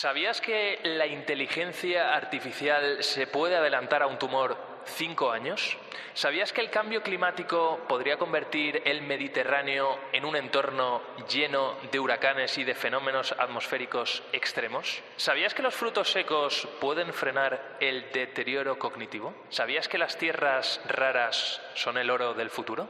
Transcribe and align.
¿Sabías 0.00 0.40
que 0.40 0.78
la 0.84 1.08
inteligencia 1.08 2.14
artificial 2.14 3.02
se 3.02 3.26
puede 3.26 3.56
adelantar 3.56 4.00
a 4.00 4.06
un 4.06 4.16
tumor 4.16 4.56
cinco 4.84 5.32
años? 5.32 5.76
¿Sabías 6.14 6.52
que 6.52 6.60
el 6.60 6.70
cambio 6.70 7.02
climático 7.02 7.80
podría 7.88 8.16
convertir 8.16 8.80
el 8.84 9.02
Mediterráneo 9.02 9.98
en 10.12 10.24
un 10.24 10.36
entorno 10.36 11.02
lleno 11.28 11.74
de 11.90 11.98
huracanes 11.98 12.56
y 12.58 12.62
de 12.62 12.76
fenómenos 12.76 13.34
atmosféricos 13.36 14.22
extremos? 14.32 15.02
¿Sabías 15.16 15.52
que 15.52 15.62
los 15.62 15.74
frutos 15.74 16.12
secos 16.12 16.68
pueden 16.80 17.12
frenar 17.12 17.78
el 17.80 18.12
deterioro 18.12 18.78
cognitivo? 18.78 19.34
¿Sabías 19.48 19.88
que 19.88 19.98
las 19.98 20.16
tierras 20.16 20.80
raras 20.86 21.60
son 21.74 21.98
el 21.98 22.08
oro 22.10 22.34
del 22.34 22.50
futuro? 22.50 22.88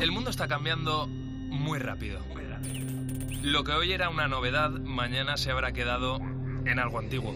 El 0.00 0.10
mundo 0.10 0.30
está 0.30 0.48
cambiando 0.48 1.06
muy 1.06 1.78
rápido. 1.78 2.18
Lo 3.42 3.64
que 3.64 3.72
hoy 3.72 3.92
era 3.92 4.10
una 4.10 4.28
novedad, 4.28 4.70
mañana 4.70 5.38
se 5.38 5.50
habrá 5.50 5.72
quedado 5.72 6.18
en 6.66 6.78
algo 6.78 6.98
antiguo. 6.98 7.34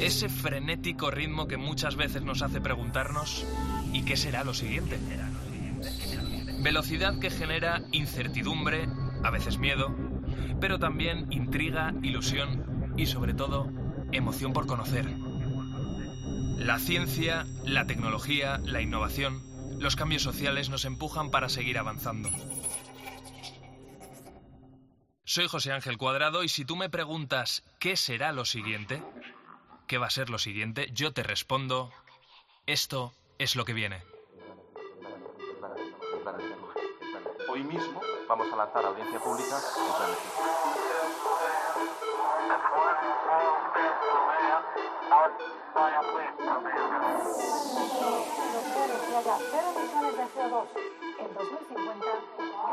Ese 0.00 0.28
frenético 0.28 1.10
ritmo 1.10 1.48
que 1.48 1.56
muchas 1.56 1.96
veces 1.96 2.22
nos 2.22 2.42
hace 2.42 2.60
preguntarnos 2.60 3.44
¿y 3.92 4.02
qué 4.02 4.16
será 4.16 4.44
lo 4.44 4.54
siguiente? 4.54 4.98
Velocidad 6.60 7.18
que 7.18 7.30
genera 7.30 7.82
incertidumbre, 7.90 8.88
a 9.24 9.30
veces 9.30 9.58
miedo, 9.58 9.94
pero 10.60 10.78
también 10.78 11.26
intriga, 11.32 11.92
ilusión 12.02 12.94
y 12.96 13.06
sobre 13.06 13.34
todo 13.34 13.68
emoción 14.12 14.52
por 14.52 14.66
conocer. 14.66 15.06
La 16.58 16.78
ciencia, 16.78 17.46
la 17.64 17.86
tecnología, 17.86 18.58
la 18.64 18.80
innovación, 18.80 19.42
los 19.80 19.96
cambios 19.96 20.22
sociales 20.22 20.70
nos 20.70 20.84
empujan 20.84 21.30
para 21.30 21.48
seguir 21.48 21.76
avanzando. 21.76 22.30
Soy 25.26 25.48
José 25.48 25.72
Ángel 25.72 25.96
Cuadrado 25.96 26.44
y 26.44 26.50
si 26.50 26.66
tú 26.66 26.76
me 26.76 26.90
preguntas 26.90 27.64
qué 27.78 27.96
será 27.96 28.30
lo 28.32 28.44
siguiente, 28.44 29.02
qué 29.86 29.96
va 29.96 30.08
a 30.08 30.10
ser 30.10 30.28
lo 30.28 30.38
siguiente, 30.38 30.90
yo 30.92 31.14
te 31.14 31.22
respondo, 31.22 31.90
esto 32.66 33.14
es 33.38 33.56
lo 33.56 33.64
que 33.64 33.72
viene. 33.72 34.02
Hoy 37.48 37.64
mismo 37.64 38.02
vamos 38.28 38.52
a 38.52 38.56
lanzar 38.56 38.84
a 38.84 38.88
audiencia 38.88 39.18
pública 39.18 39.56
el 39.78 39.92
plan 39.96 40.10
en 51.18 51.34
2050 51.34 52.33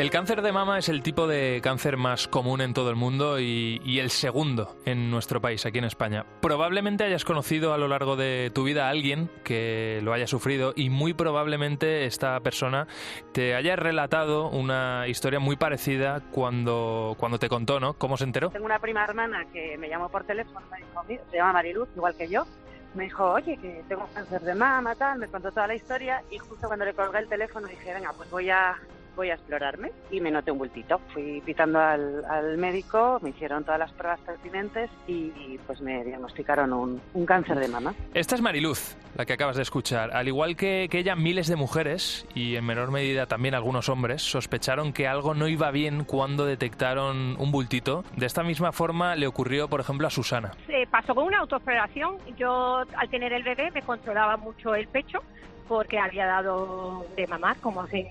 El 0.00 0.08
cáncer 0.08 0.40
de 0.40 0.50
mama 0.50 0.78
es 0.78 0.88
el 0.88 1.02
tipo 1.02 1.26
de 1.26 1.60
cáncer 1.62 1.98
más 1.98 2.26
común 2.26 2.62
en 2.62 2.72
todo 2.72 2.88
el 2.88 2.96
mundo 2.96 3.38
y, 3.38 3.98
el 3.98 4.08
segundo 4.08 4.74
en 4.86 5.10
nuestro 5.10 5.42
país, 5.42 5.66
aquí 5.66 5.76
en 5.76 5.84
España. 5.84 6.24
Probablemente 6.40 7.04
hayas 7.04 7.26
conocido 7.26 7.74
a 7.74 7.78
lo 7.78 7.86
largo 7.86 8.16
de 8.16 8.50
tu 8.54 8.64
vida 8.64 8.86
a 8.86 8.88
alguien 8.88 9.30
que 9.44 10.00
lo 10.02 10.14
haya 10.14 10.26
sufrido 10.26 10.72
y 10.74 10.88
muy 10.88 11.12
probablemente 11.12 12.06
esta 12.06 12.40
persona 12.40 12.86
te 13.32 13.54
haya 13.54 13.76
relatado 13.76 14.48
una 14.48 15.06
historia 15.06 15.38
muy 15.38 15.56
parecida 15.56 16.22
cuando, 16.30 17.14
cuando 17.18 17.38
te 17.38 17.50
contó, 17.50 17.78
¿no? 17.78 17.92
¿Cómo 17.92 18.16
se 18.16 18.24
enteró? 18.24 18.48
Tengo 18.48 18.64
una 18.64 18.78
prima 18.78 19.04
hermana 19.04 19.44
que 19.52 19.76
me 19.76 19.90
llamó 19.90 20.08
por 20.08 20.24
teléfono, 20.24 20.62
me 20.70 20.78
dijo, 20.78 21.26
se 21.30 21.36
llama 21.36 21.52
Mariluz, 21.52 21.90
igual 21.94 22.16
que 22.16 22.26
yo, 22.26 22.46
me 22.94 23.04
dijo, 23.04 23.32
oye, 23.32 23.58
que 23.58 23.84
tengo 23.86 24.08
cáncer 24.14 24.40
de 24.40 24.54
mama, 24.54 24.94
tal, 24.94 25.18
me 25.18 25.28
contó 25.28 25.50
toda 25.50 25.66
la 25.66 25.74
historia 25.74 26.22
y 26.30 26.38
justo 26.38 26.68
cuando 26.68 26.86
le 26.86 26.94
colgué 26.94 27.18
el 27.18 27.28
teléfono 27.28 27.68
dije, 27.68 27.92
venga, 27.92 28.14
pues 28.16 28.30
voy 28.30 28.48
a 28.48 28.78
voy 29.16 29.30
a 29.30 29.34
explorarme 29.34 29.92
y 30.10 30.20
me 30.20 30.30
noté 30.30 30.50
un 30.50 30.58
bultito. 30.58 31.00
Fui 31.12 31.42
pitando 31.44 31.78
al, 31.78 32.24
al 32.24 32.58
médico, 32.58 33.18
me 33.22 33.30
hicieron 33.30 33.64
todas 33.64 33.78
las 33.78 33.92
pruebas 33.92 34.20
pertinentes 34.20 34.90
y, 35.06 35.58
pues 35.66 35.80
me 35.80 36.04
diagnosticaron 36.04 36.72
un, 36.72 37.00
un, 37.14 37.26
cáncer 37.26 37.58
de 37.58 37.68
mama. 37.68 37.94
Esta 38.14 38.34
es 38.34 38.40
Mariluz, 38.40 38.96
la 39.16 39.24
que 39.24 39.32
acabas 39.32 39.56
de 39.56 39.62
escuchar. 39.62 40.10
Al 40.12 40.28
igual 40.28 40.56
que, 40.56 40.88
que 40.90 40.98
ella, 40.98 41.16
miles 41.16 41.48
de 41.48 41.56
mujeres 41.56 42.26
y 42.34 42.56
en 42.56 42.64
menor 42.64 42.90
medida 42.90 43.26
también 43.26 43.54
algunos 43.54 43.88
hombres 43.88 44.22
sospecharon 44.22 44.92
que 44.92 45.06
algo 45.06 45.34
no 45.34 45.48
iba 45.48 45.70
bien 45.70 46.04
cuando 46.04 46.44
detectaron 46.44 47.36
un 47.38 47.52
bultito. 47.52 48.04
De 48.16 48.26
esta 48.26 48.42
misma 48.42 48.72
forma 48.72 49.16
le 49.16 49.26
ocurrió, 49.26 49.68
por 49.68 49.80
ejemplo, 49.80 50.06
a 50.06 50.10
Susana. 50.10 50.52
Se 50.66 50.86
pasó 50.90 51.14
con 51.14 51.24
una 51.24 51.38
autoexploración. 51.38 52.16
Yo, 52.36 52.84
al 52.96 53.08
tener 53.10 53.32
el 53.32 53.42
bebé, 53.42 53.70
me 53.70 53.82
controlaba 53.82 54.36
mucho 54.36 54.74
el 54.74 54.88
pecho 54.88 55.22
porque 55.68 56.00
había 56.00 56.26
dado 56.26 57.06
de 57.16 57.28
mamar, 57.28 57.56
como 57.58 57.82
hacen 57.82 58.08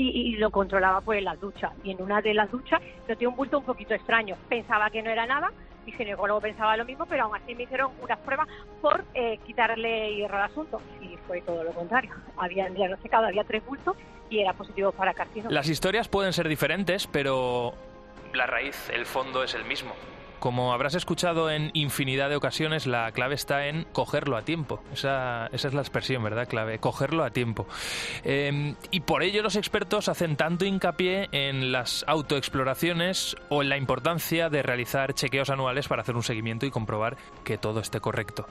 y, 0.00 0.36
lo 0.36 0.50
controlaba 0.50 1.00
pues 1.00 1.18
en 1.18 1.24
las 1.24 1.40
duchas. 1.40 1.72
Y 1.82 1.90
en 1.90 2.00
una 2.00 2.22
de 2.22 2.32
las 2.32 2.50
duchas 2.50 2.80
noté 3.08 3.26
un 3.26 3.34
bulto 3.34 3.58
un 3.58 3.64
poquito 3.64 3.94
extraño. 3.94 4.36
Pensaba 4.48 4.90
que 4.90 5.02
no 5.02 5.10
era 5.10 5.26
nada, 5.26 5.50
mi 5.84 5.92
ginecólogo 5.92 6.40
pensaba 6.40 6.76
lo 6.76 6.84
mismo, 6.84 7.04
pero 7.06 7.24
aún 7.24 7.36
así 7.36 7.54
me 7.54 7.64
hicieron 7.64 7.90
unas 8.00 8.18
pruebas 8.20 8.46
por 8.80 9.04
eh, 9.14 9.38
quitarle 9.44 10.14
hierro 10.14 10.36
al 10.36 10.44
asunto. 10.44 10.80
Y 11.00 11.16
fue 11.26 11.40
todo 11.40 11.64
lo 11.64 11.72
contrario. 11.72 12.12
Habían 12.36 12.74
diagnosticado, 12.74 13.26
había 13.26 13.42
tres 13.44 13.64
bultos 13.66 13.96
y 14.30 14.38
era 14.38 14.52
positivo 14.52 14.92
para 14.92 15.14
carcinoma. 15.14 15.52
Las 15.52 15.68
historias 15.68 16.08
pueden 16.08 16.32
ser 16.32 16.48
diferentes, 16.48 17.06
pero 17.08 17.74
la 18.34 18.46
raíz, 18.46 18.90
el 18.90 19.04
fondo 19.04 19.42
es 19.42 19.54
el 19.54 19.64
mismo. 19.64 19.94
Como 20.38 20.72
habrás 20.72 20.94
escuchado 20.94 21.50
en 21.50 21.70
infinidad 21.74 22.28
de 22.28 22.36
ocasiones, 22.36 22.86
la 22.86 23.10
clave 23.12 23.34
está 23.34 23.66
en 23.66 23.84
cogerlo 23.92 24.36
a 24.36 24.42
tiempo. 24.42 24.82
Esa, 24.92 25.46
es 25.48 25.74
la 25.74 25.80
expresión, 25.80 26.22
¿verdad? 26.22 26.48
Clave, 26.48 26.78
cogerlo 26.78 27.24
a 27.24 27.30
tiempo. 27.30 27.66
Em, 28.24 28.76
y 28.90 29.00
por 29.00 29.22
ello 29.22 29.42
los 29.42 29.56
expertos 29.56 30.08
hacen 30.08 30.36
tanto 30.36 30.64
hincapié 30.64 31.28
en 31.32 31.72
las 31.72 32.04
autoexploraciones 32.06 33.36
o 33.48 33.62
en 33.62 33.68
la 33.68 33.76
importancia 33.76 34.48
de 34.48 34.62
realizar 34.62 35.14
chequeos 35.14 35.50
anuales 35.50 35.88
para 35.88 36.02
hacer 36.02 36.14
un 36.14 36.22
seguimiento 36.22 36.66
y 36.66 36.70
comprobar 36.70 37.16
que 37.44 37.58
todo 37.58 37.80
esté 37.80 38.00
correcto. 38.00 38.46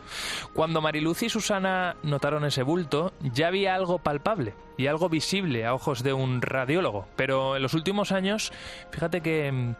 Cuando 0.53 0.81
Mariluz 0.81 1.23
y 1.23 1.29
Susana 1.29 1.95
notaron 2.03 2.43
ese 2.45 2.63
bulto, 2.63 3.13
ya 3.21 3.47
había 3.47 3.75
algo 3.75 3.99
palpable 3.99 4.53
y 4.77 4.87
algo 4.87 5.09
visible 5.09 5.65
a 5.65 5.73
ojos 5.73 6.03
de 6.03 6.13
un 6.13 6.41
radiólogo. 6.41 7.07
Pero 7.15 7.55
en 7.55 7.63
los 7.63 7.73
últimos 7.73 8.11
años, 8.11 8.51
fíjate 8.91 9.21
que 9.21 9.47
em, 9.47 9.75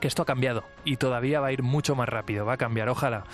que 0.00 0.08
esto 0.08 0.22
ha 0.22 0.26
cambiado 0.26 0.64
y 0.84 0.96
todavía 0.96 1.40
va 1.40 1.48
a 1.48 1.52
ir 1.52 1.62
mucho 1.62 1.94
más 1.94 2.08
rápido, 2.08 2.46
va 2.46 2.54
a 2.54 2.56
cambiar, 2.56 2.88
ojalá. 2.88 3.24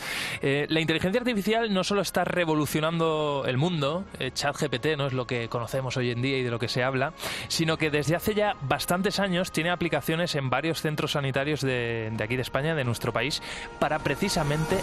Eh, 0.42 0.66
la 0.68 0.80
inteligencia 0.80 1.20
artificial 1.20 1.72
no 1.72 1.84
solo 1.84 2.02
está 2.02 2.24
revolucionando 2.24 3.44
el 3.46 3.56
mundo, 3.56 4.04
eh, 4.18 4.30
ChatGPT 4.32 4.96
no 4.96 5.06
es 5.06 5.12
lo 5.12 5.26
que 5.26 5.48
conocemos 5.48 5.96
hoy 5.96 6.10
en 6.10 6.22
día 6.22 6.38
y 6.38 6.42
de 6.42 6.50
lo 6.50 6.58
que 6.58 6.68
se 6.68 6.82
habla, 6.82 7.12
sino 7.48 7.76
que 7.76 7.90
desde 7.90 8.16
hace 8.16 8.34
ya 8.34 8.54
bastantes 8.62 9.20
años 9.20 9.52
tiene 9.52 9.70
aplicaciones 9.70 10.34
en 10.34 10.50
varios 10.50 10.80
centros 10.80 11.12
sanitarios 11.12 11.60
de, 11.60 12.10
de 12.12 12.24
aquí 12.24 12.36
de 12.36 12.42
España, 12.42 12.74
de 12.74 12.84
nuestro 12.84 13.12
país, 13.12 13.42
para 13.78 13.98
precisamente 14.00 14.76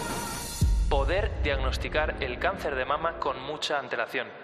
poder 0.88 1.32
diagnosticar 1.42 2.16
el 2.20 2.38
cáncer 2.38 2.74
de 2.74 2.84
mama 2.84 3.18
con 3.18 3.40
mucha 3.42 3.78
antelación. 3.78 4.43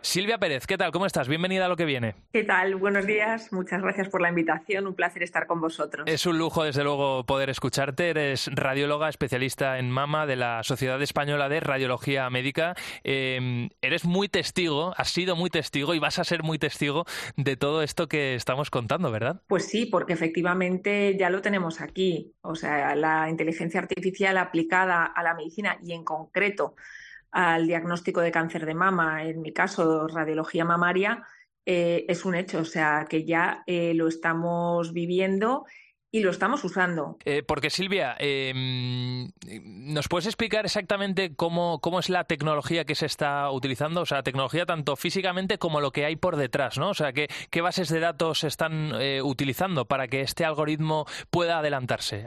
Silvia 0.00 0.38
Pérez, 0.38 0.66
¿qué 0.66 0.78
tal? 0.78 0.92
¿Cómo 0.92 1.06
estás? 1.06 1.28
Bienvenida 1.28 1.66
a 1.66 1.68
lo 1.68 1.76
que 1.76 1.84
viene. 1.84 2.14
¿Qué 2.32 2.44
tal? 2.44 2.76
Buenos 2.76 3.04
días. 3.04 3.52
Muchas 3.52 3.82
gracias 3.82 4.08
por 4.08 4.20
la 4.20 4.28
invitación. 4.28 4.86
Un 4.86 4.94
placer 4.94 5.22
estar 5.22 5.46
con 5.46 5.60
vosotros. 5.60 6.06
Es 6.06 6.24
un 6.24 6.38
lujo, 6.38 6.62
desde 6.62 6.84
luego, 6.84 7.24
poder 7.24 7.50
escucharte. 7.50 8.10
Eres 8.10 8.48
radióloga 8.54 9.08
especialista 9.08 9.78
en 9.78 9.90
mama 9.90 10.26
de 10.26 10.36
la 10.36 10.62
Sociedad 10.62 11.02
Española 11.02 11.48
de 11.48 11.60
Radiología 11.60 12.30
Médica. 12.30 12.74
Em, 13.02 13.70
eres 13.82 14.04
muy 14.04 14.28
testigo, 14.28 14.94
has 14.96 15.10
sido 15.10 15.34
muy 15.34 15.50
testigo 15.50 15.94
y 15.94 15.98
vas 15.98 16.18
a 16.18 16.24
ser 16.24 16.44
muy 16.44 16.58
testigo 16.58 17.04
de 17.36 17.56
todo 17.56 17.82
esto 17.82 18.06
que 18.06 18.36
estamos 18.36 18.70
contando, 18.70 19.10
¿verdad? 19.10 19.42
Pues 19.48 19.66
sí, 19.66 19.86
porque 19.86 20.12
efectivamente 20.12 21.16
ya 21.18 21.28
lo 21.28 21.42
tenemos 21.42 21.80
aquí. 21.80 22.32
O 22.42 22.54
sea, 22.54 22.94
la 22.94 23.28
inteligencia 23.28 23.80
artificial 23.80 24.38
aplicada 24.38 25.04
a 25.04 25.22
la 25.24 25.34
medicina 25.34 25.78
y 25.82 25.92
en 25.92 26.04
concreto 26.04 26.76
al 27.30 27.66
diagnóstico 27.66 28.20
de 28.20 28.30
cáncer 28.30 28.66
de 28.66 28.74
mama, 28.74 29.24
en 29.24 29.40
mi 29.40 29.52
caso 29.52 30.06
radiología 30.08 30.64
mamaria, 30.64 31.24
eh, 31.66 32.06
es 32.08 32.24
un 32.24 32.34
hecho, 32.34 32.60
o 32.60 32.64
sea 32.64 33.06
que 33.08 33.24
ya 33.24 33.62
eh, 33.66 33.92
lo 33.94 34.08
estamos 34.08 34.92
viviendo 34.92 35.66
y 36.10 36.20
lo 36.20 36.30
estamos 36.30 36.64
usando. 36.64 37.18
Eh, 37.24 37.42
porque 37.42 37.70
Silvia, 37.70 38.16
em, 38.18 39.30
¿nos 39.92 40.08
puedes 40.08 40.26
explicar 40.26 40.64
exactamente 40.64 41.34
cómo, 41.34 41.80
cómo 41.80 42.00
es 42.00 42.08
la 42.08 42.24
tecnología 42.24 42.84
que 42.84 42.94
se 42.94 43.06
está 43.06 43.50
utilizando? 43.50 44.00
O 44.02 44.06
sea, 44.06 44.22
tecnología 44.22 44.64
tanto 44.64 44.96
físicamente 44.96 45.58
como 45.58 45.80
lo 45.80 45.90
que 45.90 46.06
hay 46.06 46.16
por 46.16 46.36
detrás, 46.36 46.78
¿no? 46.78 46.90
O 46.90 46.94
sea, 46.94 47.12
¿qué, 47.12 47.28
qué 47.50 47.60
bases 47.60 47.88
de 47.88 48.00
datos 48.00 48.40
se 48.40 48.48
están 48.48 48.92
eh, 48.94 49.20
utilizando 49.22 49.84
para 49.84 50.08
que 50.08 50.22
este 50.22 50.44
algoritmo 50.44 51.06
pueda 51.30 51.58
adelantarse 51.58 52.24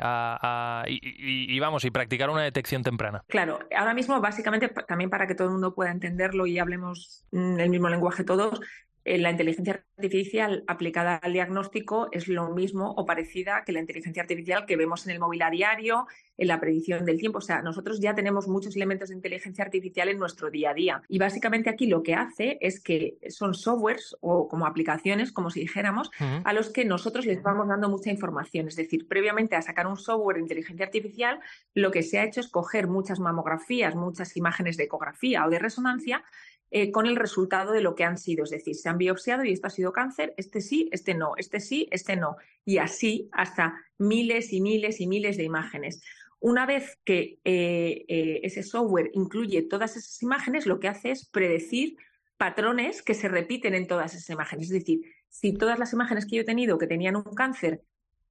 y, 0.87 1.59
vamos, 1.59 1.83
y 1.85 1.91
practicar 1.91 2.29
una 2.29 2.43
detección 2.43 2.83
temprana? 2.83 3.23
Claro, 3.27 3.59
ahora 3.75 3.93
mismo 3.93 4.19
básicamente 4.21 4.69
también 4.87 5.09
para 5.09 5.25
que 5.25 5.35
todo 5.35 5.47
el 5.47 5.53
mundo 5.53 5.73
pueda 5.73 5.91
entenderlo 5.91 6.45
y 6.45 6.59
hablemos 6.59 7.25
mm, 7.31 7.59
el 7.59 7.69
mismo 7.69 7.89
lenguaje 7.89 8.23
todos, 8.23 8.59
eh, 8.59 8.90
la 9.05 9.31
inteligencia 9.31 9.83
artificial 9.97 10.63
aplicada 10.67 11.15
al 11.15 11.33
diagnóstico 11.33 12.09
es 12.11 12.27
lo 12.27 12.49
mismo 12.49 12.91
o 12.91 13.05
parecida 13.05 13.63
que 13.65 13.71
la 13.71 13.79
inteligencia 13.79 14.21
artificial 14.21 14.65
que 14.65 14.77
vemos 14.77 15.05
en 15.05 15.13
el 15.13 15.19
móvil 15.19 15.41
a 15.41 15.49
diario, 15.49 16.07
en 16.37 16.47
la 16.47 16.59
predicción 16.59 17.05
del 17.05 17.19
tiempo. 17.19 17.39
O 17.39 17.41
sea, 17.41 17.61
nosotros 17.61 17.99
ya 17.99 18.15
tenemos 18.15 18.47
muchos 18.47 18.75
elementos 18.75 19.09
de 19.09 19.15
inteligencia 19.15 19.63
artificial 19.63 20.09
en 20.09 20.17
nuestro 20.17 20.49
día 20.49 20.71
a 20.71 20.73
día. 20.73 21.01
Y 21.07 21.19
básicamente 21.19 21.69
aquí 21.69 21.87
lo 21.87 22.03
que 22.03 22.15
hace 22.15 22.57
es 22.61 22.79
que 22.79 23.17
son 23.29 23.53
softwares 23.53 24.15
o 24.21 24.47
como 24.47 24.65
aplicaciones, 24.65 25.31
como 25.31 25.49
si 25.49 25.61
dijéramos, 25.61 26.09
a 26.43 26.53
los 26.53 26.69
que 26.69 26.85
nosotros 26.85 27.25
les 27.25 27.41
vamos 27.41 27.67
dando 27.67 27.89
mucha 27.89 28.09
información. 28.09 28.67
Es 28.67 28.75
decir, 28.75 29.07
previamente 29.07 29.55
a 29.55 29.61
sacar 29.61 29.87
un 29.87 29.97
software 29.97 30.37
de 30.37 30.43
inteligencia 30.43 30.85
artificial, 30.85 31.39
lo 31.73 31.91
que 31.91 32.03
se 32.03 32.19
ha 32.19 32.25
hecho 32.25 32.39
es 32.39 32.49
coger 32.49 32.87
muchas 32.87 33.19
mamografías, 33.19 33.95
muchas 33.95 34.35
imágenes 34.37 34.77
de 34.77 34.83
ecografía 34.83 35.45
o 35.45 35.49
de 35.49 35.59
resonancia 35.59 36.23
eh, 36.73 36.89
con 36.89 37.05
el 37.05 37.17
resultado 37.17 37.73
de 37.73 37.81
lo 37.81 37.95
que 37.95 38.05
han 38.05 38.17
sido. 38.17 38.45
Es 38.45 38.49
decir, 38.49 38.75
se 38.75 38.87
han 38.87 38.97
biopsiado 38.97 39.43
y 39.43 39.51
esto 39.51 39.67
ha 39.67 39.69
sido 39.69 39.91
cáncer, 39.91 40.33
este 40.37 40.61
sí, 40.61 40.89
este 40.93 41.13
no, 41.13 41.33
este 41.35 41.59
sí, 41.59 41.89
este 41.91 42.15
no. 42.15 42.37
Y 42.63 42.77
así 42.77 43.29
hasta 43.33 43.75
miles 43.97 44.53
y 44.53 44.61
miles 44.61 45.01
y 45.01 45.07
miles 45.07 45.35
de 45.35 45.43
imágenes. 45.43 46.01
Una 46.39 46.65
vez 46.65 46.97
que 47.03 47.39
eh, 47.43 48.05
eh, 48.07 48.39
ese 48.43 48.63
software 48.63 49.11
incluye 49.13 49.61
todas 49.63 49.97
esas 49.97 50.23
imágenes, 50.23 50.65
lo 50.65 50.79
que 50.79 50.87
hace 50.87 51.11
es 51.11 51.27
predecir 51.27 51.97
patrones 52.37 53.01
que 53.01 53.13
se 53.13 53.27
repiten 53.27 53.75
en 53.75 53.85
todas 53.85 54.15
esas 54.15 54.29
imágenes. 54.29 54.67
Es 54.67 54.79
decir, 54.79 55.01
si 55.29 55.53
todas 55.53 55.77
las 55.77 55.93
imágenes 55.93 56.25
que 56.25 56.37
yo 56.37 56.41
he 56.41 56.45
tenido 56.45 56.77
que 56.77 56.87
tenían 56.87 57.15
un 57.15 57.35
cáncer 57.35 57.83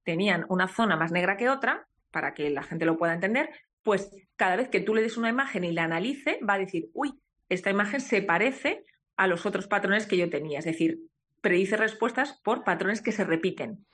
tenían 0.03 0.45
una 0.49 0.67
zona 0.67 0.97
más 0.97 1.11
negra 1.11 1.37
que 1.37 1.47
otra, 1.47 1.87
para 2.09 2.33
que 2.33 2.49
la 2.49 2.63
gente 2.63 2.85
lo 2.85 2.97
pueda 2.97 3.13
entender, 3.13 3.51
pues 3.83 4.11
cada 4.35 4.55
vez 4.55 4.69
que 4.69 4.81
tú 4.81 4.95
le 4.95 5.03
des 5.03 5.15
una 5.15 5.29
imagen 5.29 5.63
y 5.63 5.71
la 5.71 5.83
analice, 5.83 6.39
va 6.47 6.55
a 6.55 6.59
decir, 6.59 6.89
uy, 6.93 7.13
esta 7.53 7.69
imagen 7.69 8.01
se 8.01 8.21
parece 8.21 8.85
a 9.17 9.27
los 9.27 9.45
otros 9.45 9.67
patrones 9.67 10.07
que 10.07 10.17
yo 10.17 10.29
tenía. 10.29 10.59
Es 10.59 10.65
decir, 10.65 11.01
predice 11.41 11.75
respuestas 11.75 12.39
por 12.43 12.63
patrones 12.63 13.01
que 13.01 13.11
se 13.11 13.25
repiten. 13.25 13.85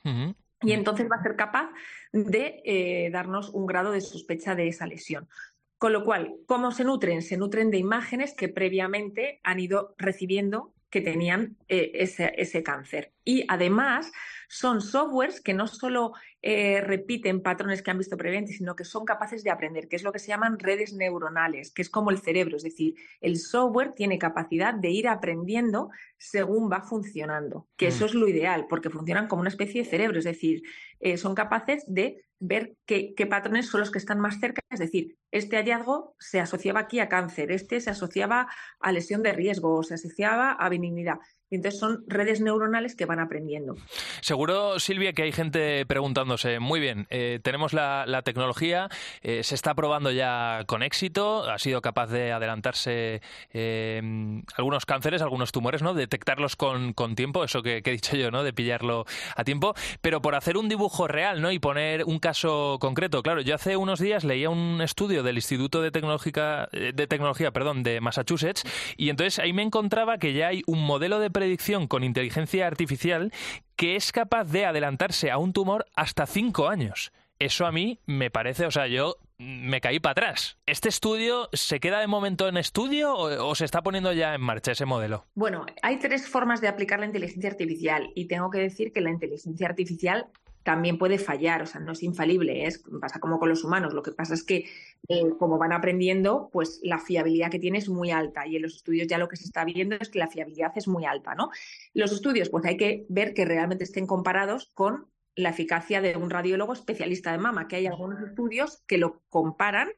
Y 0.62 0.72
entonces 0.72 1.08
va 1.10 1.16
a 1.16 1.22
ser 1.22 1.36
capaz 1.36 1.70
de 2.12 2.62
eh, 2.64 3.10
darnos 3.10 3.50
un 3.50 3.66
grado 3.66 3.92
de 3.92 4.00
sospecha 4.00 4.54
de 4.54 4.68
esa 4.68 4.86
lesión. 4.86 5.28
Con 5.76 5.92
lo 5.92 6.04
cual, 6.04 6.34
¿cómo 6.46 6.72
se 6.72 6.84
nutren? 6.84 7.22
Se 7.22 7.36
nutren 7.36 7.70
de 7.70 7.78
imágenes 7.78 8.34
que 8.34 8.48
previamente 8.48 9.40
han 9.42 9.60
ido 9.60 9.94
recibiendo 9.98 10.72
que 10.90 11.00
tenían 11.00 11.56
eh, 11.68 11.90
ese, 11.94 12.62
cáncer. 12.62 13.12
Y 13.24 13.44
además 13.48 14.10
son 14.48 14.80
softwares 14.80 15.40
que 15.42 15.52
no 15.52 15.66
solo 15.66 16.12
eh, 16.40 16.80
repiten 16.80 17.42
patrones 17.42 17.82
que 17.82 17.90
han 17.90 17.98
visto 17.98 18.16
previamente, 18.16 18.52
sino 18.52 18.74
que 18.74 18.84
son 18.84 19.04
capaces 19.04 19.44
de 19.44 19.50
aprender, 19.50 19.88
que 19.88 19.96
es 19.96 20.02
lo 20.02 20.10
que 20.10 20.18
se 20.18 20.28
llaman 20.28 20.58
redes 20.58 20.94
neuronales, 20.94 21.70
que 21.70 21.82
es 21.82 21.90
como 21.90 22.10
el 22.10 22.18
cerebro. 22.18 22.56
Es 22.56 22.62
decir, 22.62 22.94
el 23.20 23.36
software 23.36 23.92
tiene 23.92 24.18
capacidad 24.18 24.72
de 24.72 24.90
ir 24.90 25.06
aprendiendo 25.06 25.90
según 26.16 26.70
va 26.72 26.80
funcionando, 26.80 27.68
que 27.76 27.88
eso 27.88 28.04
mm. 28.04 28.08
es 28.08 28.14
lo 28.14 28.28
ideal, 28.28 28.66
porque 28.68 28.90
funcionan 28.90 29.28
como 29.28 29.40
una 29.40 29.50
especie 29.50 29.82
de 29.82 29.90
cerebro. 29.90 30.18
Es 30.18 30.24
decir, 30.24 30.62
eh, 31.00 31.18
son 31.18 31.34
capaces 31.34 31.84
de 31.86 32.24
ver 32.40 32.76
qué, 32.86 33.14
qué, 33.14 33.26
patrones 33.26 33.66
son 33.66 33.80
los 33.80 33.90
que 33.90 33.98
están 33.98 34.18
más 34.18 34.40
cerca. 34.40 34.62
Es 34.70 34.80
decir, 34.80 35.18
este 35.30 35.56
hallazgo 35.56 36.14
se 36.18 36.40
asociaba 36.40 36.80
aquí 36.80 37.00
a 37.00 37.08
cáncer, 37.08 37.52
este 37.52 37.80
se 37.80 37.90
asociaba 37.90 38.48
a 38.80 38.92
lesión 38.92 39.22
de 39.22 39.32
riesgo, 39.32 39.82
se 39.82 39.94
asociaba 39.94 40.52
a 40.52 40.68
benignidad. 40.68 41.18
Entonces 41.50 41.80
son 41.80 42.04
redes 42.06 42.40
neuronales 42.40 42.94
que 42.94 43.06
van 43.06 43.20
aprendiendo. 43.20 43.76
Seguro, 44.20 44.78
Silvia, 44.78 45.12
que 45.12 45.22
hay 45.22 45.32
gente 45.32 45.86
preguntándose, 45.86 46.60
muy 46.60 46.78
bien, 46.78 47.06
eh, 47.10 47.40
tenemos 47.42 47.72
la, 47.72 48.22
tecnología, 48.24 48.88
eh, 49.22 49.42
se 49.42 49.54
está 49.54 49.74
probando 49.74 50.10
ya 50.10 50.64
con 50.66 50.82
éxito, 50.82 51.48
ha 51.48 51.58
sido 51.58 51.80
capaz 51.80 52.08
de 52.08 52.32
adelantarse 52.32 53.22
eh, 53.52 54.42
algunos 54.56 54.84
cánceres, 54.84 55.22
algunos 55.22 55.52
tumores, 55.52 55.82
¿no? 55.82 55.94
Detectarlos 55.94 56.56
con, 56.56 56.94
tiempo, 57.14 57.44
eso 57.44 57.62
que, 57.62 57.78
he 57.78 57.90
dicho 57.90 58.16
yo, 58.16 58.30
¿no? 58.30 58.42
De 58.42 58.52
pillarlo 58.52 59.06
a 59.34 59.44
tiempo, 59.44 59.74
pero 60.00 60.20
por 60.20 60.34
hacer 60.34 60.56
un 60.56 60.68
dibujo 60.68 61.08
real, 61.08 61.40
¿no? 61.40 61.50
Y 61.52 61.58
poner 61.58 62.04
un 62.04 62.18
caso 62.18 62.78
concreto. 62.80 63.22
Claro, 63.22 63.40
yo 63.40 63.54
hace 63.54 63.76
unos 63.76 64.00
días 64.00 64.24
leía 64.24 64.50
un 64.50 64.82
estudio 64.82 65.22
del 65.22 65.36
Instituto 65.36 65.80
de, 65.80 65.90
Tecnológica, 65.90 66.68
de 66.72 67.06
Tecnología 67.06 67.52
perdón, 67.52 67.82
de 67.82 68.00
Massachusetts 68.00 68.64
y 68.96 69.10
entonces 69.10 69.38
ahí 69.38 69.52
me 69.52 69.62
encontraba 69.62 70.18
que 70.18 70.32
ya 70.32 70.48
hay 70.48 70.62
un 70.66 70.84
modelo 70.84 71.20
de 71.20 71.30
predicción 71.38 71.86
con 71.86 72.02
inteligencia 72.02 72.66
artificial 72.66 73.32
que 73.76 73.94
es 73.94 74.10
capaz 74.10 74.46
de 74.46 74.66
adelantarse 74.66 75.30
a 75.30 75.38
un 75.38 75.52
tumor 75.52 75.86
hasta 75.94 76.26
cinco 76.26 76.68
años. 76.68 77.12
Eso 77.38 77.64
a 77.64 77.70
mí 77.70 78.00
me 78.06 78.28
parece, 78.28 78.66
o 78.66 78.72
sea, 78.72 78.88
yo 78.88 79.18
me 79.38 79.80
caí 79.80 80.00
para 80.00 80.10
atrás. 80.10 80.58
¿Este 80.66 80.88
estudio 80.88 81.48
se 81.52 81.78
queda 81.78 82.00
de 82.00 82.08
momento 82.08 82.48
en 82.48 82.56
estudio 82.56 83.14
o, 83.14 83.54
se 83.54 83.64
está 83.64 83.82
poniendo 83.82 84.12
ya 84.12 84.34
en 84.34 84.40
marcha 84.40 84.72
ese 84.72 84.84
modelo? 84.84 85.26
Bueno, 85.36 85.64
hay 85.82 86.00
tres 86.00 86.26
formas 86.26 86.60
de 86.60 86.66
aplicar 86.66 86.98
la 86.98 87.06
inteligencia 87.06 87.50
artificial 87.50 88.10
y 88.16 88.26
tengo 88.26 88.50
que 88.50 88.58
decir 88.58 88.92
que 88.92 89.00
la 89.00 89.10
inteligencia 89.10 89.68
artificial 89.68 90.26
también 90.62 90.98
puede 90.98 91.18
fallar, 91.18 91.62
o 91.62 91.66
sea, 91.66 91.80
no 91.80 91.92
es 91.92 92.02
infalible, 92.02 92.66
es, 92.66 92.82
pasa 93.00 93.20
como 93.20 93.38
con 93.38 93.48
los 93.48 93.64
humanos. 93.64 93.94
Lo 93.94 94.02
que 94.02 94.12
pasa 94.12 94.34
es 94.34 94.42
que 94.42 94.66
eh, 95.08 95.30
como 95.38 95.58
van 95.58 95.72
aprendiendo, 95.72 96.50
pues 96.52 96.80
la 96.82 96.98
fiabilidad 96.98 97.50
que 97.50 97.58
tiene 97.58 97.78
es 97.78 97.88
muy 97.88 98.10
alta 98.10 98.46
y 98.46 98.56
en 98.56 98.62
los 98.62 98.76
estudios 98.76 99.06
ya 99.08 99.18
lo 99.18 99.28
que 99.28 99.36
se 99.36 99.44
está 99.44 99.64
viendo 99.64 99.96
es 99.98 100.08
que 100.10 100.18
la 100.18 100.28
fiabilidad 100.28 100.72
es 100.76 100.88
muy 100.88 101.04
alta, 101.04 101.34
¿no? 101.34 101.50
Los 101.94 102.12
estudios, 102.12 102.50
pues 102.50 102.64
hay 102.64 102.76
que 102.76 103.06
ver 103.08 103.34
que 103.34 103.44
realmente 103.44 103.84
estén 103.84 104.06
comparados 104.06 104.70
con 104.74 105.06
la 105.34 105.50
eficacia 105.50 106.00
de 106.00 106.16
un 106.16 106.30
radiólogo 106.30 106.72
especialista 106.72 107.32
de 107.32 107.38
mama, 107.38 107.68
que 107.68 107.76
hay 107.76 107.86
algunos 107.86 108.20
estudios 108.20 108.82
que 108.86 108.98
lo 108.98 109.22
comparan 109.28 109.88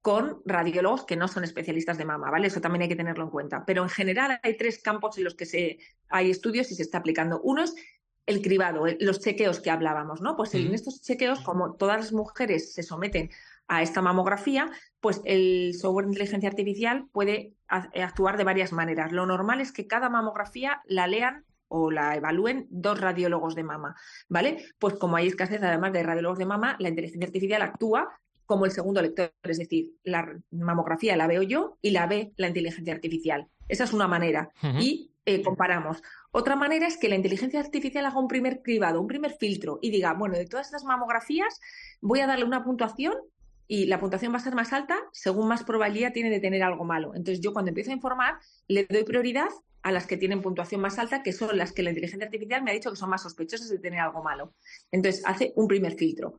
con 0.00 0.40
radiólogos 0.46 1.04
que 1.04 1.16
no 1.16 1.28
son 1.28 1.44
especialistas 1.44 1.98
de 1.98 2.04
mama, 2.04 2.30
¿vale? 2.30 2.46
Eso 2.46 2.60
también 2.60 2.82
hay 2.82 2.88
que 2.88 2.96
tenerlo 2.96 3.24
en 3.24 3.30
cuenta. 3.30 3.64
Pero 3.66 3.82
en 3.82 3.88
general 3.88 4.38
hay 4.42 4.56
tres 4.56 4.80
campos 4.80 5.18
en 5.18 5.24
los 5.24 5.34
que 5.34 5.44
se, 5.44 5.78
hay 6.08 6.30
estudios 6.30 6.70
y 6.70 6.76
se 6.76 6.82
está 6.82 6.98
aplicando. 6.98 7.40
Uno 7.42 7.64
es 7.64 7.74
el 8.28 8.42
cribado, 8.42 8.84
los 9.00 9.20
chequeos 9.20 9.58
que 9.58 9.70
hablábamos, 9.70 10.20
¿no? 10.20 10.36
Pues 10.36 10.54
en 10.54 10.74
estos 10.74 11.00
chequeos, 11.00 11.40
como 11.40 11.74
todas 11.76 11.96
las 11.96 12.12
mujeres 12.12 12.74
se 12.74 12.82
someten 12.82 13.30
a 13.68 13.82
esta 13.82 14.02
mamografía, 14.02 14.70
pues 15.00 15.22
el 15.24 15.74
software 15.74 16.04
de 16.04 16.10
inteligencia 16.10 16.50
artificial 16.50 17.06
puede 17.10 17.54
eh, 17.94 18.02
actuar 18.02 18.36
de 18.36 18.44
varias 18.44 18.72
maneras. 18.72 19.12
Lo 19.12 19.24
normal 19.24 19.62
es 19.62 19.72
que 19.72 19.86
cada 19.86 20.10
mamografía 20.10 20.82
la 20.84 21.06
lean 21.06 21.46
o 21.68 21.90
la 21.90 22.16
evalúen 22.16 22.66
dos 22.68 23.00
radiólogos 23.00 23.54
de 23.54 23.64
mama, 23.64 23.96
¿vale? 24.28 24.62
Pues 24.78 24.94
como 24.94 25.16
hay 25.16 25.26
escasez 25.26 25.62
además 25.62 25.94
de 25.94 26.02
radiólogos 26.02 26.38
de 26.38 26.46
mama, 26.46 26.76
la 26.78 26.90
inteligencia 26.90 27.26
artificial 27.26 27.62
actúa 27.62 28.20
como 28.44 28.66
el 28.66 28.72
segundo 28.72 29.00
lector, 29.00 29.32
es 29.42 29.58
decir, 29.58 29.92
la 30.02 30.38
mamografía 30.50 31.16
la 31.16 31.26
veo 31.26 31.42
yo 31.42 31.78
y 31.80 31.90
la 31.90 32.06
ve 32.06 32.32
la 32.36 32.48
inteligencia 32.48 32.92
artificial. 32.92 33.48
Esa 33.68 33.84
es 33.84 33.92
una 33.92 34.08
manera. 34.08 34.50
Y 34.80 35.12
eh, 35.28 35.42
comparamos. 35.42 36.02
Otra 36.30 36.56
manera 36.56 36.86
es 36.86 36.96
que 36.96 37.10
la 37.10 37.14
inteligencia 37.14 37.60
artificial 37.60 38.06
haga 38.06 38.18
un 38.18 38.28
primer 38.28 38.62
cribado, 38.62 38.98
un 38.98 39.06
primer 39.06 39.32
filtro 39.32 39.78
y 39.82 39.90
diga, 39.90 40.14
bueno, 40.14 40.36
de 40.36 40.46
todas 40.46 40.68
estas 40.68 40.84
mamografías 40.84 41.60
voy 42.00 42.20
a 42.20 42.26
darle 42.26 42.46
una 42.46 42.64
puntuación 42.64 43.12
y 43.66 43.84
la 43.84 44.00
puntuación 44.00 44.32
va 44.32 44.38
a 44.38 44.40
ser 44.40 44.54
más 44.54 44.72
alta 44.72 44.96
según 45.12 45.46
más 45.46 45.64
probabilidad 45.64 46.14
tiene 46.14 46.30
de 46.30 46.40
tener 46.40 46.62
algo 46.62 46.84
malo. 46.84 47.14
Entonces 47.14 47.42
yo 47.42 47.52
cuando 47.52 47.68
empiezo 47.68 47.90
a 47.90 47.94
informar 47.94 48.38
le 48.68 48.86
doy 48.86 49.04
prioridad 49.04 49.50
a 49.82 49.92
las 49.92 50.06
que 50.06 50.16
tienen 50.16 50.40
puntuación 50.40 50.80
más 50.80 50.98
alta, 50.98 51.22
que 51.22 51.34
son 51.34 51.58
las 51.58 51.72
que 51.72 51.82
la 51.82 51.90
inteligencia 51.90 52.24
artificial 52.24 52.62
me 52.62 52.70
ha 52.70 52.74
dicho 52.74 52.88
que 52.88 52.96
son 52.96 53.10
más 53.10 53.22
sospechosas 53.22 53.68
de 53.68 53.78
tener 53.78 54.00
algo 54.00 54.22
malo. 54.22 54.54
Entonces 54.90 55.22
hace 55.26 55.52
un 55.56 55.68
primer 55.68 55.92
filtro. 55.92 56.38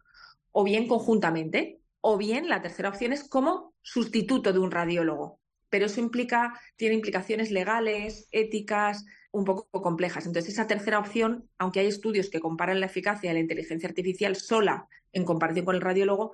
O 0.52 0.64
bien 0.64 0.88
conjuntamente, 0.88 1.80
o 2.02 2.18
bien 2.18 2.50
la 2.50 2.64
tercera 2.64 2.90
opción 2.90 3.14
es 3.14 3.30
como 3.30 3.76
sustituto 3.84 4.52
de 4.52 4.58
un 4.58 4.72
radiólogo. 4.72 5.40
Pero 5.70 5.86
eso 5.86 6.00
implica, 6.00 6.60
tiene 6.76 6.96
implicaciones 6.96 7.52
legales, 7.52 8.28
éticas, 8.32 9.06
un 9.32 9.46
poco 9.46 9.82
complejas. 9.82 10.26
Entonces, 10.26 10.54
esa 10.54 10.68
tercera 10.68 11.00
opción, 11.00 11.48
aunque 11.58 11.80
hay 11.80 11.88
estudios 11.88 12.30
que 12.30 12.40
comparan 12.40 12.80
la 12.80 12.88
eficacia 12.88 13.30
de 13.30 13.36
la 13.36 13.40
inteligencia 13.40 13.88
artificial 13.88 14.36
sola 14.36 14.88
en 15.14 15.26
comparación 15.26 15.66
con 15.66 15.76
el 15.76 15.82
radiólogo, 15.82 16.34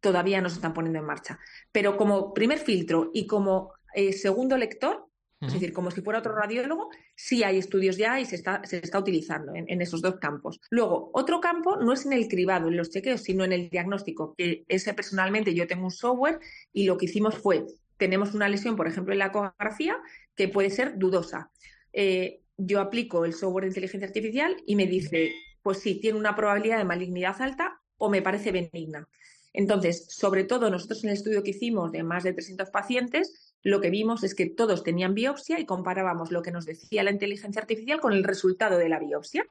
todavía 0.00 0.40
no 0.40 0.50
se 0.50 0.56
están 0.56 0.74
poniendo 0.74 0.98
en 0.98 1.06
marcha. 1.06 1.38
Pero 1.72 1.96
como 1.96 2.34
primer 2.34 2.58
filtro 2.58 3.10
y 3.14 3.26
como 3.26 3.72
eh, 3.94 4.12
segundo 4.12 4.56
lector, 4.56 5.08
es 5.40 5.52
decir, 5.52 5.74
como 5.74 5.90
si 5.90 6.00
fuera 6.00 6.20
otro 6.20 6.34
radiólogo, 6.34 6.88
sí 7.14 7.42
hay 7.42 7.58
estudios 7.58 7.98
ya 7.98 8.18
y 8.18 8.24
se 8.24 8.36
está, 8.36 8.62
se 8.64 8.78
está 8.78 8.98
utilizando 8.98 9.54
en, 9.54 9.66
en, 9.68 9.82
esos 9.82 10.00
dos 10.00 10.16
campos. 10.16 10.58
Luego, 10.70 11.10
otro 11.12 11.38
campo 11.40 11.76
no 11.76 11.92
es 11.92 12.06
en 12.06 12.14
el 12.14 12.28
cribado, 12.28 12.68
en 12.68 12.78
los 12.78 12.88
chequeos, 12.88 13.22
sino 13.22 13.44
en 13.44 13.52
el 13.52 13.68
diagnóstico, 13.68 14.34
que 14.38 14.64
ese 14.68 14.94
personalmente 14.94 15.54
yo 15.54 15.66
tengo 15.66 15.84
un 15.84 15.90
software 15.90 16.40
y 16.72 16.86
lo 16.86 16.96
que 16.96 17.06
hicimos 17.06 17.36
fue, 17.36 17.66
tenemos 17.96 18.34
una 18.34 18.48
lesión, 18.48 18.76
por 18.76 18.86
ejemplo, 18.86 19.12
en 19.12 19.18
la 19.18 19.26
ecografía, 19.26 19.96
que 20.34 20.48
puede 20.48 20.70
ser 20.70 20.98
dudosa. 20.98 21.50
Eh, 21.92 22.40
yo 22.56 22.80
aplico 22.80 23.24
el 23.24 23.34
software 23.34 23.64
de 23.64 23.68
inteligencia 23.68 24.06
artificial 24.06 24.56
y 24.66 24.76
me 24.76 24.86
dice, 24.86 25.32
pues 25.62 25.78
sí, 25.78 26.00
tiene 26.00 26.18
una 26.18 26.36
probabilidad 26.36 26.78
de 26.78 26.84
malignidad 26.84 27.40
alta 27.40 27.80
o 27.96 28.10
me 28.10 28.22
parece 28.22 28.52
benigna. 28.52 29.08
Entonces, 29.52 30.06
sobre 30.08 30.44
todo 30.44 30.68
nosotros 30.68 31.04
en 31.04 31.10
el 31.10 31.16
estudio 31.16 31.42
que 31.42 31.50
hicimos 31.50 31.92
de 31.92 32.02
más 32.02 32.24
de 32.24 32.32
300 32.32 32.70
pacientes, 32.70 33.54
lo 33.62 33.80
que 33.80 33.90
vimos 33.90 34.24
es 34.24 34.34
que 34.34 34.50
todos 34.50 34.82
tenían 34.82 35.14
biopsia 35.14 35.58
y 35.60 35.64
comparábamos 35.64 36.32
lo 36.32 36.42
que 36.42 36.50
nos 36.50 36.66
decía 36.66 37.04
la 37.04 37.12
inteligencia 37.12 37.62
artificial 37.62 38.00
con 38.00 38.12
el 38.12 38.24
resultado 38.24 38.76
de 38.78 38.88
la 38.88 38.98
biopsia. 38.98 39.46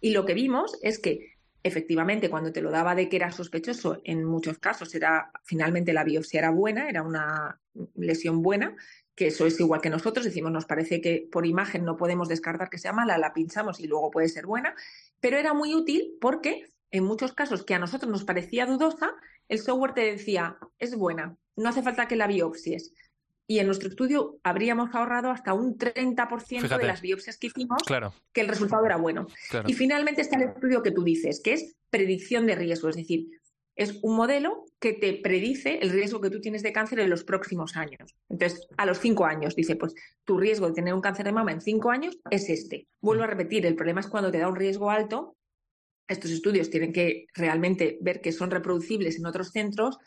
Y 0.00 0.10
lo 0.10 0.26
que 0.26 0.34
vimos 0.34 0.78
es 0.82 0.98
que 0.98 1.35
efectivamente 1.66 2.30
cuando 2.30 2.52
te 2.52 2.62
lo 2.62 2.70
daba 2.70 2.94
de 2.94 3.08
que 3.08 3.16
era 3.16 3.32
sospechoso, 3.32 4.00
en 4.04 4.24
muchos 4.24 4.58
casos 4.58 4.94
era 4.94 5.30
finalmente 5.44 5.92
la 5.92 6.04
biopsia 6.04 6.38
era 6.38 6.50
buena, 6.50 6.88
era 6.88 7.02
una 7.02 7.60
lesión 7.94 8.42
buena, 8.42 8.76
que 9.14 9.28
eso 9.28 9.46
es 9.46 9.58
igual 9.60 9.80
que 9.80 9.90
nosotros, 9.90 10.24
decimos, 10.24 10.52
nos 10.52 10.66
parece 10.66 11.00
que 11.00 11.28
por 11.30 11.46
imagen 11.46 11.84
no 11.84 11.96
podemos 11.96 12.28
descartar 12.28 12.68
que 12.68 12.78
sea 12.78 12.92
mala, 12.92 13.18
la 13.18 13.32
pinchamos 13.32 13.80
y 13.80 13.86
luego 13.86 14.10
puede 14.10 14.28
ser 14.28 14.46
buena, 14.46 14.74
pero 15.20 15.38
era 15.38 15.54
muy 15.54 15.74
útil 15.74 16.16
porque 16.20 16.72
en 16.90 17.04
muchos 17.04 17.32
casos 17.32 17.64
que 17.64 17.74
a 17.74 17.78
nosotros 17.78 18.10
nos 18.10 18.24
parecía 18.24 18.66
dudosa, 18.66 19.14
el 19.48 19.58
software 19.58 19.94
te 19.94 20.12
decía, 20.12 20.58
es 20.78 20.96
buena, 20.96 21.36
no 21.56 21.68
hace 21.68 21.82
falta 21.82 22.08
que 22.08 22.16
la 22.16 22.26
biopsies. 22.26 22.92
Y 23.46 23.60
en 23.60 23.66
nuestro 23.66 23.88
estudio 23.88 24.38
habríamos 24.42 24.94
ahorrado 24.94 25.30
hasta 25.30 25.54
un 25.54 25.78
30% 25.78 26.78
de 26.78 26.86
las 26.86 27.00
biopsias 27.00 27.38
que 27.38 27.46
hicimos 27.46 27.82
que 28.32 28.40
el 28.40 28.48
resultado 28.48 28.84
era 28.84 28.96
bueno. 28.96 29.26
Y 29.66 29.74
finalmente 29.74 30.22
está 30.22 30.36
el 30.36 30.50
estudio 30.50 30.82
que 30.82 30.90
tú 30.90 31.04
dices, 31.04 31.40
que 31.42 31.52
es 31.52 31.76
predicción 31.90 32.46
de 32.46 32.56
riesgo, 32.56 32.88
es 32.88 32.96
decir, 32.96 33.28
es 33.76 33.98
un 34.02 34.16
modelo 34.16 34.64
que 34.80 34.94
te 34.94 35.12
predice 35.12 35.78
el 35.82 35.90
riesgo 35.90 36.20
que 36.20 36.30
tú 36.30 36.40
tienes 36.40 36.62
de 36.62 36.72
cáncer 36.72 36.98
en 36.98 37.10
los 37.10 37.24
próximos 37.24 37.76
años. 37.76 38.16
Entonces, 38.30 38.66
a 38.78 38.86
los 38.86 38.98
cinco 38.98 39.26
años, 39.26 39.54
dice, 39.54 39.76
pues 39.76 39.94
tu 40.24 40.38
riesgo 40.38 40.66
de 40.66 40.72
tener 40.72 40.94
un 40.94 41.02
cáncer 41.02 41.26
de 41.26 41.32
mama 41.32 41.52
en 41.52 41.60
cinco 41.60 41.90
años 41.90 42.18
es 42.30 42.48
este. 42.48 42.88
Vuelvo 43.02 43.24
a 43.24 43.26
repetir, 43.26 43.66
el 43.66 43.76
problema 43.76 44.00
es 44.00 44.06
cuando 44.08 44.32
te 44.32 44.38
da 44.38 44.48
un 44.48 44.56
riesgo 44.56 44.90
alto, 44.90 45.36
estos 46.08 46.30
estudios 46.30 46.70
tienen 46.70 46.92
que 46.92 47.26
realmente 47.34 47.98
ver 48.00 48.20
que 48.20 48.32
son 48.32 48.50
reproducibles 48.50 49.18
en 49.18 49.26
otros 49.26 49.50
centros, 49.50 49.98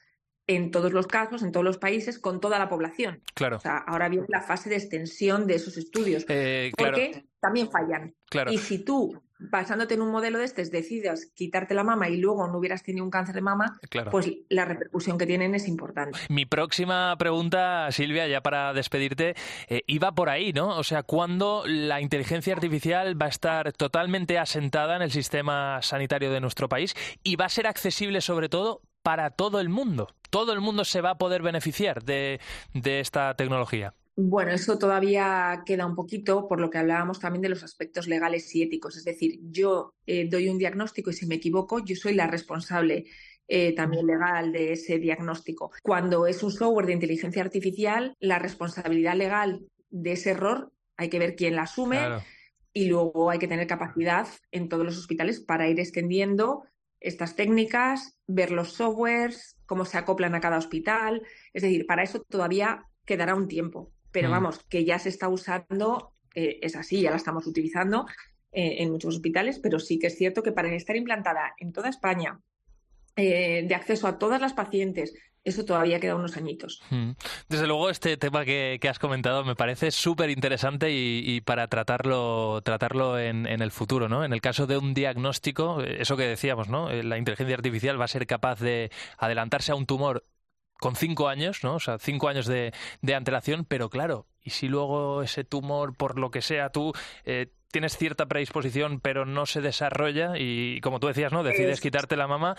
en 0.50 0.72
todos 0.72 0.92
los 0.92 1.06
casos, 1.06 1.44
en 1.44 1.52
todos 1.52 1.64
los 1.64 1.78
países, 1.78 2.18
con 2.18 2.42
toda 2.42 2.58
la 2.58 2.70
población. 2.70 3.22
Claro. 3.36 3.58
O 3.58 3.60
sea, 3.60 3.78
ahora 3.78 4.10
viene 4.10 4.26
la 4.30 4.42
fase 4.42 4.68
de 4.68 4.78
extensión 4.78 5.46
de 5.46 5.54
esos 5.54 5.78
estudios. 5.78 6.26
Eh, 6.28 6.72
porque 6.76 7.26
también 7.40 7.70
fallan. 7.70 8.16
Claro. 8.28 8.52
Y 8.52 8.58
si 8.58 8.80
tú 8.80 9.22
basándote 9.40 9.94
en 9.94 10.02
un 10.02 10.12
modelo 10.12 10.40
de 10.40 10.46
este, 10.46 10.66
decidas 10.66 11.28
quitarte 11.34 11.74
la 11.74 11.84
mama 11.84 12.10
y 12.10 12.18
luego 12.18 12.48
no 12.48 12.58
hubieras 12.58 12.84
tenido 12.84 13.06
un 13.06 13.12
cáncer 13.12 13.36
de 13.36 13.42
mama, 13.42 13.80
pues 14.12 14.30
la 14.50 14.66
repercusión 14.66 15.18
que 15.18 15.26
tienen 15.26 15.56
es 15.56 15.68
importante. 15.68 16.20
Mi 16.30 16.46
próxima 16.46 17.16
pregunta, 17.18 17.90
Silvia, 17.92 18.28
ya 18.28 18.42
para 18.42 18.74
despedirte, 18.74 19.36
eh, 19.68 19.84
iba 19.88 20.12
por 20.12 20.30
ahí, 20.30 20.52
¿no? 20.52 20.78
O 20.78 20.84
sea, 20.84 21.04
¿cuándo 21.04 21.64
la 21.66 22.02
inteligencia 22.02 22.54
artificial 22.54 23.22
va 23.22 23.28
a 23.28 23.30
estar 23.30 23.72
totalmente 23.72 24.38
asentada 24.38 24.98
en 24.98 25.04
el 25.04 25.12
sistema 25.12 25.82
sanitario 25.82 26.32
de 26.32 26.42
nuestro 26.42 26.68
país 26.68 26.94
y 27.24 27.36
va 27.36 27.46
a 27.46 27.50
ser 27.50 27.68
accesible 27.68 28.20
sobre 28.20 28.50
todo 28.50 28.82
para 29.02 29.32
todo 29.32 29.60
el 29.60 29.70
mundo? 29.70 30.08
¿Todo 30.30 30.54
el 30.54 30.62
mundo 30.62 30.86
se 30.86 31.02
va 31.02 31.12
a 31.12 31.18
poder 31.18 31.42
beneficiar 31.42 32.04
de 32.04 32.40
esta 32.84 33.36
tecnología? 33.36 33.94
Bueno, 34.22 34.52
eso 34.52 34.78
todavía 34.78 35.64
queda 35.66 35.86
un 35.86 35.96
poquito 35.96 36.46
por 36.50 36.60
lo 36.60 36.70
que 36.70 36.78
hablábamos 36.78 37.22
también 37.22 37.42
de 37.42 37.48
los 37.48 37.64
aspectos 37.64 38.06
legales 38.06 38.54
y 38.54 38.64
éticos. 38.64 38.98
Es 38.98 39.06
decir, 39.06 39.40
yo 39.44 39.94
eh, 40.06 40.28
doy 40.30 40.50
un 40.50 40.58
diagnóstico 40.58 41.10
y 41.10 41.14
si 41.14 41.26
me 41.26 41.36
equivoco, 41.36 41.80
yo 41.80 41.96
soy 41.96 42.16
la 42.16 42.28
responsable 42.28 43.06
eh, 43.48 43.74
también 43.74 44.06
legal 44.06 44.52
de 44.52 44.74
ese 44.74 45.00
diagnóstico. 45.00 45.72
Cuando 45.82 46.28
es 46.28 46.44
un 46.44 46.52
software 46.52 46.88
de 46.88 46.94
inteligencia 46.94 47.42
artificial, 47.42 48.14
la 48.20 48.40
responsabilidad 48.40 49.16
legal 49.16 49.66
de 49.90 50.12
ese 50.12 50.32
error 50.32 50.74
hay 50.98 51.08
que 51.10 51.20
ver 51.20 51.38
quién 51.38 51.56
la 51.56 51.62
asume 51.62 52.02
y 52.74 52.88
luego 52.88 53.30
hay 53.30 53.40
que 53.40 53.48
tener 53.48 53.68
capacidad 53.68 54.28
en 54.52 54.68
todos 54.68 54.86
los 54.86 54.98
hospitales 54.98 55.40
para 55.40 55.70
ir 55.70 55.80
extendiendo 55.80 56.66
estas 57.00 57.36
técnicas, 57.36 58.18
ver 58.28 58.52
los 58.52 58.74
softwares, 58.74 59.58
cómo 59.66 59.86
se 59.86 59.98
acoplan 59.98 60.36
a 60.36 60.42
cada 60.42 60.58
hospital. 60.58 61.22
Es 61.54 61.64
decir, 61.64 61.86
para 61.86 62.04
eso 62.04 62.22
todavía 62.22 62.86
quedará 63.06 63.36
un 63.36 63.48
tiempo 63.48 63.92
pero 64.12 64.30
mm. 64.30 64.32
vamos, 64.32 64.60
que 64.70 64.86
ya 64.86 65.00
se 65.00 65.10
está 65.10 65.30
usando, 65.30 66.14
eh, 66.36 66.60
es 66.62 66.76
así, 66.76 67.02
ya 67.02 67.12
la 67.12 67.18
estamos 67.18 67.46
utilizando 67.48 68.06
eh, 68.52 68.78
en 68.80 68.92
muchos 68.92 69.16
hospitales, 69.16 69.60
pero 69.60 69.80
sí 69.80 70.00
que 70.00 70.08
es 70.08 70.18
cierto 70.18 70.44
que 70.44 70.52
para 70.52 70.74
estar 70.74 70.96
implantada 70.96 71.54
en 71.58 71.72
toda 71.72 71.90
España, 71.90 72.40
eh, 73.16 73.66
de 73.68 73.76
acceso 73.76 74.08
a 74.08 74.18
todas 74.18 74.42
las 74.42 74.54
pacientes, 74.54 75.14
eso 75.44 75.66
todavía 75.66 76.00
queda 76.00 76.16
unos 76.16 76.38
añitos. 76.38 76.82
Mm. 76.90 77.12
Desde 77.48 77.68
luego, 77.68 77.90
este 77.90 78.18
tema 78.18 78.46
que, 78.46 78.80
has 78.90 79.00
comentado 79.00 79.44
me 79.44 79.56
parece 79.56 79.92
súper 79.92 80.30
interesante 80.30 80.92
y, 80.92 81.42
para 81.42 81.68
tratarlo, 81.68 82.62
tratarlo 82.64 83.20
en, 83.20 83.46
en, 83.46 83.62
el 83.62 83.72
futuro, 83.72 84.10
¿no? 84.10 84.26
En 84.26 84.34
el 84.34 84.42
caso 84.42 84.68
de 84.68 84.78
un 84.78 84.94
diagnóstico, 84.94 85.82
eso 85.82 86.18
que 86.18 86.24
decíamos, 86.24 86.70
¿no? 86.70 86.92
La 86.92 87.18
inteligencia 87.18 87.56
artificial 87.56 88.00
va 88.00 88.06
a 88.06 88.10
ser 88.10 88.28
capaz 88.28 88.60
de 88.60 88.92
adelantarse 89.18 89.72
a 89.72 89.76
un 89.76 89.86
tumor 89.86 90.26
con 90.80 90.96
cinco 90.96 91.28
años, 91.28 91.64
¿no? 91.64 91.76
O 91.76 91.80
sea, 91.80 92.00
cinco 92.00 92.30
años 92.30 92.48
de, 92.48 92.74
de 93.02 93.16
antelación, 93.16 93.66
pero 93.66 93.90
claro, 93.90 94.28
y 94.42 94.52
si 94.52 94.68
luego 94.68 95.22
ese 95.22 95.44
tumor, 95.44 95.96
por 95.96 96.18
lo 96.18 96.32
que 96.32 96.42
sea, 96.42 96.70
tú 96.70 96.94
eh, 97.26 97.52
tienes 97.72 97.98
cierta 97.98 98.26
predisposición 98.26 99.00
pero 99.00 99.26
no 99.26 99.46
se 99.46 99.62
desarrolla 99.62 100.34
y 100.38 100.82
como 100.82 101.00
tú 101.00 101.08
decías, 101.08 101.32
¿no? 101.32 101.44
Decides 101.44 101.82
quitarte 101.82 102.16
la 102.16 102.28
mama, 102.28 102.56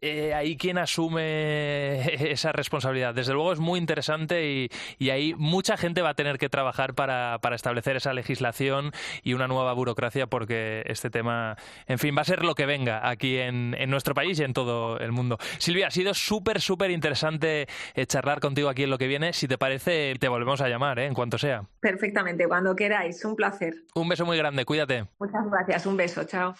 eh, 0.00 0.34
ahí 0.34 0.56
quién 0.56 0.78
asume 0.78 2.00
esa 2.30 2.52
responsabilidad. 2.52 3.14
Desde 3.14 3.32
luego 3.32 3.52
es 3.52 3.60
muy 3.60 3.78
interesante 3.78 4.50
y, 4.50 4.68
y 4.98 5.10
ahí 5.10 5.34
mucha 5.36 5.76
gente 5.76 6.02
va 6.02 6.10
a 6.10 6.14
tener 6.14 6.38
que 6.38 6.48
trabajar 6.48 6.94
para, 6.94 7.38
para, 7.40 7.56
establecer 7.56 7.96
esa 7.96 8.12
legislación 8.12 8.92
y 9.22 9.34
una 9.34 9.46
nueva 9.46 9.72
burocracia 9.72 10.26
porque 10.26 10.82
este 10.86 11.10
tema, 11.10 11.56
en 11.86 11.98
fin, 11.98 12.16
va 12.16 12.22
a 12.22 12.24
ser 12.24 12.44
lo 12.44 12.54
que 12.54 12.66
venga 12.66 13.08
aquí 13.08 13.38
en, 13.38 13.74
en 13.78 13.90
nuestro 13.90 14.14
país 14.14 14.38
y 14.40 14.44
en 14.44 14.52
todo 14.52 14.98
el 14.98 15.12
mundo. 15.12 15.38
Silvia, 15.58 15.88
ha 15.88 15.90
sido 15.90 16.14
súper, 16.14 16.60
súper 16.60 16.90
interesante 16.90 17.66
eh, 17.94 18.06
charlar 18.06 18.40
contigo 18.40 18.68
aquí 18.68 18.84
en 18.84 18.90
lo 18.90 18.98
que 18.98 19.06
viene. 19.06 19.32
Si 19.32 19.46
te 19.46 19.58
parece, 19.58 20.14
te 20.18 20.28
volvemos 20.28 20.60
a 20.60 20.68
llamar, 20.68 20.98
¿eh? 20.98 21.06
En 21.06 21.14
cuanto 21.14 21.38
sea. 21.38 21.62
Perfectamente, 21.80 22.46
cuando 22.46 22.74
queráis. 22.74 23.24
Un 23.24 23.36
placer. 23.36 23.74
Un 23.94 24.08
beso 24.08 24.24
muy 24.26 24.36
grande 24.36 24.53
cuídate. 24.64 25.06
Muchas 25.18 25.50
gracias, 25.50 25.86
un 25.86 25.96
beso, 25.96 26.22
chao. 26.24 26.54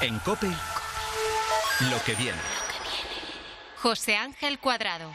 En 0.00 0.18
COPE, 0.20 0.48
lo 1.90 2.02
que 2.06 2.14
viene. 2.14 2.38
José 3.76 4.16
Ángel 4.16 4.58
Cuadrado. 4.58 5.10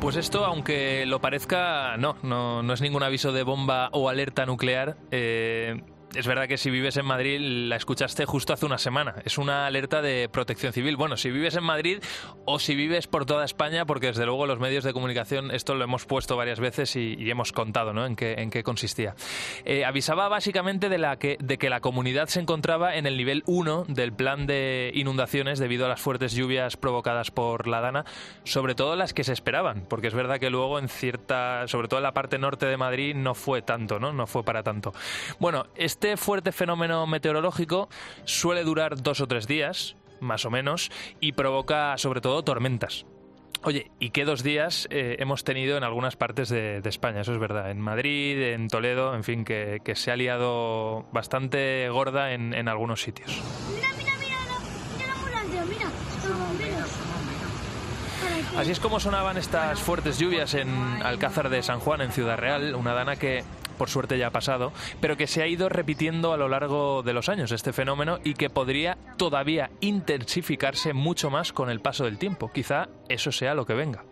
Pues 0.00 0.16
esto, 0.16 0.46
aunque 0.46 1.04
lo 1.04 1.20
parezca, 1.20 1.96
no, 1.98 2.16
no, 2.22 2.62
no 2.62 2.72
es 2.72 2.80
ningún 2.80 3.02
aviso 3.02 3.32
de 3.32 3.42
bomba 3.42 3.90
o 3.92 4.08
alerta 4.08 4.46
nuclear. 4.46 4.96
Eh, 5.10 5.82
es 6.14 6.26
verdad 6.26 6.48
que 6.48 6.56
si 6.56 6.70
vives 6.70 6.96
en 6.96 7.06
Madrid 7.06 7.38
la 7.40 7.76
escuchaste 7.76 8.24
justo 8.24 8.52
hace 8.52 8.66
una 8.66 8.78
semana. 8.78 9.16
Es 9.24 9.38
una 9.38 9.66
alerta 9.66 10.02
de 10.02 10.28
protección 10.28 10.72
civil. 10.72 10.96
Bueno, 10.96 11.16
si 11.16 11.30
vives 11.30 11.56
en 11.56 11.64
Madrid 11.64 12.02
o 12.44 12.58
si 12.58 12.74
vives 12.74 13.06
por 13.06 13.26
toda 13.26 13.44
España, 13.44 13.86
porque 13.86 14.08
desde 14.08 14.26
luego 14.26 14.46
los 14.46 14.58
medios 14.58 14.84
de 14.84 14.92
comunicación 14.92 15.50
esto 15.50 15.74
lo 15.74 15.84
hemos 15.84 16.06
puesto 16.06 16.36
varias 16.36 16.60
veces 16.60 16.96
y, 16.96 17.30
hemos 17.30 17.52
contado 17.52 17.92
¿no? 17.92 18.06
en, 18.06 18.16
qué, 18.16 18.34
en 18.38 18.50
qué 18.50 18.64
consistía. 18.64 19.14
Eh, 19.64 19.84
avisaba 19.84 20.28
básicamente 20.28 20.88
de, 20.88 20.98
la 20.98 21.16
que, 21.16 21.36
de 21.40 21.58
que 21.58 21.70
la 21.70 21.80
comunidad 21.80 22.26
se 22.26 22.40
encontraba 22.40 22.96
en 22.96 23.06
el 23.06 23.16
nivel 23.16 23.44
1 23.46 23.84
del 23.86 24.12
plan 24.12 24.46
de 24.46 24.90
inundaciones 24.94 25.60
debido 25.60 25.86
a 25.86 25.88
las 25.88 26.00
fuertes 26.00 26.32
lluvias 26.32 26.76
provocadas 26.76 27.30
por 27.30 27.68
la 27.68 27.80
Dana, 27.80 28.04
sobre 28.42 28.74
todo 28.74 28.96
las 28.96 29.14
que 29.14 29.22
se 29.22 29.32
esperaban, 29.32 29.86
porque 29.88 30.08
es 30.08 30.14
verdad 30.14 30.40
que 30.40 30.50
luego 30.50 30.80
en 30.80 30.88
cierta, 30.88 31.68
sobre 31.68 31.86
todo 31.86 32.00
en 32.00 32.04
la 32.04 32.12
parte 32.12 32.38
norte 32.38 32.66
de 32.66 32.76
Madrid, 32.76 33.14
no 33.14 33.34
fue 33.34 33.62
tanto, 33.62 34.00
¿no? 34.00 34.12
No 34.12 34.26
fue 34.26 34.42
para 34.42 34.64
tanto. 34.64 34.92
Bueno, 35.38 35.66
fuerte 36.16 36.52
fenómeno 36.52 37.06
meteorológico 37.06 37.88
suele 38.24 38.64
durar 38.64 39.02
dos 39.02 39.20
o 39.20 39.26
tres 39.26 39.46
días, 39.46 39.96
más 40.20 40.44
o 40.44 40.50
menos, 40.50 40.90
y 41.20 41.32
provoca 41.32 41.96
sobre 41.98 42.20
todo 42.20 42.42
tormentas. 42.42 43.06
Oye, 43.62 43.90
¿y 43.98 44.08
qué 44.10 44.24
dos 44.24 44.42
días 44.42 44.88
eh, 44.90 45.16
hemos 45.18 45.44
tenido 45.44 45.76
en 45.76 45.84
algunas 45.84 46.16
partes 46.16 46.48
de, 46.48 46.80
España? 46.84 47.20
Eso 47.20 47.34
es 47.34 47.38
verdad. 47.38 47.70
En 47.70 47.78
Madrid, 47.78 48.40
en 48.40 48.68
Toledo, 48.68 49.14
en 49.14 49.22
fin, 49.22 49.44
que, 49.44 49.80
se 49.94 50.10
ha 50.10 50.16
liado 50.16 51.04
bastante 51.12 51.88
gorda 51.90 52.32
en, 52.32 52.68
algunos 52.68 53.02
sitios. 53.02 53.42
Mira, 53.74 53.88
mira, 53.98 54.12
mira, 54.18 54.38
mira, 55.64 55.64
mira, 55.64 56.86
Así 58.56 58.72
es 58.72 58.80
como 58.80 58.98
sonaban 58.98 59.36
estas 59.36 59.78
fuertes 59.80 60.18
lluvias 60.18 60.54
en 60.54 60.68
Alcázar 61.02 61.50
de 61.50 61.62
San 61.62 61.80
Juan, 61.80 62.00
en 62.00 62.12
Ciudad 62.12 62.38
Real, 62.38 62.74
una 62.74 62.94
dana 62.94 63.16
que 63.16 63.44
por 63.80 63.88
suerte 63.88 64.18
ya 64.18 64.26
ha 64.26 64.30
pasado, 64.30 64.74
pero 65.00 65.16
que 65.16 65.26
se 65.26 65.42
ha 65.42 65.46
ido 65.46 65.70
repitiendo 65.70 66.34
a 66.34 66.36
lo 66.36 66.50
largo 66.50 67.02
de 67.02 67.14
los 67.14 67.30
años 67.30 67.50
este 67.50 67.72
fenómeno 67.72 68.18
y 68.22 68.34
que 68.34 68.50
podría 68.50 68.98
todavía 69.16 69.70
intensificarse 69.80 70.92
mucho 70.92 71.30
más 71.30 71.54
con 71.54 71.70
el 71.70 71.80
paso 71.80 72.04
del 72.04 72.18
tiempo. 72.18 72.50
Quizá 72.52 72.90
eso 73.08 73.32
sea 73.32 73.54
lo 73.54 73.64
que 73.64 73.72
venga. 73.72 74.04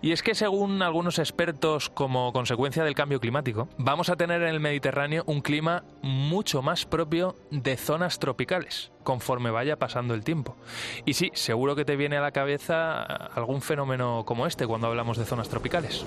Y 0.00 0.10
es 0.10 0.24
que 0.24 0.34
según 0.34 0.82
algunos 0.82 1.20
expertos, 1.20 1.88
como 1.88 2.32
consecuencia 2.32 2.82
del 2.82 2.96
cambio 2.96 3.20
climático, 3.20 3.68
vamos 3.78 4.08
a 4.08 4.16
tener 4.16 4.42
en 4.42 4.48
el 4.48 4.58
Mediterráneo 4.58 5.22
un 5.26 5.40
clima 5.40 5.84
mucho 6.02 6.60
más 6.60 6.84
propio 6.84 7.36
de 7.52 7.76
zonas 7.76 8.18
tropicales 8.18 8.90
conforme 9.04 9.52
vaya 9.52 9.78
pasando 9.78 10.14
el 10.14 10.24
tiempo. 10.24 10.56
Y 11.04 11.14
sí, 11.14 11.30
seguro 11.34 11.76
que 11.76 11.84
te 11.84 11.94
viene 11.94 12.16
a 12.16 12.22
la 12.22 12.32
cabeza 12.32 13.02
algún 13.04 13.62
fenómeno 13.62 14.24
como 14.26 14.48
este 14.48 14.66
cuando 14.66 14.88
hablamos 14.88 15.16
de 15.16 15.26
zonas 15.26 15.48
tropicales. 15.48 16.04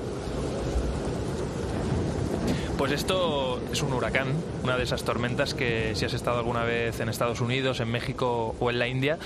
Pues 2.77 2.91
esto 2.91 3.62
es 3.72 3.82
un 3.82 3.94
huracán, 3.94 4.27
una 4.63 4.75
de 4.75 4.84
esas 4.84 5.03
tormentas 5.03 5.53
que 5.53 5.94
si 5.96 6.03
has 6.03 6.13
estado 6.13 6.39
alguna 6.39 6.65
vez 6.65 7.00
en 7.00 7.08
Estados 7.08 7.39
Unidos, 7.39 7.79
en 7.79 7.89
México 7.89 8.53
o 8.60 8.70
en 8.70 8.79
la 8.79 8.88
India, 8.89 9.17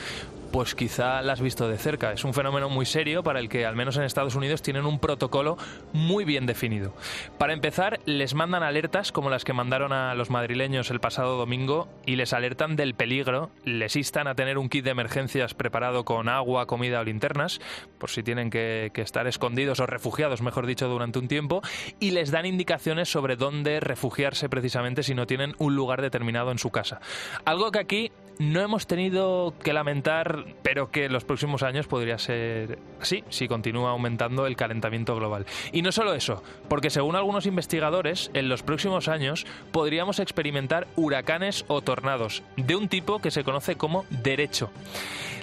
pues 0.51 0.75
quizá 0.75 1.21
la 1.21 1.33
has 1.33 1.41
visto 1.41 1.67
de 1.67 1.77
cerca. 1.77 2.11
Es 2.11 2.23
un 2.23 2.33
fenómeno 2.33 2.69
muy 2.69 2.85
serio 2.85 3.23
para 3.23 3.39
el 3.39 3.49
que, 3.49 3.65
al 3.65 3.75
menos 3.75 3.97
en 3.97 4.03
Estados 4.03 4.35
Unidos, 4.35 4.61
tienen 4.61 4.85
un 4.85 4.99
protocolo 4.99 5.57
muy 5.93 6.25
bien 6.25 6.45
definido. 6.45 6.93
Para 7.37 7.53
empezar, 7.53 7.99
les 8.05 8.33
mandan 8.33 8.63
alertas 8.63 9.11
como 9.11 9.29
las 9.29 9.43
que 9.43 9.53
mandaron 9.53 9.93
a 9.93 10.15
los 10.15 10.29
madrileños 10.29 10.91
el 10.91 10.99
pasado 10.99 11.37
domingo 11.37 11.87
y 12.05 12.15
les 12.15 12.33
alertan 12.33 12.75
del 12.75 12.93
peligro, 12.93 13.51
les 13.63 13.95
instan 13.95 14.27
a 14.27 14.35
tener 14.35 14.57
un 14.57 14.69
kit 14.69 14.83
de 14.83 14.91
emergencias 14.91 15.53
preparado 15.53 16.05
con 16.05 16.29
agua, 16.29 16.65
comida 16.65 16.99
o 16.99 17.03
linternas, 17.03 17.59
por 17.97 18.09
si 18.09 18.23
tienen 18.23 18.49
que, 18.49 18.91
que 18.93 19.01
estar 19.01 19.27
escondidos 19.27 19.79
o 19.79 19.85
refugiados, 19.85 20.41
mejor 20.41 20.65
dicho, 20.65 20.87
durante 20.87 21.19
un 21.19 21.27
tiempo, 21.27 21.61
y 21.99 22.11
les 22.11 22.31
dan 22.31 22.45
indicaciones 22.45 23.09
sobre 23.09 23.35
dónde 23.35 23.79
refugiarse 23.79 24.49
precisamente 24.49 25.03
si 25.03 25.13
no 25.13 25.27
tienen 25.27 25.55
un 25.57 25.75
lugar 25.75 26.01
determinado 26.01 26.51
en 26.51 26.57
su 26.57 26.71
casa. 26.71 26.99
Algo 27.45 27.71
que 27.71 27.79
aquí 27.79 28.11
no 28.39 28.61
hemos 28.61 28.87
tenido 28.87 29.53
que 29.61 29.73
lamentar, 29.73 30.45
pero 30.63 30.89
que 30.91 31.05
en 31.05 31.13
los 31.13 31.25
próximos 31.25 31.61
años 31.61 31.87
podría 31.87 32.17
ser 32.17 32.79
así, 32.99 33.23
si 33.29 33.47
continúa 33.47 33.91
aumentando 33.91 34.47
el 34.47 34.55
calentamiento 34.55 35.15
global. 35.15 35.45
Y 35.73 35.81
no 35.81 35.91
solo 35.91 36.13
eso, 36.13 36.41
porque 36.69 36.89
según 36.89 37.15
algunos 37.15 37.45
investigadores, 37.45 38.31
en 38.33 38.47
los 38.47 38.63
próximos 38.63 39.09
años 39.09 39.45
podríamos 39.71 40.19
experimentar 40.19 40.87
huracanes 40.95 41.65
o 41.67 41.81
tornados, 41.81 42.41
de 42.55 42.75
un 42.77 42.87
tipo 42.87 43.19
que 43.19 43.29
se 43.29 43.43
conoce 43.43 43.75
como 43.75 44.05
derecho. 44.09 44.71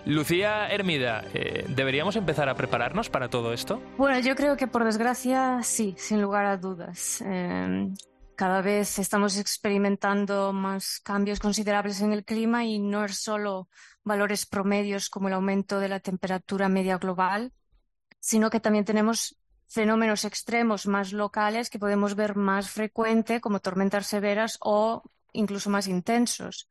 Lucía 0.07 0.69
Hermida, 0.69 1.25
eh, 1.35 1.67
¿deberíamos 1.69 2.17
empezar 2.17 2.49
a 2.49 2.55
prepararnos 2.55 3.11
para 3.11 3.29
todo 3.29 3.53
esto? 3.53 3.83
Bueno, 3.99 4.21
yo 4.21 4.37
creo 4.37 4.57
que 4.57 4.69
por 4.69 4.85
desgracia 4.85 5.61
sí, 5.63 5.95
sin 5.99 6.23
lugar 6.23 6.47
a 6.47 6.57
dudas. 6.57 7.23
Eh, 7.27 7.89
cada 8.37 8.63
vez 8.63 8.99
estamos 8.99 9.39
experimentando 9.39 10.53
más 10.53 11.01
cambios 11.01 11.41
considerables 11.41 12.01
en 12.01 12.13
el 12.13 12.25
clima 12.25 12.65
y 12.65 12.79
no 12.79 13.05
es 13.05 13.19
solo 13.19 13.69
valores 14.05 14.47
promedios 14.47 15.11
como 15.11 15.29
el 15.29 15.35
aumento 15.35 15.81
de 15.81 15.89
la 15.89 16.01
temperatura 16.01 16.69
media 16.69 16.99
global, 16.99 17.53
sino 18.21 18.51
que 18.51 18.61
también 18.61 18.85
tenemos 18.85 19.37
fenómenos 19.69 20.25
extremos 20.25 20.87
más 20.87 21.13
locales 21.13 21.71
que 21.71 21.79
podemos 21.79 22.15
ver 22.15 22.37
más 22.37 22.71
frecuente 22.71 23.41
como 23.41 23.61
tormentas 23.61 24.07
severas 24.07 24.59
o 24.61 25.03
incluso 25.33 25.71
más 25.71 25.89
intensos. 25.89 26.69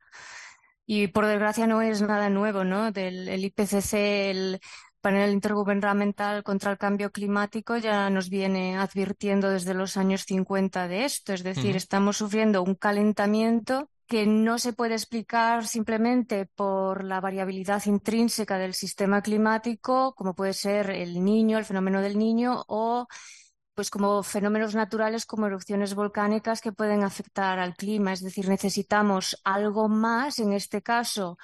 Y 0.85 1.07
por 1.07 1.25
desgracia 1.25 1.67
no 1.67 1.81
es 1.81 2.01
nada 2.01 2.29
nuevo, 2.29 2.63
¿no? 2.63 2.91
Del 2.91 3.27
el 3.27 3.43
IPCC, 3.43 3.93
el 3.93 4.61
panel 5.05 5.33
intergubernamental 5.33 6.41
contra 6.41 6.71
el 6.71 6.79
cambio 6.79 7.11
climático 7.11 7.77
ya 7.77 8.09
nos 8.09 8.27
viene 8.27 8.75
advirtiendo 8.75 9.51
desde 9.51 9.75
los 9.75 9.97
años 9.97 10.25
50 10.25 10.87
de 10.87 11.05
esto. 11.05 11.31
Es 11.31 11.43
decir, 11.43 11.75
estamos 11.75 12.17
sufriendo 12.17 12.63
un 12.63 12.73
calentamiento 12.73 13.91
que 14.07 14.25
no 14.25 14.57
se 14.57 14.73
puede 14.73 14.95
explicar 14.95 15.67
simplemente 15.67 16.47
por 16.47 17.03
la 17.03 17.21
variabilidad 17.21 17.85
intrínseca 17.85 18.57
del 18.57 18.73
sistema 18.73 19.21
climático, 19.21 20.15
como 20.15 20.33
puede 20.33 20.53
ser 20.53 20.89
el 20.89 21.23
niño, 21.23 21.59
el 21.59 21.65
fenómeno 21.65 22.01
del 22.01 22.17
niño, 22.17 22.63
o 22.67 23.05
pues 23.75 23.91
como 23.91 24.23
fenómenos 24.23 24.73
naturales 24.73 25.27
como 25.27 25.45
erupciones 25.45 25.93
volcánicas 25.93 26.61
que 26.61 26.71
pueden 26.71 27.03
afectar 27.03 27.59
al 27.59 27.75
clima. 27.75 28.11
Es 28.11 28.21
decir, 28.21 28.49
necesitamos 28.49 29.39
algo 29.43 29.87
más, 29.87 30.39
en 30.39 30.53
este 30.53 30.81
caso, 30.81 31.37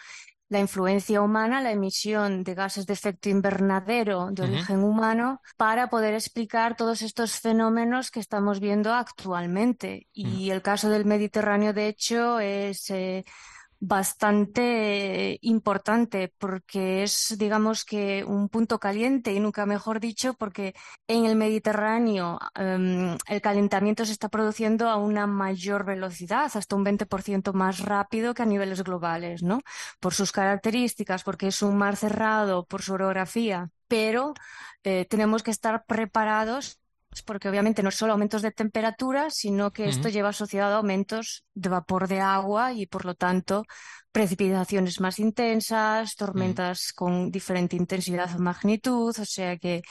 la 0.52 0.60
influencia 0.60 1.22
humana, 1.22 1.62
la 1.62 1.72
emisión 1.72 2.44
de 2.44 2.56
gases 2.56 2.86
de 2.86 2.92
efecto 2.92 3.30
invernadero 3.30 4.32
de 4.32 4.44
origen 4.44 4.84
humano, 4.84 5.42
para 5.56 5.90
poder 5.90 6.14
explicar 6.14 6.76
todos 6.76 7.02
estos 7.04 7.40
fenómenos 7.40 8.12
que 8.12 8.20
estamos 8.20 8.60
viendo 8.60 8.94
actualmente. 8.94 10.10
Y 10.12 10.50
el 10.50 10.62
caso 10.62 10.90
del 10.90 11.06
Mediterráneo, 11.06 11.72
de 11.72 11.88
hecho, 11.88 12.42
es 12.42 12.90
eh, 12.90 13.24
bastante 13.82 15.40
importante 15.42 16.32
porque 16.38 17.02
es, 17.04 17.36
digamos 17.38 17.84
que, 17.84 18.24
un 18.24 18.48
punto 18.48 18.80
caliente 18.80 19.34
y 19.34 19.40
nunca 19.40 19.66
mejor 19.66 20.00
dicho, 20.00 20.36
porque 20.36 20.76
en 21.08 21.26
el 21.26 21.36
Mediterráneo 21.36 22.38
em, 22.56 23.18
el 23.28 23.42
calentamiento 23.42 24.06
se 24.06 24.12
está 24.14 24.30
produciendo 24.30 24.88
a 24.88 24.98
una 24.98 25.26
mayor 25.26 25.84
velocidad, 25.84 26.52
hasta 26.54 26.76
un 26.76 26.86
20% 26.86 27.54
más 27.54 27.80
rápido 27.80 28.36
que 28.36 28.44
a 28.44 28.46
niveles 28.46 28.84
globales, 28.84 29.42
¿no? 29.42 29.62
Por 30.00 30.14
sus 30.14 30.32
características, 30.32 31.24
porque 31.24 31.48
es 31.48 31.62
un 31.64 31.76
mar 31.78 31.96
cerrado, 31.96 32.66
por 32.66 32.84
su 32.84 32.94
orografía, 32.94 33.72
pero 33.88 34.36
eh, 34.84 35.06
tenemos 35.10 35.42
que 35.44 35.52
estar 35.52 35.86
preparados 35.86 36.81
porque 37.26 37.50
obviamente 37.50 37.84
no 37.84 37.90
es 37.90 37.96
solo 37.96 38.14
aumentos 38.14 38.42
de 38.42 38.52
temperatura, 38.52 39.30
sino 39.30 39.72
que 39.72 39.90
esto 39.90 40.08
lleva 40.08 40.30
asociado 40.30 40.76
a 40.76 40.78
aumentos 40.78 41.44
de 41.54 41.68
vapor 41.68 42.08
de 42.08 42.22
agua 42.22 42.72
y 42.72 42.86
por 42.86 43.04
lo 43.04 43.16
tanto 43.16 43.66
precipitaciones 44.14 45.02
más 45.02 45.20
intensas, 45.20 46.16
tormentas 46.16 46.94
con 46.94 47.30
diferente 47.30 47.76
intensidad 47.76 48.34
o 48.36 48.40
magnitud, 48.40 49.14
o 49.20 49.26
sea 49.26 49.58
que 49.58 49.82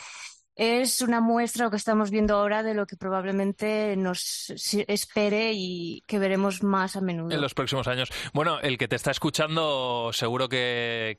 es 0.60 1.00
una 1.00 1.22
muestra 1.22 1.64
lo 1.64 1.70
que 1.70 1.78
estamos 1.78 2.10
viendo 2.10 2.36
ahora 2.36 2.62
de 2.62 2.74
lo 2.74 2.84
que 2.84 2.94
probablemente 2.94 3.96
nos 3.96 4.52
espere 4.88 5.52
y 5.54 6.04
que 6.06 6.18
veremos 6.18 6.62
más 6.62 6.96
a 6.96 7.00
menudo. 7.00 7.34
En 7.34 7.40
los 7.40 7.54
próximos 7.54 7.88
años. 7.88 8.10
Bueno, 8.34 8.60
el 8.60 8.76
que 8.76 8.86
te 8.86 8.94
está 8.94 9.10
escuchando 9.10 10.10
seguro 10.12 10.50
que, 10.50 11.16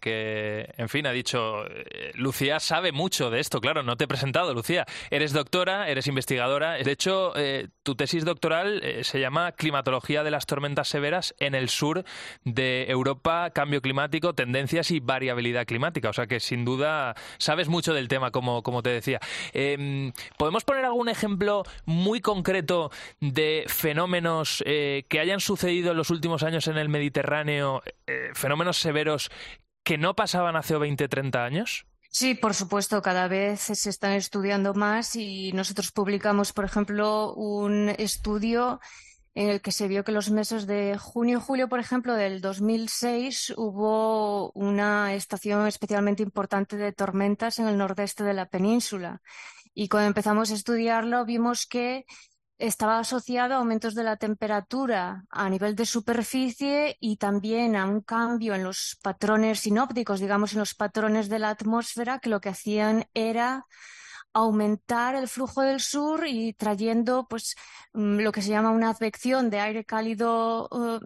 en 0.77 0.89
fin, 0.89 1.07
ha 1.07 1.11
dicho, 1.11 1.65
eh, 1.65 2.11
Lucía 2.13 2.59
sabe 2.59 2.91
mucho 2.91 3.31
de 3.31 3.39
esto, 3.39 3.61
claro, 3.61 3.81
no 3.81 3.97
te 3.97 4.03
he 4.03 4.07
presentado, 4.07 4.53
Lucía. 4.53 4.85
Eres 5.09 5.33
doctora, 5.33 5.89
eres 5.89 6.05
investigadora. 6.05 6.73
De 6.73 6.91
hecho, 6.91 7.35
eh, 7.35 7.69
tu 7.81 7.95
tesis 7.95 8.23
doctoral 8.23 8.81
eh, 8.83 9.03
se 9.03 9.19
llama 9.19 9.53
Climatología 9.53 10.23
de 10.23 10.29
las 10.29 10.45
tormentas 10.45 10.87
severas 10.87 11.33
en 11.39 11.55
el 11.55 11.69
sur 11.69 12.03
de 12.43 12.85
Europa, 12.89 13.49
cambio 13.49 13.81
climático, 13.81 14.35
tendencias 14.35 14.91
y 14.91 14.99
variabilidad 14.99 15.65
climática. 15.65 16.09
O 16.09 16.13
sea 16.13 16.27
que 16.27 16.39
sin 16.39 16.63
duda 16.63 17.15
sabes 17.39 17.69
mucho 17.69 17.95
del 17.95 18.07
tema, 18.07 18.29
como, 18.29 18.61
como 18.61 18.83
te 18.83 18.91
decía. 18.91 19.19
Em, 19.53 20.11
¿Podemos 20.37 20.63
poner 20.63 20.85
algún 20.85 21.09
ejemplo 21.09 21.63
muy 21.85 22.21
concreto 22.21 22.91
de 23.19 23.65
fenómenos 23.67 24.63
eh, 24.65 25.05
que 25.09 25.19
hayan 25.19 25.39
sucedido 25.39 25.91
en 25.91 25.97
los 25.97 26.09
últimos 26.09 26.43
años 26.43 26.67
en 26.67 26.77
el 26.77 26.89
Mediterráneo, 26.89 27.83
eh, 28.07 28.29
fenómenos 28.33 28.77
severos 28.77 29.29
que 29.83 29.97
no 29.97 30.15
pasaban 30.15 30.55
hace 30.55 30.77
20, 30.77 31.07
30 31.07 31.43
años? 31.43 31.85
Sí, 32.09 32.35
por 32.35 32.53
supuesto, 32.53 33.01
cada 33.01 33.29
vez 33.29 33.61
se 33.61 33.89
están 33.89 34.11
estudiando 34.13 34.73
más 34.73 35.15
y 35.15 35.53
nosotros 35.53 35.93
publicamos, 35.93 36.51
por 36.51 36.65
ejemplo, 36.65 37.33
un 37.33 37.87
estudio 37.97 38.81
en 39.33 39.49
el 39.49 39.61
que 39.61 39.71
se 39.71 39.87
vio 39.87 40.03
que 40.03 40.11
los 40.11 40.29
meses 40.29 40.67
de 40.67 40.97
junio 40.97 41.37
y 41.37 41.41
julio, 41.41 41.69
por 41.69 41.79
ejemplo, 41.79 42.15
del 42.15 42.41
2006, 42.41 43.53
hubo 43.57 44.51
una 44.51 45.13
estación 45.13 45.67
especialmente 45.67 46.23
importante 46.23 46.75
de 46.75 46.91
tormentas 46.91 47.59
en 47.59 47.67
el 47.67 47.77
nordeste 47.77 48.23
de 48.23 48.33
la 48.33 48.49
península. 48.49 49.21
Y 49.73 49.87
cuando 49.87 50.07
empezamos 50.07 50.51
a 50.51 50.55
estudiarlo, 50.55 51.25
vimos 51.25 51.65
que 51.65 52.05
estaba 52.57 52.99
asociado 52.99 53.55
a 53.55 53.57
aumentos 53.57 53.95
de 53.95 54.03
la 54.03 54.17
temperatura 54.17 55.25
a 55.29 55.49
nivel 55.49 55.75
de 55.75 55.85
superficie 55.85 56.97
y 56.99 57.17
también 57.17 57.75
a 57.75 57.85
un 57.85 58.01
cambio 58.01 58.53
en 58.53 58.63
los 58.63 58.99
patrones 59.01 59.61
sinópticos, 59.61 60.19
digamos, 60.19 60.53
en 60.53 60.59
los 60.59 60.75
patrones 60.75 61.29
de 61.29 61.39
la 61.39 61.49
atmósfera, 61.49 62.19
que 62.19 62.29
lo 62.29 62.41
que 62.41 62.49
hacían 62.49 63.07
era 63.13 63.65
aumentar 64.33 65.15
el 65.15 65.27
flujo 65.27 65.61
del 65.61 65.79
sur 65.79 66.25
y 66.27 66.53
trayendo 66.53 67.27
pues 67.27 67.55
mm, 67.93 68.19
lo 68.19 68.31
que 68.31 68.41
se 68.41 68.49
llama 68.49 68.71
una 68.71 68.89
advección 68.89 69.49
de 69.49 69.59
aire 69.59 69.85
cálido 69.85 70.67
uh, 70.71 70.99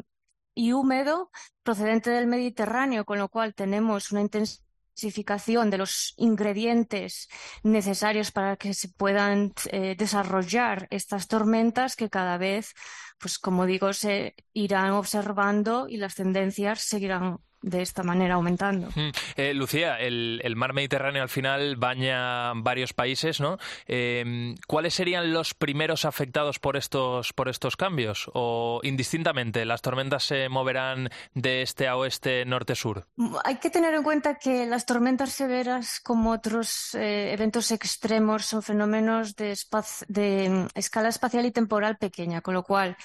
y 0.54 0.72
húmedo 0.74 1.32
procedente 1.64 2.10
del 2.12 2.28
Mediterráneo, 2.28 3.06
con 3.06 3.20
lo 3.20 3.30
cual 3.30 3.54
tenemos 3.54 4.12
una 4.12 4.22
intensificación 4.22 5.70
de 5.70 5.78
los 5.78 6.14
ingredientes 6.18 7.28
necesarios 7.64 8.32
para 8.32 8.56
que 8.58 8.74
se 8.74 8.90
puedan 8.90 9.54
eh, 9.72 9.96
desarrollar 9.98 10.88
estas 10.92 11.28
tormentas 11.28 11.96
que 11.96 12.10
cada 12.10 12.38
vez, 12.38 12.74
pues 13.20 13.38
como 13.40 13.66
digo, 13.66 13.94
se 13.94 14.36
irán 14.54 14.92
observando 14.92 15.88
y 15.90 15.98
las 15.98 16.16
tendencias 16.16 16.82
seguirán 16.82 17.40
de 17.66 17.82
esta 17.82 18.04
manera 18.04 18.36
aumentando. 18.36 18.90
Eh, 19.36 19.54
Lucía, 19.54 19.98
el, 20.00 20.54
mar 20.56 20.74
Mediterráneo 20.74 21.24
al 21.24 21.30
final 21.30 21.76
baña 21.78 22.54
varios 22.54 22.94
países, 22.94 23.42
¿no? 23.42 23.58
Em, 23.88 24.56
¿Cuáles 24.68 24.94
serían 24.94 25.34
los 25.34 25.56
primeros 25.56 26.06
afectados 26.06 26.60
por 26.60 26.78
estos, 26.78 27.34
por 27.34 27.50
estos 27.50 27.76
cambios? 27.76 28.30
¿O 28.34 28.80
indistintamente 28.84 29.66
las 29.66 29.82
tormentas 29.82 30.24
se 30.24 30.48
moverán 30.48 31.10
de 31.34 31.64
este 31.64 31.88
a 31.88 31.98
oeste, 31.98 32.46
norte-sur? 32.46 33.08
Hay 33.44 33.56
que 33.56 33.72
tener 33.72 33.96
en 33.96 34.04
cuenta 34.04 34.36
que 34.38 34.68
las 34.68 34.86
tormentas 34.86 35.32
severas, 35.32 36.00
como 36.00 36.32
otros 36.32 36.94
eh, 36.94 37.34
eventos 37.34 37.72
extremos, 37.72 38.46
son 38.46 38.62
fenómenos 38.62 39.36
de, 39.36 39.58
de 40.08 40.68
escala 40.76 41.10
espacial 41.10 41.46
y 41.48 41.52
temporal 41.52 41.98
pequeña, 41.98 42.42
con 42.42 42.54
lo 42.54 42.64
cual 42.64 42.96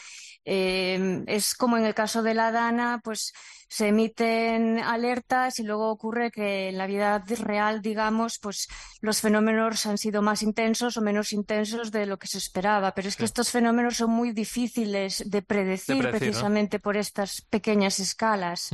Eh, 0.45 1.23
es 1.27 1.55
como 1.55 1.77
en 1.77 1.85
el 1.85 1.95
caso 1.95 2.23
de 2.23 2.35
la 2.35 2.51
Dana, 2.51 3.01
pues 3.03 3.33
se 3.71 3.87
emiten 3.87 4.81
alertas 4.81 5.61
y 5.61 5.63
luego 5.63 5.91
ocurre 5.91 6.33
que 6.33 6.71
en 6.71 6.77
la 6.77 6.89
vida 6.89 7.23
real, 7.41 7.81
digamos, 7.83 8.41
pues 8.41 8.69
los 9.01 9.21
fenómenos 9.21 9.87
han 9.87 9.97
sido 9.97 10.23
más 10.23 10.43
intensos 10.43 10.97
o 10.97 11.01
menos 11.01 11.33
intensos 11.33 11.93
de 11.93 12.05
lo 12.05 12.19
que 12.19 12.27
se 12.27 12.39
esperaba. 12.39 12.93
Pero 12.95 13.07
es 13.07 13.17
que 13.17 13.25
estos 13.25 13.51
fenómenos 13.51 13.97
son 13.97 14.11
muy 14.11 14.33
difíciles 14.33 15.23
de 15.25 15.43
predecir, 15.43 16.11
precisamente 16.11 16.81
por 16.81 16.97
estas 16.97 17.43
pequeñas 17.43 18.01
escalas. 18.01 18.71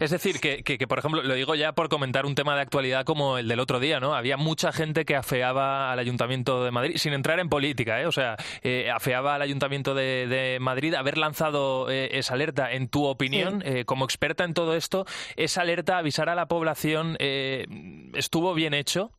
Es 0.00 0.10
decir, 0.10 0.40
que, 0.40 0.62
que, 0.64 0.88
por 0.88 0.98
ejemplo, 0.98 1.22
lo 1.22 1.34
digo 1.34 1.54
ya 1.54 1.72
por 1.72 1.90
comentar 1.90 2.24
un 2.24 2.34
tema 2.34 2.54
de 2.54 2.62
actualidad 2.62 3.04
como 3.04 3.36
el 3.36 3.48
del 3.48 3.60
otro 3.60 3.80
día, 3.80 4.00
¿no? 4.00 4.14
Había 4.14 4.38
mucha 4.38 4.72
gente 4.72 5.04
que 5.04 5.14
afeaba 5.14 5.92
al 5.92 5.98
Ayuntamiento 5.98 6.64
de 6.64 6.70
Madrid, 6.70 6.96
sin 6.96 7.12
entrar 7.12 7.38
en 7.38 7.50
política, 7.50 8.00
¿eh? 8.00 8.06
O 8.06 8.12
sea, 8.12 8.36
eh, 8.62 8.90
afeaba 8.90 9.34
al 9.34 9.42
Ayuntamiento 9.42 9.94
de, 9.94 10.56
Madrid 10.58 10.91
haber 10.96 11.18
lanzado 11.18 11.90
eh, 11.90 12.18
esa 12.18 12.34
alerta. 12.34 12.72
En 12.72 12.88
tu 12.88 13.04
opinión, 13.04 13.62
eh, 13.64 13.84
como 13.84 14.04
experta 14.04 14.44
en 14.44 14.54
todo 14.54 14.74
esto, 14.74 15.06
esa 15.36 15.62
alerta, 15.62 15.98
avisar 15.98 16.28
a 16.28 16.34
la 16.34 16.46
población, 16.46 17.16
eh, 17.18 17.66
¿estuvo 18.14 18.54
bien 18.54 18.74
hecho? 18.74 19.12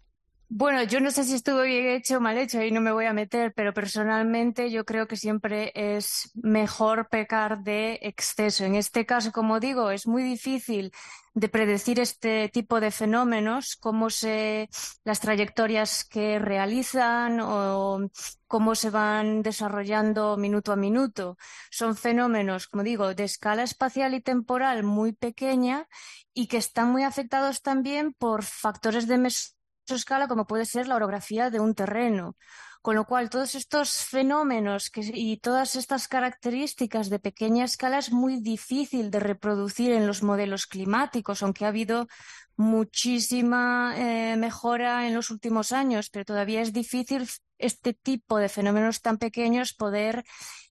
Bueno, 0.49 0.83
yo 0.83 0.99
no 0.99 1.09
sé 1.09 1.23
si 1.23 1.33
estuvo 1.33 1.63
bien 1.63 1.87
hecho 1.87 2.17
o 2.17 2.19
mal 2.19 2.37
hecho, 2.37 2.59
ahí 2.59 2.69
no 2.69 2.79
me 2.79 2.91
voy 2.91 3.05
a 3.05 3.13
meter, 3.13 3.53
pero 3.55 3.73
personalmente 3.73 4.69
yo 4.69 4.85
creo 4.85 5.07
que 5.07 5.15
siempre 5.15 5.71
es 5.73 6.31
mejor 6.35 7.09
pecar 7.09 7.63
de 7.63 7.97
exceso. 8.03 8.63
En 8.63 8.75
este 8.75 9.05
caso, 9.05 9.31
como 9.31 9.59
digo, 9.59 9.89
es 9.89 10.05
muy 10.05 10.21
difícil 10.21 10.91
de 11.33 11.49
predecir 11.49 11.99
este 11.99 12.49
tipo 12.49 12.79
de 12.79 12.91
fenómenos, 12.91 13.75
cómo 13.75 14.09
se, 14.09 14.69
las 15.03 15.19
trayectorias 15.19 16.05
que 16.05 16.37
realizan 16.39 17.39
o 17.41 18.09
cómo 18.47 18.75
se 18.75 18.91
van 18.91 19.41
desarrollando 19.41 20.37
minuto 20.37 20.71
a 20.71 20.75
minuto. 20.75 21.37
Son 21.71 21.95
fenómenos, 21.95 22.67
como 22.67 22.83
digo, 22.83 23.15
de 23.15 23.23
escala 23.23 23.63
espacial 23.63 24.13
y 24.13 24.21
temporal 24.21 24.83
muy 24.83 25.13
pequeña 25.13 25.87
y 26.33 26.47
que 26.47 26.57
están 26.57 26.91
muy 26.91 27.03
afectados 27.03 27.61
también 27.61 28.13
por 28.13 28.43
factores 28.43 29.07
de 29.07 29.17
mesoscala, 29.17 30.27
como 30.27 30.45
puede 30.45 30.65
ser 30.65 30.87
la 30.87 30.95
orografía 30.95 31.49
de 31.49 31.59
un 31.59 31.73
terreno. 31.73 32.35
Con 32.83 32.95
lo 32.97 33.05
cual, 33.05 33.29
todos 33.29 33.55
estos 33.55 34.03
fenómenos 34.03 34.91
y 34.93 35.37
todas 35.37 35.77
estas 35.77 36.09
características 36.09 37.09
de 37.09 37.17
pequeña 37.17 37.63
escala 37.63 37.97
es 37.97 38.11
muy 38.11 38.41
difícil 38.41 39.09
de 39.09 39.21
reproducir 39.21 39.93
en 39.93 40.05
los 40.05 40.21
modelos 40.21 40.67
climáticos, 40.67 41.41
aunque 41.43 41.63
ha 41.63 41.69
habido 41.69 42.09
muchísima 42.57 43.93
eh, 43.95 44.35
mejora 44.35 45.07
en 45.07 45.13
los 45.13 45.29
últimos 45.29 45.71
años, 45.71 46.09
pero 46.09 46.25
todavía 46.25 46.59
es 46.61 46.73
difícil 46.73 47.25
este 47.57 47.93
tipo 47.93 48.37
de 48.37 48.49
fenómenos 48.49 48.99
tan 48.99 49.17
pequeños 49.17 49.71
poder 49.73 50.25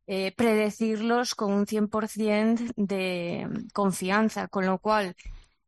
eh, 0.07 0.35
predecirlos 0.37 1.35
con 1.35 1.51
un 1.51 1.65
100% 1.65 2.75
de 2.77 3.49
confianza, 3.73 4.49
con 4.49 4.67
lo 4.67 4.79
cual 4.81 5.15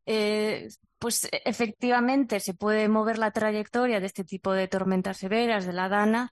eh, 0.05 0.69
pues 1.05 1.25
e, 1.27 1.43
efectivamente 1.45 2.41
se 2.41 2.55
puede 2.55 2.89
mover 2.89 3.19
la 3.19 3.31
trayectoria 3.31 4.01
de 4.01 4.07
este 4.07 4.25
tipo 4.25 4.53
de 4.53 4.69
tormentas 4.69 5.19
severas 5.19 5.67
de 5.67 5.73
la 5.75 5.89
Dana 5.91 6.31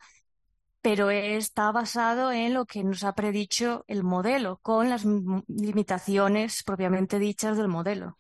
pero 0.83 1.11
está 1.11 1.71
basado 1.71 2.33
en 2.33 2.55
lo 2.55 2.66
que 2.66 2.83
nos 2.83 3.05
ha 3.05 3.14
predicho 3.14 3.85
el 3.87 4.03
modelo, 4.03 4.59
con 4.62 4.90
las 4.90 5.05
limitaciones 5.05 6.64
propiamente 6.64 7.21
dichas 7.21 7.57
del 7.57 7.68
modelo. 7.68 8.18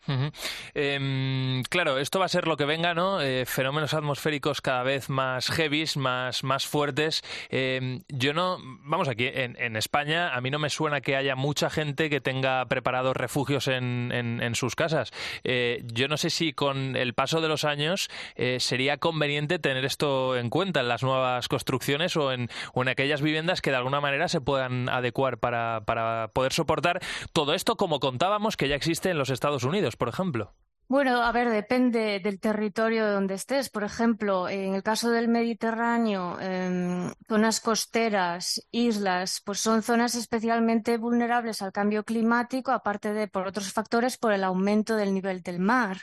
Em, 0.72 1.62
claro, 1.64 1.98
esto 1.98 2.20
va 2.20 2.26
a 2.26 2.28
ser 2.28 2.46
lo 2.46 2.56
que 2.56 2.64
venga, 2.64 2.94
¿no? 2.94 3.20
Eh, 3.20 3.44
fenómenos 3.46 3.94
atmosféricos 3.94 4.60
cada 4.60 4.84
vez 4.84 5.10
más 5.10 5.50
heavies, 5.50 5.96
más, 5.96 6.44
más 6.44 6.66
fuertes. 6.66 7.22
Em, 7.50 8.02
yo 8.08 8.32
no, 8.32 8.58
vamos 8.84 9.08
aquí, 9.08 9.26
en, 9.26 9.76
España 9.76 10.34
a 10.34 10.40
mí 10.40 10.50
no 10.50 10.58
me 10.58 10.70
suena 10.70 11.00
que 11.00 11.16
haya 11.16 11.34
mucha 11.34 11.68
gente 11.68 12.10
que 12.10 12.20
tenga 12.20 12.64
preparados 12.66 13.16
refugios 13.16 13.66
en, 13.68 14.12
en, 14.12 14.54
sus 14.54 14.76
casas. 14.76 15.10
Eh, 15.44 15.82
yo 15.92 16.06
no 16.08 16.16
sé 16.16 16.30
si 16.30 16.52
con 16.52 16.94
el 16.94 17.14
paso 17.14 17.40
de 17.40 17.48
los 17.48 17.64
años 17.64 18.10
eh, 18.36 18.58
sería 18.60 18.98
conveniente 18.98 19.58
tener 19.58 19.84
esto 19.84 20.36
en 20.36 20.50
cuenta 20.50 20.80
en 20.80 20.88
las 20.88 21.02
nuevas 21.02 21.48
construcciones 21.48 22.16
o 22.16 22.32
en 22.32 22.48
o 22.74 22.82
en 22.82 22.88
aquellas 22.88 23.22
viviendas 23.22 23.60
que 23.60 23.70
de 23.70 23.76
alguna 23.76 24.00
manera 24.00 24.28
se 24.28 24.40
puedan 24.40 24.88
adecuar 24.88 25.38
para, 25.38 25.82
para 25.84 26.28
poder 26.32 26.52
soportar 26.52 27.00
todo 27.32 27.54
esto 27.54 27.76
como 27.76 28.00
contábamos 28.00 28.56
que 28.56 28.68
ya 28.68 28.76
existe 28.76 29.10
en 29.10 29.18
los 29.18 29.30
Estados 29.30 29.64
Unidos, 29.64 29.96
por 29.96 30.08
ejemplo. 30.08 30.54
Bueno, 30.88 31.22
a 31.22 31.32
ver, 31.32 31.48
depende 31.48 32.20
del 32.20 32.38
territorio 32.38 33.10
donde 33.10 33.34
estés. 33.34 33.70
Por 33.70 33.82
ejemplo, 33.82 34.46
en 34.50 34.74
el 34.74 34.82
caso 34.82 35.10
del 35.10 35.26
Mediterráneo, 35.26 36.38
em, 36.38 37.10
zonas 37.26 37.60
costeras, 37.60 38.60
islas, 38.72 39.40
pues 39.42 39.58
son 39.60 39.82
zonas 39.82 40.14
especialmente 40.14 40.98
vulnerables 40.98 41.62
al 41.62 41.72
cambio 41.72 42.04
climático, 42.04 42.72
aparte 42.72 43.14
de 43.14 43.26
por 43.26 43.46
otros 43.46 43.72
factores, 43.72 44.18
por 44.18 44.32
el 44.34 44.44
aumento 44.44 44.96
del 44.96 45.14
nivel 45.14 45.42
del 45.42 45.60
mar. 45.60 45.96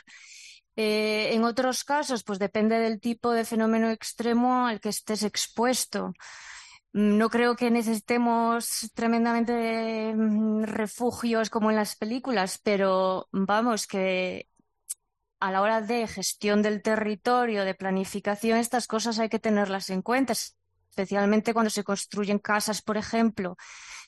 Eh, 0.76 1.34
en 1.34 1.44
otros 1.44 1.84
casos, 1.84 2.24
pues 2.24 2.38
depende 2.38 2.78
del 2.78 3.00
tipo 3.00 3.32
de 3.32 3.44
fenómeno 3.44 3.90
extremo 3.90 4.66
al 4.66 4.80
que 4.80 4.88
estés 4.90 5.22
expuesto. 5.22 6.12
Mm, 6.92 7.18
no 7.18 7.30
creo 7.30 7.56
que 7.56 7.70
necesitemos 7.70 8.90
tremendamente 8.94 10.14
mm, 10.14 10.64
refugios 10.64 11.50
como 11.50 11.70
en 11.70 11.76
las 11.76 11.96
películas, 11.96 12.58
pero 12.62 13.28
vamos, 13.32 13.86
que 13.86 14.48
a 15.40 15.50
la 15.50 15.62
hora 15.62 15.80
de 15.80 16.06
gestión 16.06 16.62
del 16.62 16.82
territorio, 16.82 17.64
de 17.64 17.74
planificación, 17.74 18.58
estas 18.58 18.86
cosas 18.86 19.18
hay 19.18 19.28
que 19.28 19.38
tenerlas 19.38 19.90
en 19.90 20.02
cuenta, 20.02 20.34
especialmente 20.90 21.54
cuando 21.54 21.70
se 21.70 21.84
construyen 21.84 22.38
casas, 22.38 22.82
por 22.82 22.96
ejemplo, 22.96 23.56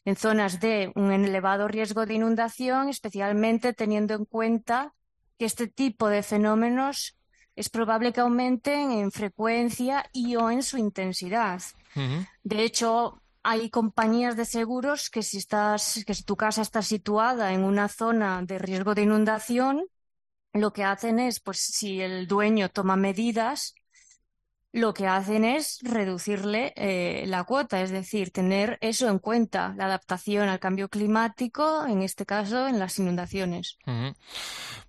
en 0.05 0.17
zonas 0.17 0.61
de 0.61 0.93
un 0.95 1.13
elevado 1.13 1.69
riesgo 1.69 2.07
de 2.07 2.15
inundación, 2.15 2.89
especialmente 2.89 3.73
teniendo 3.73 4.15
en 4.15 4.25
cuenta 4.27 4.95
que 5.39 5.45
este 5.45 5.67
tipo 5.67 6.09
de 6.09 6.23
fenómenos 6.23 7.17
es 7.57 7.69
probable 7.69 8.13
que 8.13 8.21
aumenten 8.21 8.93
en 8.93 9.11
frecuencia 9.11 10.05
y 10.13 10.37
o 10.37 10.51
en 10.51 10.63
su 10.63 10.79
intensidad. 10.79 11.63
De 12.43 12.63
hecho, 12.65 13.21
hay 13.43 13.71
compañías 13.71 14.37
de 14.37 14.45
seguros 14.45 15.11
que 15.11 15.23
si 15.23 15.39
estás, 15.39 16.05
que 16.07 16.15
si 16.15 16.23
tu 16.23 16.37
casa 16.37 16.63
está 16.63 16.81
situada 16.83 17.53
en 17.53 17.65
una 17.65 17.89
zona 17.89 18.43
de 18.43 18.59
riesgo 18.59 18.95
de 18.95 19.03
inundación, 19.03 19.85
lo 20.53 20.73
que 20.73 20.85
hacen 20.85 21.19
es, 21.19 21.41
pues, 21.41 21.59
si 21.59 22.01
el 22.01 22.27
dueño 22.27 22.69
toma 22.69 22.97
medidas, 22.97 23.75
lo 24.73 24.95
que 24.95 25.07
hacen 25.07 25.45
es 25.45 25.81
reducirle 25.83 26.73
eh, 26.77 27.25
la 27.27 27.45
cuota, 27.45 27.83
es 27.83 27.91
decir, 27.91 28.33
tener 28.33 28.79
eso 28.81 29.09
en 29.09 29.19
cuenta, 29.19 29.75
la 29.77 29.85
adaptación 29.85 30.49
al 30.49 30.61
cambio 30.61 30.89
climático, 30.89 31.85
en 31.87 32.01
este 32.01 32.25
caso 32.25 32.67
en 32.67 32.79
las 32.79 32.99
inundaciones. 32.99 33.77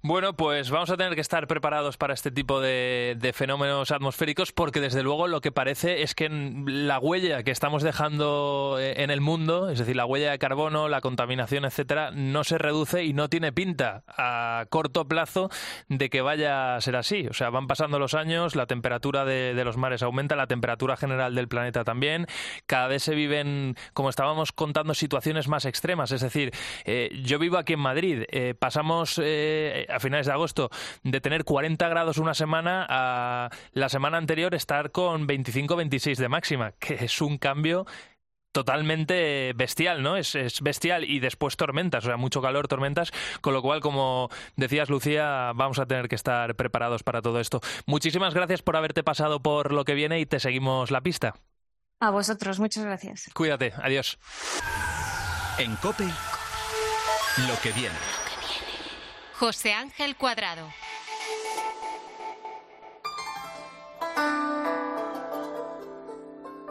Bueno, 0.05 0.33
pues 0.33 0.69
vamos 0.69 0.89
a 0.89 0.97
tener 0.97 1.15
que 1.15 1.21
estar 1.21 1.47
preparados 1.47 1.95
para 1.95 2.13
este 2.13 2.29
tipo 2.29 2.59
de, 2.59 3.31
fenómenos 3.33 3.89
atmosféricos 3.89 4.51
porque 4.51 4.81
desde 4.81 5.01
luego 5.01 5.29
lo 5.29 5.39
que 5.39 5.53
parece 5.53 6.01
es 6.01 6.13
que 6.13 6.27
la 6.29 6.99
huella 6.99 7.43
que 7.43 7.51
estamos 7.51 7.83
dejando 7.83 8.79
eh, 8.81 9.01
en 9.01 9.11
el 9.11 9.21
mundo, 9.21 9.69
es 9.69 9.79
decir, 9.79 9.95
la 9.95 10.05
huella 10.05 10.31
de 10.31 10.39
carbono, 10.39 10.89
la 10.89 10.99
contaminación, 10.99 11.63
etcétera, 11.63 12.11
no 12.11 12.43
se 12.43 12.57
reduce 12.57 13.05
y 13.05 13.13
no 13.13 13.29
tiene 13.29 13.53
pinta 13.53 14.03
a 14.09 14.65
corto 14.69 15.07
plazo 15.07 15.49
de 15.87 16.09
que 16.09 16.19
vaya 16.19 16.75
a 16.75 16.81
ser 16.81 16.97
así. 16.97 17.25
O 17.29 17.33
sea, 17.33 17.49
van 17.49 17.67
pasando 17.67 17.97
los 17.97 18.13
años, 18.13 18.57
la 18.57 18.65
temperatura 18.65 19.23
de, 19.23 19.53
de 19.53 19.63
los 19.63 19.77
mares 19.77 20.03
aumenta, 20.03 20.35
la 20.35 20.47
temperatura 20.47 20.97
general 20.97 21.33
del 21.33 21.47
planeta 21.47 21.85
también. 21.85 22.27
Cada 22.65 22.89
vez 22.89 23.03
se 23.03 23.15
viven, 23.15 23.77
como 23.93 24.09
estábamos 24.09 24.51
contando, 24.51 24.95
situaciones 24.95 25.47
más 25.47 25.63
extremas. 25.63 26.11
Es 26.11 26.19
decir, 26.19 26.51
eh, 26.83 27.09
yo 27.23 27.39
vivo 27.39 27.57
aquí 27.57 27.71
en 27.71 27.79
Madrid. 27.79 28.23
Eh, 28.27 28.53
pasamos 28.53 29.17
eh, 29.23 29.87
a 29.93 29.99
finales 29.99 30.25
de 30.25 30.33
agosto 30.33 30.69
de 31.03 31.21
tener 31.21 31.43
40 31.43 31.87
grados 31.89 32.17
una 32.17 32.33
semana 32.33 32.85
a 32.89 33.49
la 33.71 33.89
semana 33.89 34.17
anterior 34.17 34.55
estar 34.55 34.91
con 34.91 35.27
25-26 35.27 36.17
de 36.17 36.29
máxima, 36.29 36.71
que 36.79 36.95
es 37.05 37.21
un 37.21 37.37
cambio 37.37 37.85
totalmente 38.53 39.51
bestial, 39.55 40.01
¿no? 40.01 40.15
Es, 40.15 40.61
bestial 40.61 41.03
y 41.03 41.19
después 41.19 41.57
tormentas, 41.57 42.05
o 42.05 42.07
sea, 42.07 42.17
mucho 42.17 42.41
calor, 42.41 42.69
tormentas, 42.69 43.11
con 43.41 43.53
lo 43.53 43.61
cual, 43.61 43.81
como 43.81 44.29
decías, 44.55 44.89
Lucía, 44.89 45.51
vamos 45.55 45.79
a 45.79 45.85
tener 45.85 46.07
que 46.07 46.15
estar 46.15 46.55
preparados 46.55 47.03
para 47.03 47.21
todo 47.21 47.39
esto. 47.39 47.59
Muchísimas 47.85 48.33
gracias 48.33 48.61
por 48.61 48.77
haberte 48.77 49.03
pasado 49.03 49.41
por 49.41 49.73
lo 49.73 49.83
que 49.83 49.95
viene 49.95 50.19
y 50.19 50.25
te 50.25 50.39
seguimos 50.39 50.91
la 50.91 51.01
pista. 51.01 51.33
A 51.99 52.11
vosotros, 52.11 52.59
muchas 52.59 52.85
gracias. 52.85 53.29
Cuídate, 53.33 53.73
adiós. 53.81 54.19
En 55.57 55.75
COPE, 55.77 56.05
lo 57.47 57.59
que 57.61 57.71
viene. 57.71 58.22
José 59.35 59.73
Ángel 59.73 60.15
Cuadrado. 60.15 60.67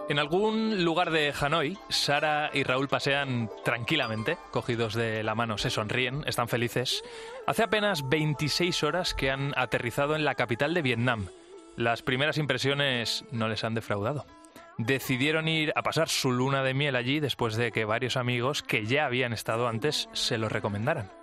En 0.09 0.19
algún 0.19 0.85
lugar 0.85 1.11
de 1.11 1.33
Hanoi, 1.39 1.79
Sara 1.89 2.51
y 2.53 2.65
Raúl 2.65 2.89
pasean 2.89 3.49
tranquilamente, 3.65 4.37
cogidos 4.51 4.95
de 4.95 5.23
la 5.23 5.35
mano, 5.35 5.57
se 5.57 5.71
sonríen, 5.71 6.23
están 6.27 6.49
felices. 6.49 7.03
Hace 7.47 7.63
apenas 7.63 8.09
26 8.09 8.83
horas 8.83 9.15
que 9.15 9.31
han 9.31 9.53
aterrizado 9.57 10.15
en 10.15 10.25
la 10.25 10.35
capital 10.35 10.75
de 10.75 10.83
Vietnam. 10.83 11.29
Las 11.77 12.03
primeras 12.03 12.37
impresiones 12.37 13.25
no 13.31 13.49
les 13.49 13.65
han 13.65 13.75
defraudado. 13.75 14.27
decidieron 14.77 15.49
ir 15.49 15.73
a 15.77 15.83
pasar 15.83 16.09
su 16.09 16.33
luna 16.33 16.63
de 16.63 16.75
miel 16.75 16.97
allí 16.97 17.21
después 17.21 17.57
de 17.57 17.73
que 17.73 17.85
varios 17.85 18.17
amigos 18.17 18.63
que 18.63 18.85
ya 18.85 19.07
habían 19.07 19.33
estado 19.33 19.69
antes 19.69 20.09
se 20.13 20.39
lo 20.39 20.49
recomendaran. 20.49 21.22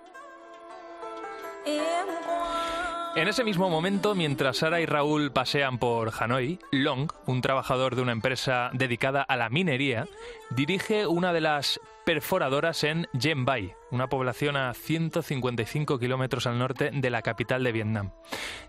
En 3.16 3.26
ese 3.26 3.42
mismo 3.42 3.68
momento, 3.68 4.14
mientras 4.14 4.58
Sara 4.58 4.80
y 4.80 4.86
Raúl 4.86 5.32
pasean 5.32 5.78
por 5.78 6.12
Hanoi, 6.16 6.60
Long, 6.70 7.10
un 7.26 7.40
trabajador 7.42 7.96
de 7.96 8.02
una 8.02 8.12
empresa 8.12 8.70
dedicada 8.72 9.20
a 9.22 9.36
la 9.36 9.50
minería, 9.50 10.06
dirige 10.50 11.06
una 11.06 11.32
de 11.32 11.40
las 11.40 11.80
perforadoras 12.04 12.84
en 12.84 13.08
Bai, 13.44 13.74
una 13.90 14.08
población 14.08 14.56
a 14.56 14.72
155 14.72 15.98
kilómetros 15.98 16.46
al 16.46 16.58
norte 16.58 16.92
de 16.94 17.10
la 17.10 17.22
capital 17.22 17.64
de 17.64 17.72
Vietnam. 17.72 18.12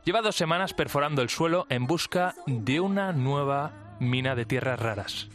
Lleva 0.03 0.21
dos 0.21 0.35
semanas 0.35 0.73
perforando 0.73 1.21
el 1.21 1.29
suelo 1.29 1.67
en 1.69 1.85
busca 1.85 2.33
de 2.47 2.79
una 2.79 3.13
nueva 3.13 3.95
mina 3.99 4.35
de 4.35 4.45
tierras 4.45 4.79
raras. 4.79 5.29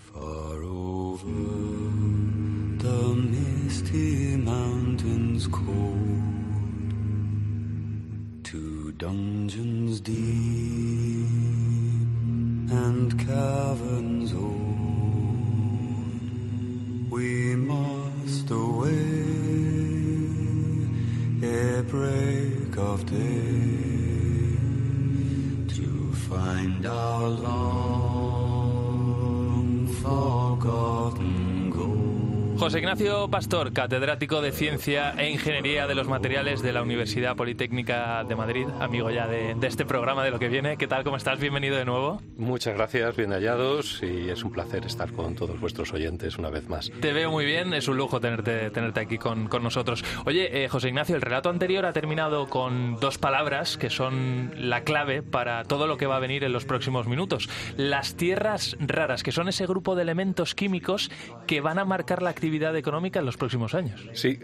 Dungeons 8.98 10.00
deep 10.00 10.14
and 12.70 13.18
caverns 13.18 14.32
old. 14.32 14.56
We 17.10 17.56
must 17.56 18.50
away 18.50 18.94
ere 21.42 21.82
break 21.82 22.78
of 22.78 23.04
day 23.04 24.56
to 25.74 26.12
find 26.28 26.86
our 26.86 27.28
long 27.28 27.76
forgotten 30.02 31.65
José 32.58 32.78
Ignacio 32.78 33.28
Pastor, 33.28 33.74
catedrático 33.74 34.40
de 34.40 34.50
Ciencia 34.50 35.12
e 35.18 35.28
Ingeniería 35.28 35.86
de 35.86 35.94
los 35.94 36.08
Materiales 36.08 36.62
de 36.62 36.72
la 36.72 36.80
Universidad 36.80 37.36
Politécnica 37.36 38.24
de 38.24 38.34
Madrid, 38.34 38.66
amigo 38.80 39.10
ya 39.10 39.26
de, 39.26 39.54
este 39.60 39.84
programa 39.84 40.24
de 40.24 40.30
lo 40.30 40.38
que 40.38 40.48
viene. 40.48 40.78
¿Qué 40.78 40.86
tal? 40.86 41.04
¿Cómo 41.04 41.18
estás? 41.18 41.38
Bienvenido 41.38 41.76
de 41.76 41.84
nuevo. 41.84 42.22
Muchas 42.38 42.74
gracias, 42.74 43.14
bien 43.14 43.32
hallados 43.32 44.02
y 44.02 44.30
es 44.30 44.42
un 44.42 44.52
placer 44.52 44.86
estar 44.86 45.12
con 45.12 45.34
todos 45.34 45.60
vuestros 45.60 45.92
oyentes 45.92 46.38
una 46.38 46.48
vez 46.48 46.66
más. 46.66 46.90
Te 46.98 47.12
veo 47.12 47.30
muy 47.30 47.44
bien, 47.44 47.74
es 47.74 47.88
un 47.88 47.98
lujo 47.98 48.20
tenerte, 48.20 48.70
tenerte 48.70 49.00
aquí 49.00 49.18
con, 49.18 49.50
nosotros. 49.62 50.02
Oye, 50.24 50.64
eh, 50.64 50.68
José 50.70 50.88
Ignacio, 50.88 51.14
el 51.14 51.22
relato 51.22 51.50
anterior 51.50 51.84
ha 51.84 51.92
terminado 51.92 52.46
con 52.46 52.98
dos 53.00 53.18
palabras 53.18 53.76
que 53.76 53.90
son 53.90 54.52
la 54.56 54.80
clave 54.80 55.22
para 55.22 55.64
todo 55.64 55.86
lo 55.86 55.98
que 55.98 56.06
va 56.06 56.16
a 56.16 56.20
venir 56.20 56.42
en 56.42 56.54
los 56.54 56.64
próximos 56.64 57.06
minutos. 57.06 57.50
Las 57.76 58.16
tierras 58.16 58.78
raras, 58.80 59.22
que 59.22 59.32
son 59.32 59.48
ese 59.48 59.66
grupo 59.66 59.94
de 59.94 60.02
elementos 60.02 60.54
químicos 60.54 61.10
que 61.46 61.60
van 61.60 61.78
a 61.78 61.84
marcar 61.84 62.22
la 62.22 62.30
actividad 62.30 62.45
actividad 62.46 62.76
económica 62.76 63.18
en 63.18 63.26
los 63.26 63.36
próximos 63.36 63.74
años. 63.74 64.08
Sí, 64.12 64.38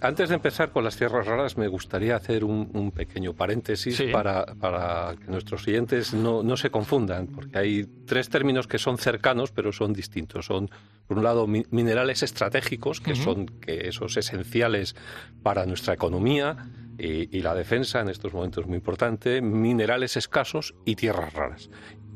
antes 0.00 0.28
de 0.28 0.34
empezar 0.36 0.70
con 0.70 0.84
las 0.84 0.96
tierras 0.96 1.26
raras, 1.26 1.56
me 1.56 1.66
gustaría 1.66 2.14
hacer 2.14 2.44
un, 2.44 2.92
pequeño 2.92 3.34
paréntesis 3.34 4.00
para, 4.12 4.46
para, 4.46 5.16
que 5.16 5.30
nuestros 5.30 5.66
oyentes 5.66 6.14
no, 6.14 6.44
no, 6.44 6.56
se 6.56 6.70
confundan, 6.70 7.26
porque 7.26 7.58
hay 7.58 7.84
tres 8.06 8.28
términos 8.28 8.68
que 8.68 8.78
son 8.78 8.96
cercanos, 8.96 9.50
pero 9.50 9.72
son 9.72 9.92
distintos. 9.92 10.46
Son, 10.46 10.70
por 11.08 11.18
un 11.18 11.24
lado, 11.24 11.48
minerales 11.48 12.22
estratégicos, 12.22 13.00
que 13.00 13.16
son 13.16 13.46
que 13.46 13.88
esos 13.88 14.16
esenciales 14.16 14.94
para 15.42 15.66
nuestra 15.66 15.94
economía. 15.94 16.56
Y, 16.98 17.36
y, 17.36 17.40
la 17.40 17.54
defensa 17.54 18.00
en 18.00 18.10
estos 18.10 18.32
momentos 18.32 18.62
es 18.62 18.68
muy 18.68 18.76
importante, 18.76 19.40
minerales 19.40 20.16
escasos 20.16 20.74
y 20.84 20.94
tierras 20.94 21.32
raras 21.32 21.70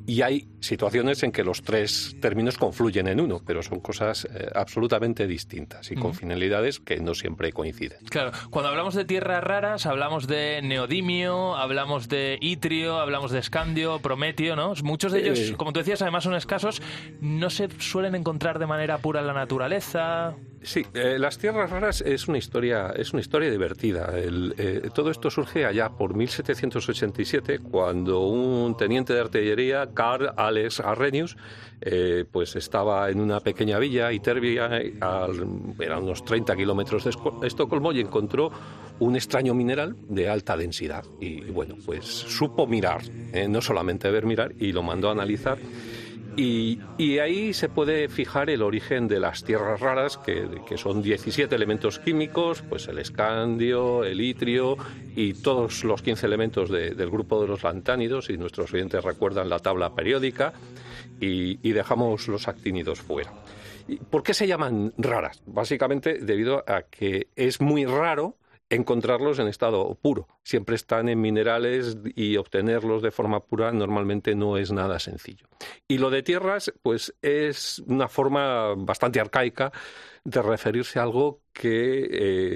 y 0.07 0.23
hay 0.23 0.47
situaciones 0.61 1.23
en 1.23 1.33
que 1.33 1.43
los 1.43 1.63
tres 1.63 2.17
términos 2.21 2.59
confluyen 2.59 3.09
en 3.09 3.21
uno, 3.21 3.41
pero 3.45 3.63
son 3.63 3.81
cosas 3.81 4.27
eh, 4.33 4.49
absolutamente 4.55 5.27
distintas 5.27 5.91
y 5.91 5.97
con 5.97 6.15
finalidades 6.15 6.81
que 6.81 6.99
no 6.99 7.15
siempre 7.15 7.53
coinciden. 7.53 7.99
Claro, 8.09 8.31
cuando 8.51 8.71
hablamos 8.71 8.95
de 8.95 9.05
tierras 9.05 9.43
raras, 9.43 9.87
hablamos 9.87 10.27
de 10.27 10.61
neodimio, 10.63 11.57
hablamos 11.57 12.09
de 12.09 12.39
itrio, 12.41 12.99
hablamos 12.99 13.33
de 13.33 13.41
escandio, 13.41 13.99
prometio, 13.99 14.55
¿no? 14.55 14.75
Muchos 14.83 15.13
de 15.13 15.21
ellos, 15.21 15.53
como 15.57 15.73
tú 15.73 15.81
decías, 15.81 16.03
además 16.03 16.25
son 16.25 16.35
escasos, 16.35 16.81
no 17.21 17.51
se 17.51 17.69
suelen 17.79 18.15
encontrar 18.15 18.59
de 18.59 18.67
manera 18.67 18.99
pura 18.99 19.21
en 19.21 19.27
la 19.27 19.35
naturaleza. 19.35 20.37
Sí, 20.67 20.85
eh, 20.95 21.17
las 21.17 21.39
tierras 21.39 21.71
raras 21.71 22.01
es 22.01 22.27
una 22.27 22.39
historia, 22.39 22.93
es 22.97 23.13
una 23.13 23.21
historia 23.21 23.49
divertida. 23.53 24.11
Eh, 24.17 24.91
todo 24.93 25.13
esto 25.13 25.31
surge 25.31 25.65
allá 25.65 25.91
por 25.91 26.17
1787, 26.17 27.61
cuando 27.61 28.23
un 28.27 28.77
teniente 28.77 29.15
de 29.15 29.21
artillería, 29.21 29.89
Carl 29.95 30.33
Alex 30.37 30.81
Arrhenius, 30.81 31.37
eh, 31.81 32.25
pues 32.29 32.57
estaba 32.57 33.09
en 33.11 33.21
una 33.21 33.39
pequeña 33.39 33.79
villa, 33.79 34.13
Iterbia, 34.13 34.69
a, 35.01 35.29
unos 35.99 36.25
30 36.25 36.57
kilómetros 36.57 37.05
de 37.05 37.47
Estocolmo, 37.47 37.93
y 37.93 38.01
encontró 38.01 38.51
un 38.99 39.15
extraño 39.15 39.55
mineral 39.55 39.95
de 40.09 40.29
alta 40.29 40.57
densidad. 40.57 41.05
Y, 41.21 41.43
bueno, 41.43 41.77
pues 41.87 42.07
supo 42.07 42.67
mirar, 42.67 43.03
no 43.49 43.61
solamente 43.61 44.11
ver 44.11 44.27
mirar, 44.27 44.53
y 44.59 44.73
lo 44.73 44.83
mandó 44.83 45.11
a 45.11 45.13
analizar 45.13 45.59
y, 46.37 47.19
ahí 47.19 47.55
se 47.55 47.69
puede 47.69 48.09
fijar 48.09 48.51
el 48.51 48.63
origen 48.63 49.09
de 49.09 49.21
las 49.21 49.43
tierras 49.43 49.81
raras, 49.81 50.19
que, 50.19 50.47
son 50.77 51.03
17 51.03 51.55
elementos 51.55 51.99
químicos, 51.99 52.63
pues 52.69 52.89
el 52.89 52.99
escandio, 52.99 54.05
el 54.05 54.21
itrio 54.21 54.77
y 55.15 55.35
todos 55.35 55.85
los 55.85 56.03
15 56.03 56.27
elementos 56.27 56.71
del 56.71 57.11
grupo 57.11 57.41
de 57.41 57.49
los 57.49 57.63
lantánidos, 57.63 58.31
y 58.31 58.37
nuestros 58.37 58.73
oyentes 58.73 59.03
recuerdan 59.03 59.49
la 59.49 59.59
tabla 59.59 59.95
periódica, 59.95 60.53
y, 61.21 61.59
y 61.67 61.73
dejamos 61.73 62.29
los 62.29 62.49
actínidos 62.49 63.01
fuera. 63.01 63.33
¿Por 64.11 64.23
qué 64.23 64.35
se 64.35 64.47
llaman 64.47 64.93
raras? 64.99 65.43
Básicamente 65.47 66.19
debido 66.19 66.65
a 66.67 66.83
que 66.83 67.29
es 67.37 67.61
muy 67.61 67.85
raro 67.87 68.37
encontrarlos 68.69 69.39
en 69.39 69.49
estado 69.49 69.95
puro. 70.01 70.29
Siempre 70.43 70.75
están 70.75 71.09
en 71.09 71.21
minerales 71.21 71.99
y 72.15 72.37
obtenerlos 72.37 73.03
de 73.03 73.11
forma 73.11 73.41
pura 73.41 73.73
normalmente 73.73 74.35
no 74.35 74.57
es 74.57 74.73
nada 74.73 74.99
sencillo. 74.99 75.47
Y 75.87 75.99
lo 75.99 76.11
de 76.11 76.23
tierras, 76.23 76.73
pues 76.83 77.15
es 77.23 77.81
una 77.87 78.09
forma 78.09 78.75
bastante 78.77 79.21
arcaica 79.21 79.73
de 80.25 80.43
referirse 80.43 80.99
a 80.99 81.03
algo 81.03 81.43
que 81.53 82.09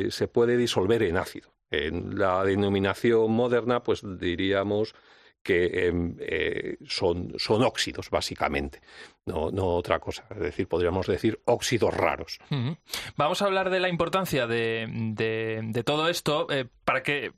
eh, 0.06 0.10
se 0.10 0.26
puede 0.26 0.56
disolver 0.56 1.02
en 1.02 1.16
ácido. 1.16 1.52
En 1.70 2.18
la 2.18 2.42
denominación 2.44 3.30
moderna, 3.30 3.82
pues 3.82 4.02
diríamos 4.18 4.94
que 5.42 5.86
em, 5.86 6.16
eh, 6.18 6.76
son, 6.86 7.34
son, 7.38 7.62
óxidos, 7.62 8.10
básicamente, 8.10 8.80
no, 9.26 9.50
no, 9.50 9.66
otra 9.76 9.98
cosa. 9.98 10.24
Es 10.30 10.40
decir, 10.40 10.66
podríamos 10.66 11.06
decir 11.06 11.40
óxidos 11.44 11.94
raros. 11.94 12.38
Vamos 13.16 13.42
a 13.42 13.46
hablar 13.46 13.70
de 13.70 13.80
la 13.80 13.88
importancia 13.88 14.46
de, 14.46 14.86
de, 14.88 15.84
todo 15.84 16.08
esto 16.08 16.46
eh, 16.50 16.66
para 16.84 17.02
que 17.02 17.32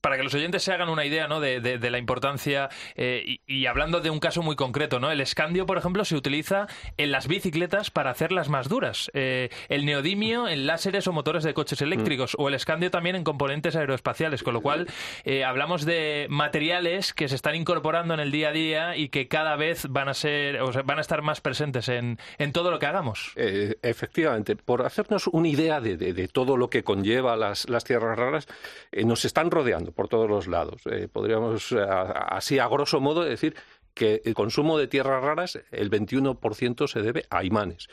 para 0.00 0.16
que 0.16 0.22
los 0.22 0.34
oyentes 0.34 0.62
se 0.62 0.72
hagan 0.72 0.88
una 0.88 1.04
idea 1.04 1.26
¿no? 1.26 1.40
de, 1.40 1.90
la 1.90 1.98
importancia 1.98 2.68
eh, 2.96 3.38
y, 3.46 3.66
hablando 3.66 4.00
de 4.00 4.10
un 4.10 4.20
caso 4.20 4.42
muy 4.42 4.56
concreto, 4.56 5.00
¿no? 5.00 5.10
el 5.10 5.20
escandio, 5.20 5.66
por 5.66 5.78
ejemplo, 5.78 6.04
se 6.04 6.16
utiliza 6.16 6.66
en 6.96 7.10
las 7.10 7.26
bicicletas 7.26 7.90
para 7.90 8.10
hacerlas 8.10 8.48
más 8.48 8.68
duras, 8.68 9.10
eh, 9.14 9.50
el 9.68 9.84
neodimio 9.84 10.48
en 10.48 10.66
láseres 10.66 11.06
o 11.06 11.12
motores 11.12 11.44
de 11.44 11.54
coches 11.54 11.80
eléctricos, 11.82 12.36
mm. 12.38 12.42
o 12.42 12.48
el 12.48 12.54
escandio 12.54 12.90
también 12.90 13.16
en 13.16 13.24
componentes 13.24 13.76
aeroespaciales, 13.76 14.42
con 14.42 14.54
lo 14.54 14.60
cual 14.60 14.86
eh, 15.24 15.44
hablamos 15.44 15.84
de 15.84 16.26
materiales 16.30 17.12
que 17.12 17.28
se 17.28 17.34
están 17.34 17.54
incorporando 17.54 18.14
en 18.14 18.20
el 18.20 18.30
día 18.30 18.48
a 18.48 18.52
día 18.52 18.96
y 18.96 19.08
que 19.08 19.28
cada 19.28 19.56
vez 19.56 19.86
van 19.88 20.08
a 20.08 20.14
ser 20.14 20.60
o 20.60 20.70
van 20.84 20.98
a 20.98 21.00
estar 21.00 21.22
más 21.24 21.40
presentes 21.40 21.88
en, 21.88 22.18
todo 22.52 22.70
lo 22.70 22.78
que 22.78 22.86
hagamos. 22.86 23.32
efectivamente, 23.36 24.54
por 24.56 24.84
hacernos 24.86 25.26
una 25.28 25.48
idea 25.48 25.80
de, 25.80 26.28
todo 26.28 26.56
lo 26.56 26.70
que 26.70 26.84
conlleva 26.84 27.36
las, 27.36 27.68
las 27.68 27.84
tierras 27.84 28.16
raras, 28.16 28.46
nos 28.92 29.24
están 29.24 29.50
rodeando 29.50 29.92
por 29.92 30.08
todos 30.08 30.28
los 30.28 30.46
lados. 30.46 30.82
Eh, 30.86 31.08
podríamos, 31.10 31.72
eh, 31.72 31.84
así 31.88 32.58
a 32.58 32.68
grosso 32.68 33.00
modo, 33.00 33.22
decir 33.24 33.54
que 33.94 34.22
el 34.24 34.34
consumo 34.34 34.78
de 34.78 34.88
tierras 34.88 35.22
raras, 35.22 35.58
el 35.70 35.90
21% 35.90 36.88
se 36.88 37.00
debe 37.00 37.26
a 37.30 37.44
imanes 37.44 37.88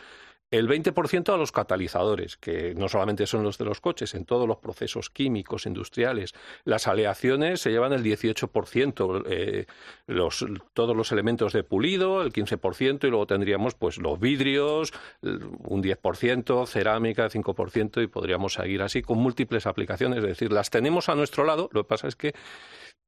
el 0.51 0.67
20% 0.67 1.33
a 1.33 1.37
los 1.37 1.53
catalizadores, 1.53 2.35
que 2.35 2.75
no 2.75 2.89
solamente 2.89 3.25
son 3.25 3.41
los 3.43 3.57
de 3.57 3.63
los 3.63 3.79
coches, 3.79 4.13
en 4.15 4.25
todos 4.25 4.47
los 4.47 4.57
procesos 4.57 5.09
químicos, 5.09 5.65
industriales. 5.65 6.33
Las 6.65 6.87
aleaciones 6.87 7.61
se 7.61 7.71
llevan 7.71 7.93
el 7.93 8.03
18%, 8.03 9.23
eh, 9.27 9.65
los, 10.07 10.45
todos 10.73 10.95
los 10.95 11.11
elementos 11.13 11.53
de 11.53 11.63
pulido, 11.63 12.21
el 12.21 12.33
15%, 12.33 13.07
y 13.07 13.09
luego 13.09 13.25
tendríamos 13.27 13.75
pues 13.75 13.97
los 13.97 14.19
vidrios, 14.19 14.93
un 15.21 15.81
10%, 15.81 16.67
cerámica, 16.67 17.29
5%, 17.29 18.03
y 18.03 18.07
podríamos 18.07 18.53
seguir 18.53 18.81
así 18.81 19.01
con 19.01 19.19
múltiples 19.19 19.65
aplicaciones. 19.65 20.19
Es 20.19 20.25
decir, 20.25 20.51
las 20.51 20.69
tenemos 20.69 21.07
a 21.07 21.15
nuestro 21.15 21.45
lado, 21.45 21.69
lo 21.71 21.83
que 21.83 21.87
pasa 21.87 22.09
es 22.09 22.17
que 22.17 22.33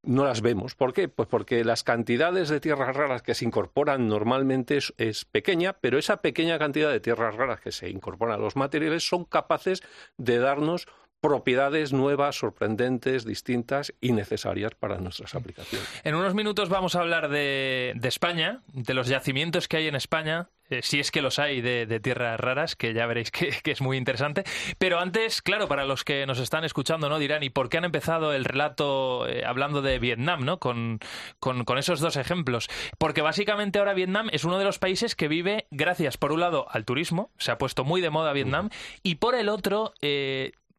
no 0.04 0.26
las 0.26 0.42
vemos. 0.42 0.76
¿Por 0.76 0.94
qué? 0.94 1.08
Pues 1.08 1.28
porque 1.28 1.64
las 1.64 1.84
cantidades 1.84 2.50
de 2.50 2.60
tierras 2.60 2.96
raras 2.96 3.22
que 3.22 3.34
se 3.34 3.46
incorporan 3.46 4.08
normalmente 4.08 4.78
es, 4.98 5.26
pequeña, 5.26 5.74
pero 5.74 5.98
esa 5.98 6.18
pequeña 6.18 6.60
cantidad 6.60 6.92
de 6.92 7.00
tierras 7.00 7.36
raras 7.36 7.62
que 7.62 7.72
se 7.72 7.90
incorporan 7.90 8.36
a 8.36 8.44
los 8.44 8.56
materiales 8.56 9.08
son 9.08 9.24
capaces 9.26 9.82
de 10.18 10.40
darnos 10.40 10.88
propiedades 11.22 11.94
nuevas, 11.94 12.36
sorprendentes, 12.36 13.24
distintas 13.24 13.94
y 14.02 14.12
necesarias 14.12 14.76
para 14.76 14.98
nuestras 14.98 15.36
aplicaciones. 15.36 15.88
En 16.04 16.16
unos 16.16 16.34
minutos 16.34 16.68
vamos 16.68 16.96
a 16.96 17.00
hablar 17.00 17.30
de, 17.30 17.98
España, 18.04 18.62
de 18.74 18.94
los 18.94 19.08
yacimientos 19.08 19.70
que 19.70 19.78
hay 19.78 19.88
en 19.88 19.96
España, 19.96 20.50
eh, 20.74 20.82
si 20.84 21.00
es 21.00 21.12
que 21.12 21.22
los 21.22 21.40
hay, 21.40 21.62
de, 21.62 22.00
tierras 22.00 22.40
raras, 22.40 22.76
que 22.76 22.94
ya 22.94 23.06
veréis 23.06 23.32
que, 23.32 23.52
es 23.64 23.82
muy 23.82 23.98
interesante. 23.98 24.44
Pero 24.78 25.00
antes, 25.00 25.42
claro, 25.42 25.68
para 25.68 25.86
los 25.86 26.04
que 26.04 26.26
nos 26.26 26.40
están 26.40 26.64
escuchando, 26.64 27.10
¿no? 27.10 27.20
Dirán, 27.20 27.44
¿y 27.44 27.50
por 27.50 27.70
qué 27.70 27.78
han 27.78 27.86
empezado 27.86 28.34
el 28.34 28.46
relato 28.46 29.28
eh, 29.28 29.44
hablando 29.46 29.82
de 29.82 30.00
Vietnam, 30.00 30.46
¿no? 30.46 30.60
Con, 30.60 31.00
con, 31.40 31.78
esos 31.78 32.00
dos 32.00 32.18
ejemplos. 32.18 32.70
Porque 32.98 33.22
básicamente 33.22 33.80
ahora 33.80 33.94
Vietnam 33.94 34.30
es 34.32 34.44
uno 34.44 34.58
de 34.58 34.66
los 34.66 34.80
países 34.80 35.16
que 35.16 35.28
vive 35.28 35.68
gracias, 35.72 36.18
por 36.18 36.32
un 36.32 36.40
lado, 36.40 36.68
al 36.70 36.86
turismo, 36.86 37.32
se 37.38 37.52
ha 37.52 37.58
puesto 37.58 37.84
muy 37.84 38.02
de 38.02 38.10
moda 38.10 38.34
Vietnam, 38.34 38.70
y 39.02 39.16
por 39.16 39.36
el 39.36 39.50
otro, 39.50 39.94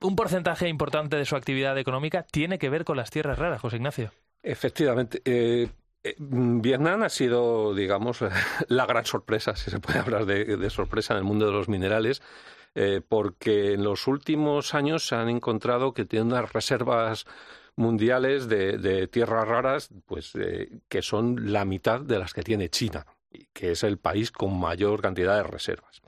un 0.01 0.17
porcentaje 0.17 0.69
importante 0.69 1.17
de 1.17 1.25
su 1.25 1.37
actividad 1.37 1.77
económica 1.79 2.23
tiene 2.23 2.59
que 2.59 2.69
ver 2.69 2.85
con 2.85 2.97
las 2.97 3.11
tierras 3.11 3.39
raras, 3.39 3.61
José 3.61 3.77
Ignacio. 3.77 4.13
Efectivamente. 4.43 5.23
Eh, 5.25 5.65
eh, 5.65 5.69
Vietnam 6.19 7.03
ha 7.03 7.09
sido, 7.09 7.75
digamos, 7.75 8.21
la 8.69 8.87
gran 8.87 9.07
sorpresa, 9.07 9.57
si 9.57 9.71
se 9.71 9.81
puede 9.81 9.99
hablar 9.99 10.27
de, 10.27 10.71
sorpresa 10.71 11.15
en 11.15 11.19
el 11.19 11.25
mundo 11.25 11.47
de 11.47 11.53
los 11.53 11.69
minerales, 11.69 12.23
eh, 12.75 13.01
porque 13.07 13.75
en 13.75 13.85
los 13.85 14.07
últimos 14.07 14.75
años 14.75 15.07
se 15.07 15.15
han 15.15 15.29
encontrado 15.29 15.95
que 15.95 16.05
tiene 16.05 16.27
unas 16.27 16.53
reservas 16.53 17.27
mundiales 17.77 18.49
de, 18.49 19.09
tierras 19.09 19.49
raras, 19.49 19.91
pues 20.07 20.33
que 20.89 21.03
son 21.03 21.53
la 21.53 21.65
mitad 21.65 22.01
de 22.01 22.19
las 22.19 22.33
que 22.33 22.43
tiene 22.43 22.69
China 22.69 23.07
que 23.53 23.73
es 23.73 23.83
el 23.83 23.99
país 23.99 24.31
con 24.31 24.59
mayor 24.59 25.03
cantidad 25.03 25.37
de 25.37 25.43
reservas. 25.43 26.03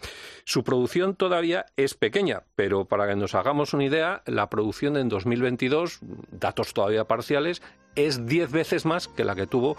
Su 0.44 0.64
producción 0.64 1.16
todavía 1.16 1.66
es 1.76 1.94
pequeña, 1.94 2.44
pero 2.54 2.84
para 2.84 3.08
que 3.08 3.16
nos 3.16 3.34
hagamos 3.34 3.74
una 3.74 3.84
idea, 3.84 4.22
la 4.26 4.48
producción 4.48 4.96
en 4.96 5.08
2022, 5.08 6.00
datos 6.30 6.72
todavía 6.72 7.06
parciales, 7.06 7.62
es 7.96 8.26
10 8.26 8.50
veces 8.52 8.84
más 8.84 9.08
que 9.08 9.24
la 9.24 9.34
que 9.34 9.46
tuvo 9.46 9.76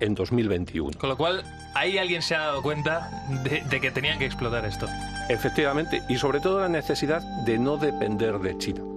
en 0.00 0.14
2021. 0.14 0.98
Con 0.98 1.08
lo 1.08 1.16
cual, 1.16 1.44
ahí 1.74 1.98
alguien 1.98 2.22
se 2.22 2.34
ha 2.34 2.40
dado 2.40 2.62
cuenta 2.62 3.10
de, 3.42 3.62
de, 3.62 3.80
que 3.80 3.90
tenían 3.90 4.18
que 4.18 4.26
explotar 4.26 4.64
esto. 4.64 4.86
Efectivamente, 5.28 6.02
y 6.08 6.16
sobre 6.16 6.40
todo 6.40 6.60
la 6.60 6.68
necesidad 6.68 7.22
de 7.44 7.58
no 7.58 7.76
depender 7.76 8.38
de 8.38 8.56
China. 8.58 8.93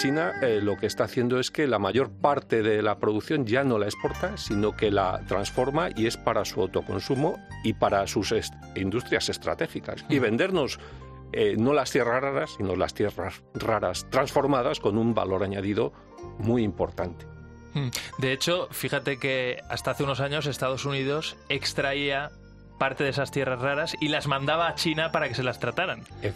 China 0.00 0.32
eh, 0.40 0.60
lo 0.62 0.78
que 0.78 0.86
está 0.86 1.04
haciendo 1.04 1.38
es 1.38 1.50
que 1.50 1.66
la 1.66 1.78
mayor 1.78 2.10
parte 2.10 2.62
de 2.62 2.80
la 2.80 2.98
producción 2.98 3.44
ya 3.44 3.64
no 3.64 3.78
la 3.78 3.84
exporta, 3.84 4.38
sino 4.38 4.74
que 4.74 4.90
la 4.90 5.20
transforma 5.28 5.90
y 5.94 6.06
es 6.06 6.16
para 6.16 6.46
su 6.46 6.62
autoconsumo 6.62 7.38
y 7.64 7.74
para 7.74 8.06
sus 8.06 8.34
industrias 8.76 9.28
estratégicas. 9.28 10.06
Y 10.08 10.18
vendernos 10.18 10.80
eh, 11.34 11.54
no 11.58 11.74
las 11.74 11.90
tierras 11.90 12.22
raras, 12.22 12.54
sino 12.56 12.76
las 12.76 12.94
tierras 12.94 13.42
raras 13.52 14.06
transformadas 14.08 14.80
con 14.80 14.96
un 14.96 15.12
valor 15.12 15.42
añadido 15.42 15.92
muy 16.38 16.62
importante. 16.62 17.26
De 18.16 18.32
hecho, 18.32 18.68
fíjate 18.70 19.18
que 19.18 19.62
hasta 19.68 19.90
hace 19.90 20.04
unos 20.04 20.20
años 20.20 20.46
Estados 20.46 20.86
Unidos 20.86 21.36
extraía 21.50 22.30
parte 22.78 23.04
de 23.04 23.10
esas 23.10 23.30
tierras 23.30 23.60
raras 23.60 23.94
y 24.00 24.08
las 24.08 24.26
mandaba 24.26 24.66
a 24.66 24.74
China 24.76 25.12
para 25.12 25.28
que 25.28 25.34
se 25.34 25.42
las 25.42 25.60
trataran. 25.60 26.04
Eh, 26.22 26.32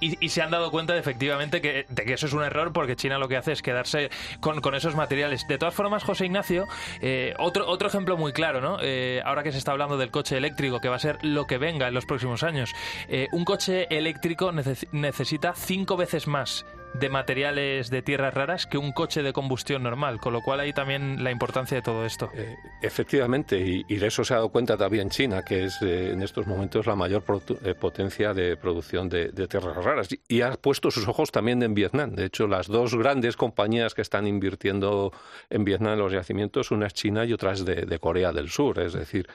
y, 0.00 0.28
se 0.28 0.42
han 0.42 0.50
dado 0.50 0.70
cuenta 0.70 0.92
de, 0.92 1.00
efectivamente 1.00 1.60
que, 1.60 1.86
de 1.88 2.04
que 2.04 2.14
eso 2.14 2.26
es 2.26 2.32
un 2.32 2.42
error 2.42 2.72
porque 2.72 2.96
China 2.96 3.18
lo 3.18 3.28
que 3.28 3.36
hace 3.36 3.52
es 3.52 3.62
quedarse 3.62 4.10
con, 4.40 4.74
esos 4.74 4.94
materiales. 4.94 5.46
De 5.48 5.58
todas 5.58 5.74
formas, 5.74 6.04
José 6.04 6.26
Ignacio, 6.26 6.66
eh, 7.00 7.34
otro, 7.38 7.66
otro 7.68 7.88
ejemplo 7.88 8.16
muy 8.16 8.32
claro, 8.32 8.60
¿no? 8.60 8.78
Eh, 8.82 9.22
ahora 9.24 9.42
que 9.42 9.52
se 9.52 9.58
está 9.58 9.72
hablando 9.72 9.96
del 9.96 10.10
coche 10.10 10.36
eléctrico, 10.36 10.80
que 10.80 10.88
va 10.88 10.96
a 10.96 11.00
ser 11.00 11.18
lo 11.22 11.46
que 11.46 11.58
venga 11.58 11.88
en 11.88 11.94
los 11.94 12.04
próximos 12.04 12.42
años, 12.42 12.72
eh, 13.08 13.28
un 13.32 13.44
coche 13.44 13.86
eléctrico 13.90 14.52
necesita 14.52 15.54
cinco 15.54 15.96
veces 15.96 16.26
más 16.26 16.66
de 16.98 17.08
materiales 17.10 17.90
de 17.90 18.02
tierras 18.02 18.32
raras 18.32 18.66
que 18.66 18.78
un 18.78 18.92
coche 18.92 19.22
de 19.22 19.32
combustión 19.32 19.82
normal, 19.82 20.20
con 20.20 20.32
lo 20.32 20.40
cual 20.40 20.60
hay 20.60 20.72
también 20.72 21.22
la 21.22 21.30
importancia 21.30 21.76
de 21.76 21.82
todo 21.82 22.06
esto. 22.06 22.30
Eh, 22.34 22.56
efectivamente, 22.82 23.58
y, 23.58 23.96
de 23.96 24.06
eso 24.06 24.24
se 24.24 24.34
ha 24.34 24.36
dado 24.36 24.48
cuenta 24.50 24.76
también 24.76 25.10
China, 25.10 25.42
que 25.42 25.64
es 25.64 25.80
eh, 25.82 26.12
en 26.12 26.22
estos 26.22 26.46
momentos 26.46 26.86
la 26.86 26.96
mayor 26.96 27.24
eh, 27.64 27.74
potencia 27.74 28.32
de 28.32 28.56
producción 28.56 29.08
de, 29.08 29.30
tierras 29.48 29.84
raras, 29.84 30.08
y, 30.28 30.40
ha 30.40 30.52
puesto 30.52 30.90
sus 30.90 31.06
ojos 31.08 31.30
también 31.30 31.62
en 31.62 31.74
Vietnam. 31.74 32.14
De 32.14 32.26
hecho, 32.26 32.46
las 32.46 32.66
dos 32.66 32.94
grandes 32.94 33.36
compañías 33.36 33.94
que 33.94 34.02
están 34.02 34.26
invirtiendo 34.26 35.12
en 35.50 35.64
Vietnam 35.64 35.94
en 35.94 35.98
los 35.98 36.12
yacimientos, 36.12 36.70
una 36.70 36.86
es 36.86 36.94
China 36.94 37.24
y 37.24 37.32
otra 37.32 37.52
es 37.52 37.64
de 37.64 37.98
Corea 37.98 38.32
del 38.32 38.48
Sur, 38.48 38.78
es 38.78 38.92
decir, 38.92 39.26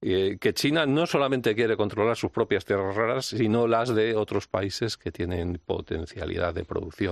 que 0.00 0.54
China 0.54 0.86
no 0.86 1.06
solamente 1.06 1.54
quiere 1.54 1.76
controlar 1.76 2.16
sus 2.16 2.30
propias 2.30 2.64
tierras 2.64 2.96
raras, 2.96 3.26
sino 3.26 3.66
las 3.66 3.94
de 3.94 4.16
otros 4.16 4.46
países 4.46 4.96
que 4.96 5.12
tienen 5.12 5.60
potencialidad 5.64 6.54
de 6.54 6.64
producción. 6.64 7.09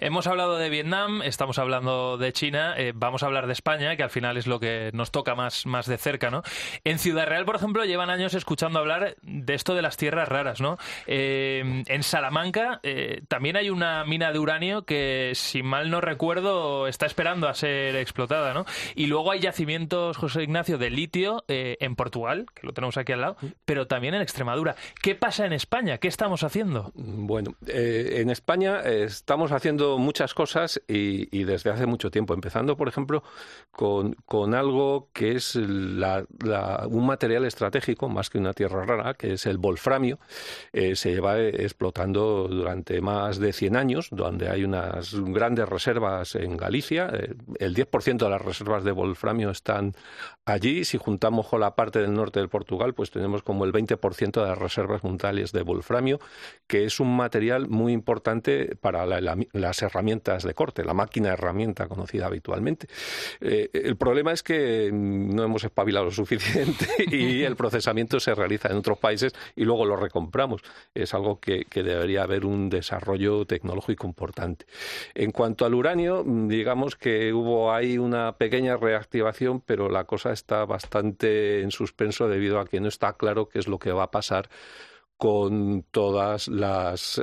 Hemos 0.00 0.26
hablado 0.26 0.56
de 0.56 0.68
Vietnam, 0.68 1.22
estamos 1.22 1.58
hablando 1.58 2.18
de 2.18 2.32
China, 2.32 2.74
eh, 2.76 2.92
vamos 2.94 3.22
a 3.22 3.26
hablar 3.26 3.46
de 3.46 3.52
España, 3.52 3.96
que 3.96 4.02
al 4.02 4.10
final 4.10 4.36
es 4.36 4.46
lo 4.46 4.60
que 4.60 4.90
nos 4.92 5.10
toca 5.10 5.34
más, 5.34 5.66
más 5.66 5.86
de 5.86 5.98
cerca, 5.98 6.30
¿no? 6.30 6.42
En 6.84 6.98
Ciudad 6.98 7.26
Real, 7.26 7.44
por 7.44 7.56
ejemplo, 7.56 7.84
llevan 7.84 8.10
años 8.10 8.34
escuchando 8.34 8.78
hablar 8.78 9.16
de 9.22 9.54
esto 9.54 9.74
de 9.74 9.82
las 9.82 9.96
tierras 9.96 10.28
raras, 10.28 10.60
¿no? 10.60 10.78
Eh, 11.06 11.84
en 11.86 12.02
Salamanca 12.02 12.80
también 13.28 13.56
hay 13.56 13.70
una 13.70 14.04
mina 14.04 14.32
de 14.32 14.38
uranio 14.38 14.84
que, 14.84 15.32
si 15.34 15.62
mal 15.62 15.90
no 15.90 16.00
recuerdo, 16.00 16.86
está 16.86 17.06
esperando 17.06 17.48
a 17.48 17.54
ser 17.54 17.96
explotada, 17.96 18.54
¿no? 18.54 18.66
Y 18.94 19.06
luego 19.06 19.30
hay 19.30 19.40
yacimientos, 19.40 20.16
José 20.16 20.42
Ignacio, 20.42 20.78
de 20.78 20.90
litio 20.90 21.44
en 21.48 21.96
Portugal 21.96 22.46
que 22.54 22.66
lo 22.66 22.72
tenemos 22.72 22.96
aquí 22.96 23.12
al 23.12 23.20
lado, 23.20 23.36
pero 23.64 23.86
también 23.86 24.14
en 24.14 24.22
Extremadura. 24.22 24.76
¿Qué 25.02 25.14
pasa 25.14 25.46
en 25.46 25.52
España? 25.52 25.98
¿Qué 25.98 26.08
estamos 26.08 26.42
haciendo? 26.42 26.92
Bueno, 26.94 27.54
eh, 27.66 28.18
en 28.20 28.30
España 28.30 28.80
eh, 28.84 29.04
estamos 29.30 29.52
haciendo 29.52 29.96
muchas 29.96 30.34
cosas 30.34 30.82
y, 30.88 31.44
desde 31.44 31.70
hace 31.70 31.86
mucho 31.86 32.10
tiempo, 32.10 32.34
empezando, 32.34 32.76
por 32.76 32.88
ejemplo, 32.88 33.22
con, 33.70 34.14
con 34.26 34.56
algo 34.56 35.08
que 35.12 35.36
es 35.36 35.54
un 35.54 37.06
material 37.06 37.44
estratégico, 37.44 38.08
más 38.08 38.28
que 38.28 38.38
una 38.38 38.52
tierra 38.54 38.84
rara, 38.84 39.14
que 39.14 39.34
es 39.34 39.46
el 39.46 39.58
wolframio. 39.58 40.18
Eh, 40.72 40.96
se 40.96 41.12
lleva 41.12 41.38
explotando 41.38 42.48
durante 42.48 43.00
más 43.00 43.38
de 43.38 43.52
100 43.52 43.76
años, 43.76 44.08
donde 44.10 44.48
hay 44.48 44.64
unas 44.64 45.14
grandes 45.14 45.68
reservas 45.68 46.34
en 46.34 46.56
Galicia. 46.56 47.08
el 47.60 47.76
10% 47.76 48.16
de 48.16 48.30
las 48.30 48.42
reservas 48.42 48.82
de 48.82 48.90
wolframio 48.90 49.50
están 49.50 49.94
allí. 50.44 50.84
Si 50.84 50.98
juntamos 50.98 51.46
con 51.46 51.60
la 51.60 51.76
parte 51.76 52.00
de 52.00 52.08
norte 52.08 52.40
del 52.40 52.48
Portugal, 52.48 52.94
pues 52.94 53.12
tenemos 53.12 53.44
como 53.44 53.64
el 53.64 53.72
20% 53.72 54.42
de 54.42 54.48
las 54.48 54.58
reservas 54.58 55.04
mundiales 55.04 55.52
de 55.52 55.62
wolframio, 55.62 56.18
que 56.66 56.84
es 56.84 56.98
un 56.98 57.16
material 57.16 57.68
muy 57.68 57.92
importante 57.92 58.74
para 58.74 59.06
las 59.10 59.82
herramientas 59.82 60.42
de 60.42 60.54
corte, 60.54 60.84
la 60.84 60.94
máquina 60.94 61.30
herramienta 61.30 61.88
conocida 61.88 62.26
habitualmente. 62.26 62.86
Eh, 63.40 63.70
el 63.72 63.96
problema 63.96 64.32
es 64.32 64.42
que 64.42 64.90
no 64.92 65.42
hemos 65.42 65.64
espabilado 65.64 66.06
lo 66.06 66.10
suficiente 66.10 66.86
y 67.10 67.42
el 67.42 67.56
procesamiento 67.56 68.20
se 68.20 68.34
realiza 68.34 68.68
en 68.68 68.76
otros 68.76 68.98
países 68.98 69.32
y 69.56 69.64
luego 69.64 69.84
lo 69.84 69.96
recompramos. 69.96 70.62
Es 70.94 71.14
algo 71.14 71.40
que, 71.40 71.66
debería 71.80 72.22
haber 72.22 72.44
un 72.44 72.68
desarrollo 72.68 73.46
tecnológico 73.46 74.06
importante. 74.06 74.66
En 75.14 75.30
cuanto 75.30 75.64
al 75.64 75.74
uranio, 75.74 76.24
digamos 76.26 76.96
que 76.96 77.32
hubo 77.32 77.72
ahí 77.72 77.98
una 77.98 78.36
pequeña 78.36 78.76
reactivación, 78.76 79.60
pero 79.60 79.88
la 79.88 80.04
cosa 80.04 80.32
está 80.32 80.64
bastante 80.64 81.62
en 81.62 81.70
suspenso 81.70 82.28
debido 82.28 82.60
a 82.60 82.66
que 82.66 82.80
no 82.80 82.88
está 82.88 83.14
claro 83.14 83.48
qué 83.48 83.58
es 83.58 83.66
lo 83.66 83.78
que 83.78 83.92
va 83.92 84.04
a 84.04 84.10
pasar 84.10 84.48
con 85.20 85.84
todas 85.90 86.48
las, 86.48 87.20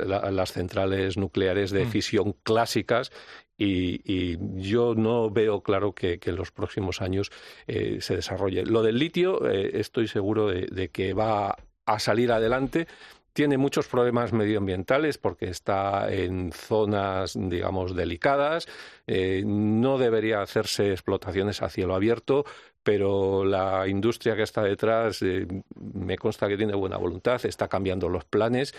centrales 0.51 1.17
nucleares 1.17 1.71
de 1.71 1.85
mm. 1.85 1.89
fisión 1.89 2.35
clásicas 2.43 3.11
y, 3.57 4.37
yo 4.61 4.93
no 4.93 5.31
veo 5.31 5.61
claro 5.61 5.95
que, 5.95 6.19
en 6.23 6.35
los 6.35 6.51
próximos 6.51 7.01
años 7.01 7.31
eh, 7.65 7.97
se 8.01 8.15
desarrolle. 8.15 8.63
Lo 8.67 8.83
del 8.83 8.99
litio, 8.99 9.49
eh, 9.49 9.79
estoy 9.79 10.07
seguro 10.07 10.49
de, 10.49 10.89
que 10.89 11.15
va 11.15 11.57
a 11.87 11.97
salir 11.97 12.31
adelante. 12.31 12.85
Tiene 13.33 13.57
muchos 13.57 13.87
problemas 13.87 14.31
medioambientales 14.31 15.17
porque 15.17 15.49
está 15.49 16.13
en 16.13 16.51
zonas, 16.51 17.33
digamos, 17.35 17.95
delicadas. 17.95 18.67
Eh, 19.07 19.41
no 19.43 19.97
debería 19.97 20.43
hacerse 20.43 20.91
explotaciones 20.91 21.63
a 21.63 21.69
cielo 21.69 21.95
abierto, 21.95 22.45
pero 22.87 23.43
la 23.43 23.85
industria 23.85 24.33
que 24.37 24.43
está 24.43 24.63
detrás 24.63 25.21
eh, 25.21 25.45
me 25.75 26.17
consta 26.17 26.47
que 26.47 26.55
tiene 26.55 26.73
buena 26.73 26.95
voluntad, 26.95 27.45
está 27.45 27.67
cambiando 27.67 28.07
los 28.07 28.23
planes 28.23 28.73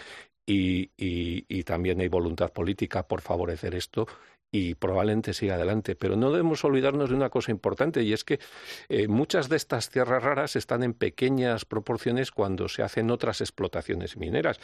y, 0.47 1.63
también 1.65 2.01
hay 2.01 2.09
voluntad 2.09 2.51
política 2.51 3.03
por 3.03 3.21
favorecer 3.21 3.75
esto 3.75 4.07
y 4.51 4.75
probablemente 4.75 5.35
siga 5.35 5.55
adelante. 5.55 5.95
Pero 5.97 6.17
no 6.17 6.31
debemos 6.31 6.65
olvidarnos 6.65 7.11
de 7.11 7.17
una 7.17 7.31
cosa 7.31 7.51
importante 7.51 8.03
y 8.03 8.13
es 8.13 8.25
que 8.25 8.41
eh, 8.89 9.09
muchas 9.09 9.49
de 9.49 9.57
estas 9.57 9.91
tierras 9.91 10.23
raras 10.23 10.57
están 10.57 10.83
en 10.83 10.95
pequeñas 10.95 11.65
proporciones 11.65 12.31
cuando 12.31 12.69
se 12.69 12.83
hacen 12.83 13.11
otras 13.11 13.41
explotaciones 13.41 14.17
mineras. 14.17 14.61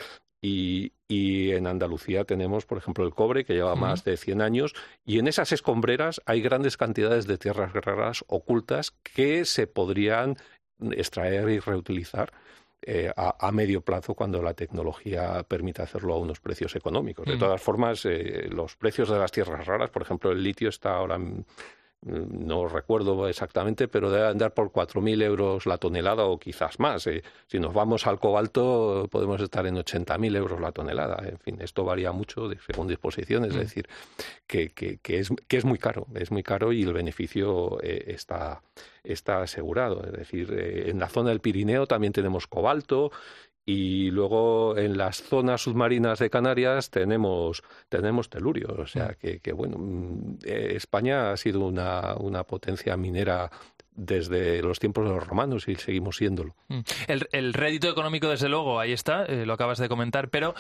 Y, 0.47 0.93
en 1.09 1.67
Andalucía 1.67 2.25
tenemos, 2.25 2.67
por 2.67 2.77
ejemplo, 2.77 3.07
el 3.07 3.15
cobre, 3.15 3.47
que 3.47 3.55
lleva 3.55 3.77
más 3.77 4.05
de 4.05 4.19
100 4.19 4.43
años, 4.43 4.75
y 5.07 5.19
en 5.19 5.27
esas 5.27 5.53
escombreras 5.53 6.21
hay 6.27 6.43
grandes 6.43 6.77
cantidades 6.77 7.27
de 7.27 7.39
tierras 7.39 7.73
raras 7.73 8.25
ocultas 8.27 8.91
que 8.91 9.47
se 9.47 9.67
podrían 9.67 10.37
extraer 10.91 11.49
y 11.49 11.61
reutilizar 11.61 12.33
eh, 12.87 13.13
a, 13.17 13.53
medio 13.53 13.81
plazo 13.81 14.15
cuando 14.15 14.43
la 14.43 14.55
tecnología 14.55 15.45
permite 15.49 15.83
hacerlo 15.83 16.15
a 16.15 16.19
unos 16.19 16.41
precios 16.41 16.77
económicos. 16.77 17.27
De 17.27 17.37
todas 17.37 17.61
formas, 17.61 18.05
eh, 18.05 18.49
los 18.51 18.77
precios 18.77 19.09
de 19.09 19.19
las 19.19 19.33
tierras 19.33 19.67
raras, 19.67 19.91
por 19.91 20.03
ejemplo, 20.03 20.33
el 20.33 20.43
litio 20.43 20.69
está 20.69 20.97
ahora 20.97 21.19
no 22.05 22.69
recuerdo 22.69 23.29
exactamente, 23.29 23.89
pero 23.89 24.11
debe 24.11 24.27
andar 24.27 24.53
por 24.53 24.71
4.000 24.71 25.23
euros 25.23 25.67
la 25.67 25.79
tonelada 25.79 26.25
o 26.25 26.39
quizás 26.39 26.79
más. 26.79 27.07
Eh. 27.07 27.23
Si 27.47 27.59
nos 27.59 27.73
vamos 27.73 28.07
al 28.07 28.19
cobalto, 28.19 29.09
podemos 29.11 29.41
estar 29.41 29.67
en 29.67 29.77
80.000 29.77 30.37
euros 30.37 30.61
la 30.61 30.73
tonelada. 30.73 31.27
En 31.27 31.39
fin, 31.39 31.57
esto 31.61 31.85
varía 31.85 32.13
mucho 32.13 32.49
de, 32.49 32.59
según 32.59 32.89
disposiciones, 32.89 33.51
es 33.51 33.57
mm. 33.57 33.61
decir, 33.61 33.89
que, 34.47 34.71
que, 34.71 35.19
es, 35.19 35.31
que 35.49 35.57
es 35.57 35.65
muy 35.65 35.79
caro, 35.79 36.07
es 36.15 36.31
muy 36.31 36.43
caro 36.43 36.73
y 36.73 36.83
el 36.83 36.93
beneficio 36.93 37.79
eh, 37.83 38.05
está, 38.09 38.63
está 39.03 39.41
asegurado. 39.41 40.05
Es 40.05 40.13
decir, 40.13 40.53
eh, 40.53 40.91
en 40.91 40.99
la 40.99 41.09
zona 41.09 41.31
del 41.31 41.41
Pirineo 41.41 41.87
también 41.87 42.13
tenemos 42.13 42.47
cobalto 42.47 43.13
y 43.67 44.11
luego 44.11 44.77
en 44.77 44.99
las 44.99 45.23
zonas 45.23 45.63
submarinas 45.63 46.19
de 46.19 46.29
Canarias 46.29 46.91
tenemos, 46.91 47.63
tenemos 47.89 48.29
telurio. 48.29 48.75
O 48.79 48.87
sea 48.87 49.17
mm. 49.23 49.39
que, 49.41 49.53
bueno, 49.53 49.79
mm, 49.79 50.39
eh, 50.45 50.73
España 50.77 51.33
ha 51.33 51.37
sido 51.37 51.61
una, 51.61 52.15
una 52.17 52.45
potencia 52.45 52.97
minera 52.97 53.51
desde 53.93 54.61
los 54.61 54.81
tiempos 54.81 55.05
de 55.05 55.15
los 55.15 55.27
romanos 55.27 55.69
y 55.69 55.77
seguimos 55.77 56.17
siéndolo. 56.17 56.55
Mm. 56.69 56.81
El, 57.33 57.55
rédito 57.55 57.89
económico, 57.89 58.29
desde 58.29 58.49
luego, 58.49 58.81
ahí 58.81 58.93
está, 58.93 59.25
eh, 59.25 59.47
lo 59.47 59.55
acabas 59.55 59.79
de 59.79 59.89
comentar, 59.89 60.29
pero 60.29 60.55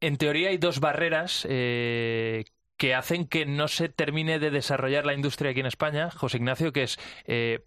en 0.00 0.18
teoría 0.18 0.50
hay 0.50 0.58
dos 0.58 0.80
barreras 0.80 1.46
eh, 1.48 2.44
que 2.76 2.94
hacen 2.94 3.26
que 3.26 3.46
no 3.46 3.68
se 3.68 3.88
termine 3.88 4.38
de 4.38 4.50
desarrollar 4.50 5.06
la 5.06 5.14
industria 5.14 5.52
aquí 5.52 5.60
en 5.60 5.66
España, 5.66 6.10
José 6.10 6.38
Ignacio, 6.38 6.72
que 6.72 6.82
es, 6.82 6.98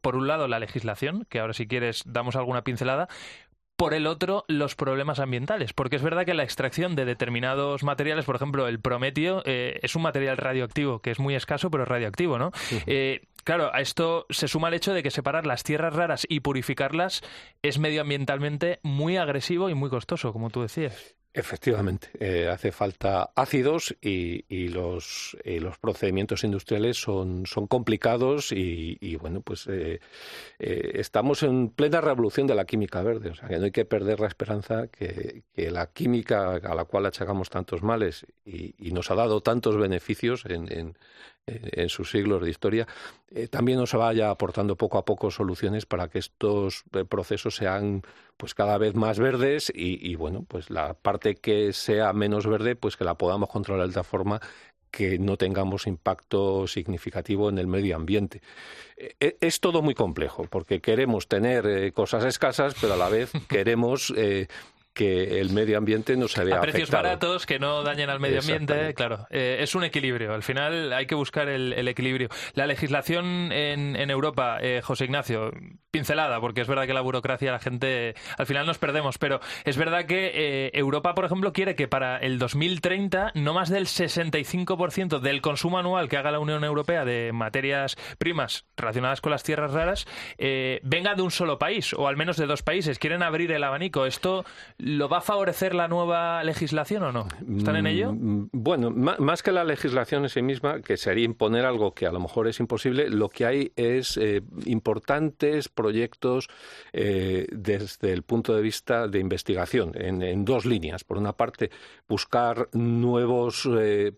por 0.02 0.18
un 0.18 0.28
lado, 0.28 0.50
la 0.50 0.60
legislación, 0.60 1.26
que 1.30 1.40
ahora 1.40 1.54
si 1.54 1.66
quieres 1.66 2.04
damos 2.06 2.36
alguna 2.36 2.64
pincelada, 2.64 3.08
por 3.78 3.94
el 3.94 4.08
otro, 4.08 4.44
los 4.48 4.76
problemas 4.76 5.20
ambientales. 5.20 5.72
Porque 5.72 5.96
es 5.96 6.02
verdad 6.02 6.26
que 6.26 6.34
la 6.34 6.44
extracción 6.44 6.96
de 6.96 7.06
determinados 7.06 7.84
materiales, 7.84 8.26
por 8.26 8.36
ejemplo, 8.36 8.68
el 8.68 8.80
prometio, 8.80 9.44
eh, 9.46 9.80
es 9.84 9.96
un 9.96 10.02
material 10.02 10.38
radioactivo 10.38 11.00
que 11.00 11.12
es 11.12 11.20
muy 11.20 11.36
escaso, 11.36 11.70
pero 11.70 11.86
radioactivo, 11.86 12.40
¿no? 12.40 12.52
Eh, 12.88 13.22
claro, 13.44 13.74
a 13.74 13.82
esto 13.82 14.26
se 14.30 14.48
suma 14.48 14.70
el 14.70 14.74
hecho 14.74 14.94
de 14.94 15.04
que 15.04 15.12
separar 15.12 15.46
las 15.46 15.64
tierras 15.64 15.94
raras 15.94 16.26
y 16.28 16.40
purificarlas 16.40 17.22
es 17.62 17.78
medioambientalmente 17.78 18.80
muy 18.82 19.18
agresivo 19.18 19.70
y 19.70 19.76
muy 19.76 19.90
costoso, 19.90 20.34
como 20.34 20.50
tú 20.50 20.64
decías. 20.64 21.16
Efectivamente, 21.38 22.10
eh, 22.20 22.48
hace 22.48 22.72
falta 22.72 23.30
ácidos 23.36 23.96
y, 24.02 24.44
y, 24.50 24.70
los, 24.70 25.38
los, 25.46 25.78
procedimientos 25.78 26.44
industriales 26.44 26.98
son, 26.98 27.46
son 27.46 27.68
complicados 27.68 28.52
y, 28.52 29.16
bueno, 29.18 29.42
pues 29.42 29.68
eh, 29.68 30.00
eh, 30.58 30.92
estamos 30.96 31.44
en 31.44 31.70
plena 31.70 32.02
revolución 32.02 32.48
de 32.48 32.56
la 32.56 32.66
química 32.66 33.04
verde, 33.04 33.30
o 33.30 33.36
sea 33.36 33.50
que 33.50 33.60
no 33.60 33.66
hay 33.66 33.72
que 33.72 33.86
perder 33.86 34.20
la 34.20 34.26
esperanza 34.26 34.88
que, 34.88 35.44
que 35.54 35.70
la 35.70 35.92
química 35.92 36.56
a 36.56 36.74
la 36.74 36.86
cual 36.86 37.06
achacamos 37.06 37.52
tantos 37.52 37.84
males 37.84 38.26
y, 38.44 38.74
nos 38.92 39.12
ha 39.12 39.16
dado 39.16 39.42
tantos 39.42 39.78
beneficios 39.78 40.44
en, 40.48 40.72
en, 40.72 40.98
en 41.48 41.90
sus 41.90 42.12
siglos 42.12 42.44
de 42.44 42.50
historia, 42.50 42.88
eh, 43.32 43.48
también 43.48 43.80
nos 43.80 43.94
vaya 43.94 44.30
aportando 44.30 44.76
poco 44.76 44.98
a 44.98 45.06
poco 45.06 45.32
soluciones 45.32 45.86
para 45.86 46.10
que 46.10 46.20
estos 46.20 46.84
eh, 46.94 47.06
procesos 47.06 47.56
sean 47.56 48.02
pues 48.36 48.54
cada 48.54 48.78
vez 48.78 48.94
más 48.94 49.18
verdes 49.18 49.72
y, 49.74 50.14
bueno, 50.16 50.46
pues 50.48 50.70
la 50.70 50.94
parte 50.94 51.36
que 51.36 51.74
sea 51.74 52.14
menos 52.14 52.46
verde, 52.46 52.76
pues 52.76 52.96
que 52.96 53.04
la 53.04 53.16
podamos 53.16 53.50
controlar 53.50 53.88
de 53.88 53.94
tal 53.96 54.04
forma 54.04 54.40
que 54.92 55.18
no 55.18 55.38
tengamos 55.38 55.88
impacto 55.88 56.68
significativo 56.68 57.50
en 57.50 57.58
el 57.58 57.66
medio 57.66 57.96
ambiente. 57.96 58.42
Eh, 58.96 59.38
es 59.42 59.60
todo 59.60 59.82
muy 59.82 59.96
complejo, 59.96 60.46
porque 60.52 60.82
queremos 60.82 61.28
tener 61.28 61.92
cosas 61.94 62.26
escasas, 62.26 62.76
pero 62.80 62.94
a 62.94 62.98
la 62.98 63.10
vez 63.10 63.32
queremos 63.50 64.14
que 64.98 65.40
el 65.40 65.52
medio 65.52 65.78
ambiente 65.78 66.18
no 66.18 66.28
se 66.28 66.44
vea 66.44 66.58
a 66.58 66.62
precios 66.62 66.90
baratos 66.90 67.46
que 67.46 67.60
no 67.60 67.84
dañen 67.84 68.10
al 68.10 68.20
medio 68.20 68.40
ambiente 68.40 68.94
claro. 68.96 69.28
Eh, 69.30 69.58
es 69.62 69.76
un 69.76 69.84
equilibrio. 69.84 70.34
Al 70.34 70.44
final 70.44 70.92
hay 70.92 71.06
que 71.06 71.16
buscar 71.16 71.48
el, 71.48 71.88
equilibrio. 71.88 72.30
La 72.54 72.66
legislación 72.66 73.52
en, 73.52 73.96
en 73.96 74.10
Europa 74.10 74.58
eh, 74.60 74.82
José 74.84 75.06
Ignacio 75.06 75.52
pincelada 75.92 76.40
porque 76.42 76.62
es 76.62 76.68
verdad 76.68 76.86
que 76.86 76.94
la 76.94 77.02
burocracia 77.02 77.52
la 77.52 77.60
gente 77.60 78.16
al 78.38 78.46
final 78.46 78.66
nos 78.66 78.78
perdemos 78.78 79.18
pero 79.18 79.40
es 79.64 79.78
verdad 79.78 80.06
que 80.06 80.32
eh, 80.34 80.72
Europa 80.74 81.16
por 81.16 81.26
ejemplo 81.26 81.54
quiere 81.54 81.76
que 81.76 81.88
para 81.88 82.18
el 82.18 82.40
2030 82.40 83.32
no 83.36 83.54
más 83.54 83.70
del 83.70 83.86
65% 83.86 85.20
del 85.20 85.42
consumo 85.42 85.80
anual 85.80 86.10
que 86.10 86.18
haga 86.18 86.32
la 86.32 86.40
Unión 86.40 86.64
Europea 86.64 87.06
de 87.06 87.32
materias 87.32 87.96
primas 88.18 88.66
relacionadas 88.76 89.22
con 89.22 89.32
las 89.32 89.44
tierras 89.44 89.72
raras 89.72 90.06
venga 90.84 91.16
de 91.16 91.22
un 91.22 91.32
solo 91.32 91.58
país 91.58 91.94
o 91.94 92.08
al 92.08 92.18
menos 92.18 92.38
de 92.38 92.46
dos 92.46 92.64
países. 92.64 93.00
Quieren 93.00 93.24
abrir 93.24 93.52
el 93.52 93.64
abanico. 93.64 94.06
Esto 94.06 94.46
¿Lo 94.88 95.10
va 95.10 95.18
a 95.18 95.22
favorecer 95.22 95.76
la 95.76 95.90
nueva 95.90 96.42
legislación 96.46 97.04
o 97.04 97.12
no? 97.12 97.28
¿Están 97.58 97.76
en 97.76 97.88
ello? 97.88 98.14
Mm, 98.14 98.50
bueno, 98.54 98.90
más 98.90 99.44
que 99.44 99.52
la 99.52 99.66
legislación 99.66 100.24
en 100.24 100.30
sí 100.30 100.42
misma, 100.42 100.80
que 100.80 100.96
sería 100.96 101.26
imponer 101.26 101.66
algo 101.66 101.94
que 101.94 102.06
a 102.06 102.12
lo 102.14 102.22
mejor 102.22 102.48
es 102.48 102.62
imposible, 102.62 103.10
lo 103.10 103.28
que 103.28 103.46
hay 103.46 103.74
es 103.76 104.16
eh, 104.16 104.42
importantes 104.66 105.68
proyectos 105.68 106.48
eh, 106.94 107.48
desde 107.52 108.14
el 108.14 108.24
punto 108.24 108.56
de 108.56 108.62
vista 108.62 109.10
de 109.10 109.20
investigación, 109.20 109.92
en, 109.96 110.46
dos 110.46 110.66
líneas. 110.66 111.04
Por 111.04 111.18
una 111.18 111.34
parte, 111.34 111.70
buscar 112.08 112.70
nuevos 112.72 113.68
eh, 113.70 114.14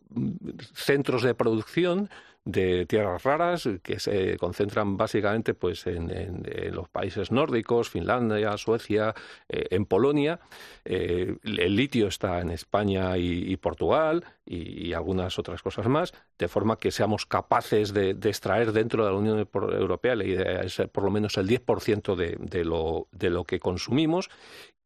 centros 0.76 1.24
de 1.24 1.34
producción 1.34 2.12
de 2.46 2.86
tierras 2.86 3.24
raras 3.24 3.68
que 3.84 4.00
se 4.00 4.38
concentran 4.38 4.98
básicamente 4.98 5.54
pues 5.54 5.86
en, 5.88 6.44
los 6.72 6.90
países 6.90 7.32
nórdicos, 7.32 7.90
Finlandia, 7.90 8.58
Suecia, 8.58 9.14
eh, 9.48 9.68
en 9.72 9.86
Polonia. 9.86 10.40
Eh, 10.86 11.36
el 11.44 11.76
litio 11.76 12.08
está 12.08 12.40
en 12.40 12.50
España 12.50 13.18
y, 13.18 13.56
Portugal 13.58 14.26
y, 14.46 14.94
algunas 14.94 15.38
otras 15.38 15.62
cosas 15.62 15.88
más, 15.88 16.14
de 16.38 16.48
forma 16.48 16.78
que 16.78 16.92
seamos 16.92 17.26
capaces 17.26 17.94
de, 17.94 18.12
extraer 18.12 18.72
dentro 18.72 19.06
de 19.06 19.12
la 19.12 19.18
Unión 19.18 19.48
Europea, 19.54 20.14
es 20.14 20.82
por 20.92 21.04
lo 21.04 21.12
menos 21.12 21.38
el 21.38 21.48
10% 21.48 22.16
de, 22.16 22.38
de, 22.40 22.66
lo, 22.66 23.08
de 23.12 23.30
lo 23.30 23.44
que 23.44 23.60
consumimos 23.60 24.30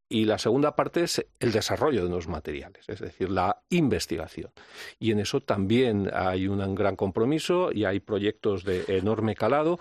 y 0.09 0.25
la 0.25 0.37
segunda 0.37 0.75
parte 0.75 1.03
es 1.03 1.25
el 1.39 1.51
desarrollo 1.51 2.03
de 2.03 2.09
nuevos 2.09 2.27
materiales, 2.27 2.87
es 2.87 2.99
decir, 2.99 3.29
la 3.29 3.63
investigación. 3.69 4.51
Y 4.99 5.11
en 5.11 5.19
eso 5.19 5.41
también 5.41 6.09
hay 6.13 6.47
un 6.47 6.75
gran 6.75 6.95
compromiso 6.95 7.71
y 7.71 7.85
hay 7.85 7.99
proyectos 7.99 8.63
de 8.63 8.83
enorme 8.87 9.35
calado 9.35 9.79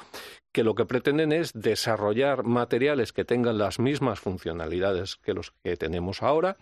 que 0.52 0.64
lo 0.64 0.74
que 0.74 0.86
pretenden 0.86 1.32
es 1.32 1.52
desarrollar 1.52 2.44
materiales 2.44 3.12
que 3.12 3.24
tengan 3.24 3.58
las 3.58 3.78
mismas 3.78 4.20
funcionalidades 4.20 5.16
que 5.16 5.34
los 5.34 5.52
que 5.62 5.76
tenemos 5.76 6.22
ahora, 6.22 6.56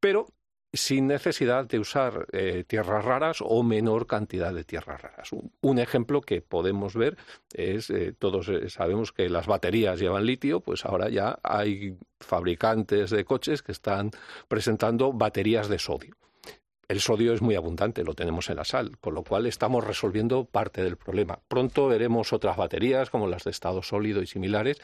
pero 0.00 0.26
sin 0.72 1.06
necesidad 1.06 1.66
de 1.66 1.78
usar 1.78 2.26
eh, 2.32 2.64
tierras 2.66 3.04
raras 3.04 3.38
o 3.42 3.62
menor 3.62 4.06
cantidad 4.06 4.54
de 4.54 4.64
tierras 4.64 5.02
raras. 5.02 5.30
Un, 5.60 5.78
ejemplo 5.78 6.22
que 6.22 6.40
podemos 6.40 6.94
ver 6.94 7.16
es, 7.52 7.90
eh, 7.90 8.14
todos 8.18 8.48
eh, 8.48 8.70
sabemos 8.70 9.12
que 9.12 9.28
las 9.28 9.46
baterías 9.46 10.00
llevan 10.00 10.24
litio, 10.24 10.60
pues 10.60 10.86
ahora 10.86 11.10
ya 11.10 11.38
hay 11.42 11.96
fabricantes 12.20 13.10
de 13.10 13.24
coches 13.24 13.62
que 13.62 13.72
están 13.72 14.10
presentando 14.48 15.12
baterías 15.12 15.68
de 15.68 15.78
sodio. 15.78 16.16
El 16.88 17.00
sodio 17.00 17.32
es 17.32 17.40
muy 17.40 17.54
abundante, 17.54 18.04
lo 18.04 18.14
tenemos 18.14 18.50
en 18.50 18.56
la 18.56 18.64
sal, 18.64 18.98
con 19.00 19.14
lo 19.14 19.22
cual 19.22 19.46
estamos 19.46 19.84
resolviendo 19.84 20.44
parte 20.44 20.82
del 20.82 20.96
problema. 20.96 21.38
Pronto 21.48 21.86
veremos 21.88 22.32
otras 22.32 22.56
baterías 22.56 23.08
como 23.08 23.28
las 23.28 23.44
de 23.44 23.50
estado 23.50 23.82
sólido 23.82 24.20
y 24.20 24.26
similares 24.26 24.78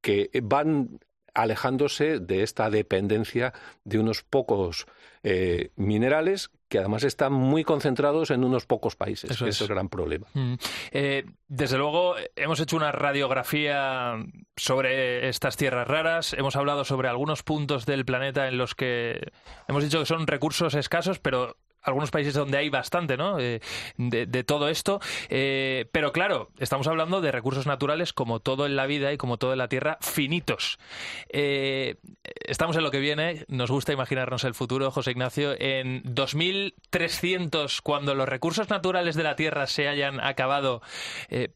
que 0.00 0.30
van 0.42 1.00
alejándose 1.38 2.18
de 2.18 2.42
esta 2.42 2.68
dependencia 2.68 3.54
de 3.84 4.00
unos 4.00 4.24
pocos 4.24 4.86
eh, 5.22 5.70
minerales 5.76 6.50
que 6.68 6.78
además 6.78 7.04
están 7.04 7.32
muy 7.32 7.62
concentrados 7.62 8.30
en 8.30 8.42
unos 8.44 8.66
pocos 8.66 8.96
países. 8.96 9.30
Eso 9.30 9.46
es 9.46 9.60
el 9.60 9.68
gran 9.68 9.88
problema. 9.88 10.26
Mm. 10.34 10.54
Eh, 10.90 11.24
desde 11.46 11.78
luego, 11.78 12.16
hemos 12.34 12.60
hecho 12.60 12.76
una 12.76 12.90
radiografía 12.90 14.16
sobre 14.56 15.28
estas 15.28 15.56
tierras 15.56 15.86
raras. 15.86 16.34
Hemos 16.34 16.56
hablado 16.56 16.84
sobre 16.84 17.08
algunos 17.08 17.44
puntos 17.44 17.86
del 17.86 18.04
planeta 18.04 18.48
en 18.48 18.58
los 18.58 18.74
que 18.74 19.30
hemos 19.68 19.84
dicho 19.84 20.00
que 20.00 20.06
son 20.06 20.26
recursos 20.26 20.74
escasos, 20.74 21.20
pero 21.20 21.56
algunos 21.82 22.10
países 22.10 22.34
donde 22.34 22.58
hay 22.58 22.68
bastante, 22.68 23.16
¿no? 23.16 23.38
Eh, 23.38 23.60
de, 23.96 24.44
todo 24.44 24.68
esto. 24.68 25.00
Eh, 25.28 25.86
pero 25.92 26.12
claro, 26.12 26.50
estamos 26.58 26.86
hablando 26.86 27.20
de 27.20 27.32
recursos 27.32 27.66
naturales 27.66 28.12
como 28.12 28.40
todo 28.40 28.66
en 28.66 28.76
la 28.76 28.86
vida 28.86 29.12
y 29.12 29.16
como 29.16 29.36
todo 29.36 29.52
en 29.52 29.58
la 29.58 29.68
Tierra, 29.68 29.98
finitos. 30.00 30.78
Eh, 31.28 31.96
estamos 32.46 32.76
en 32.76 32.82
lo 32.82 32.90
que 32.90 33.00
viene, 33.00 33.44
nos 33.48 33.70
gusta 33.70 33.92
imaginarnos 33.92 34.44
el 34.44 34.54
futuro, 34.54 34.90
José 34.90 35.12
Ignacio. 35.12 35.54
En 35.58 36.02
2300, 36.04 37.80
cuando 37.82 38.14
los 38.14 38.28
recursos 38.28 38.70
naturales 38.70 39.16
de 39.16 39.22
la 39.22 39.36
Tierra 39.36 39.66
se 39.66 39.88
hayan 39.88 40.20
acabado, 40.20 40.82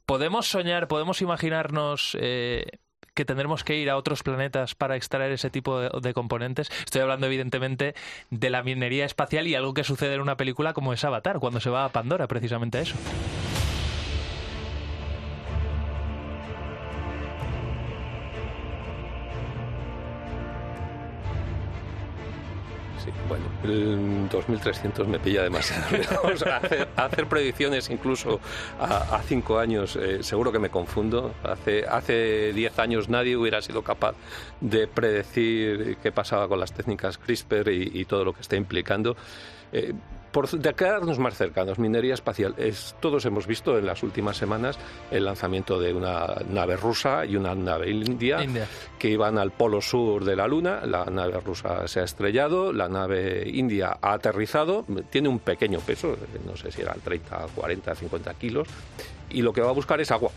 ¿podemos 0.07 0.47
soñar, 0.47 0.89
podemos 0.89 1.23
imaginarnos 1.23 2.17
que 3.15 3.25
tendremos 3.25 3.65
que 3.65 3.77
ir 3.77 3.91
a 3.91 3.97
otros 3.97 4.23
planetas 4.23 4.75
para 4.75 4.97
extraer 4.97 5.33
ese 5.33 5.51
tipo 5.51 5.81
de, 5.81 6.15
componentes. 6.15 6.71
Estoy 6.85 7.03
hablando 7.03 7.27
evidentemente 7.27 7.95
de 8.31 8.51
la 8.51 8.63
minería 8.63 9.05
espacial 9.05 9.47
y 9.47 9.55
algo 9.55 9.75
que 9.75 9.85
sucede 9.85 10.15
en 10.15 10.21
una 10.21 10.37
película 10.37 10.73
como 10.73 10.93
es 10.93 11.05
Avatar, 11.05 11.39
cuando 11.39 11.61
se 11.61 11.71
va 11.71 11.85
a 11.85 11.89
Pandora, 11.91 12.27
precisamente 12.27 12.81
eso. 12.81 12.97
El 23.65 24.29
2300 24.29 25.09
me 25.09 25.19
pilla 25.19 25.43
demasiado 25.43 25.85
hacer, 26.97 27.27
predicciones 27.27 27.91
incluso 27.91 28.41
a, 28.81 29.21
cinco 29.27 29.59
años, 29.59 29.97
eh, 29.97 30.23
seguro 30.23 30.53
que 30.53 30.59
me 30.59 30.71
confundo. 30.71 31.35
Hace, 31.43 31.87
hace 31.87 32.53
diez 32.53 32.79
años 32.79 33.09
nadie 33.09 33.37
hubiera 33.37 33.63
sido 33.63 33.83
capaz 33.83 34.15
de 34.61 34.87
predecir 34.87 35.97
qué 36.03 36.13
pasaba 36.13 36.49
con 36.49 36.61
las 36.61 36.73
técnicas 36.73 37.19
CRISPR 37.19 37.71
y, 37.71 38.05
todo 38.05 38.25
lo 38.25 38.33
que 38.33 38.41
está 38.41 38.57
implicando. 38.57 39.17
Eh, 39.73 39.93
por 40.33 40.49
de 40.49 40.75
quedarnos 40.75 41.19
más 41.19 41.37
cercanos, 41.37 41.79
minería 41.79 42.15
espacial. 42.15 42.55
Es, 42.57 42.97
todos 43.01 43.25
hemos 43.27 43.47
visto 43.47 43.79
en 43.79 43.87
las 43.87 44.03
últimas 44.03 44.37
semanas 44.37 44.79
el 45.11 45.27
lanzamiento 45.27 45.79
de 45.79 45.93
una 45.93 46.27
nave 46.49 46.77
rusa 46.77 47.25
y 47.27 47.37
una 47.37 47.55
nave 47.55 47.91
india, 47.91 48.39
que 48.99 49.11
iban 49.11 49.39
al 49.39 49.53
polo 49.53 49.81
sur 49.81 50.25
de 50.25 50.35
la 50.35 50.47
Luna. 50.49 50.87
La 50.87 51.05
nave 51.05 51.39
rusa 51.41 51.87
se 51.87 52.01
ha 52.01 52.05
estrellado, 52.05 52.73
la 52.73 52.89
nave 52.89 53.49
india 53.49 53.99
ha 54.01 54.15
aterrizado, 54.15 54.87
tiene 55.11 55.29
un 55.29 55.39
pequeño 55.39 55.81
peso, 55.81 56.17
no 56.47 56.57
sé 56.57 56.73
si 56.73 56.81
eran 56.81 57.01
30, 57.01 57.49
40, 57.55 57.95
50 57.95 58.35
kilos, 58.35 58.69
y 59.31 59.43
lo 59.43 59.53
que 59.53 59.61
va 59.61 59.69
a 59.69 59.75
buscar 59.75 60.01
es 60.01 60.11
agua. 60.11 60.31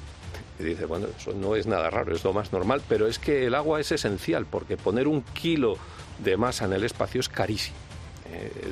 Y 0.59 0.63
dice, 0.63 0.85
bueno, 0.85 1.07
eso 1.17 1.33
no 1.33 1.55
es 1.55 1.67
nada 1.67 1.89
raro, 1.89 2.13
es 2.13 2.23
lo 2.23 2.33
más 2.33 2.53
normal, 2.53 2.81
pero 2.87 3.07
es 3.07 3.19
que 3.19 3.45
el 3.45 3.55
agua 3.55 3.79
es 3.79 3.91
esencial, 3.91 4.45
porque 4.45 4.77
poner 4.77 5.07
un 5.07 5.21
kilo 5.21 5.77
de 6.19 6.37
masa 6.37 6.65
en 6.65 6.73
el 6.73 6.83
espacio 6.83 7.19
es 7.19 7.29
carísimo. 7.29 7.77
Eh, 8.31 8.71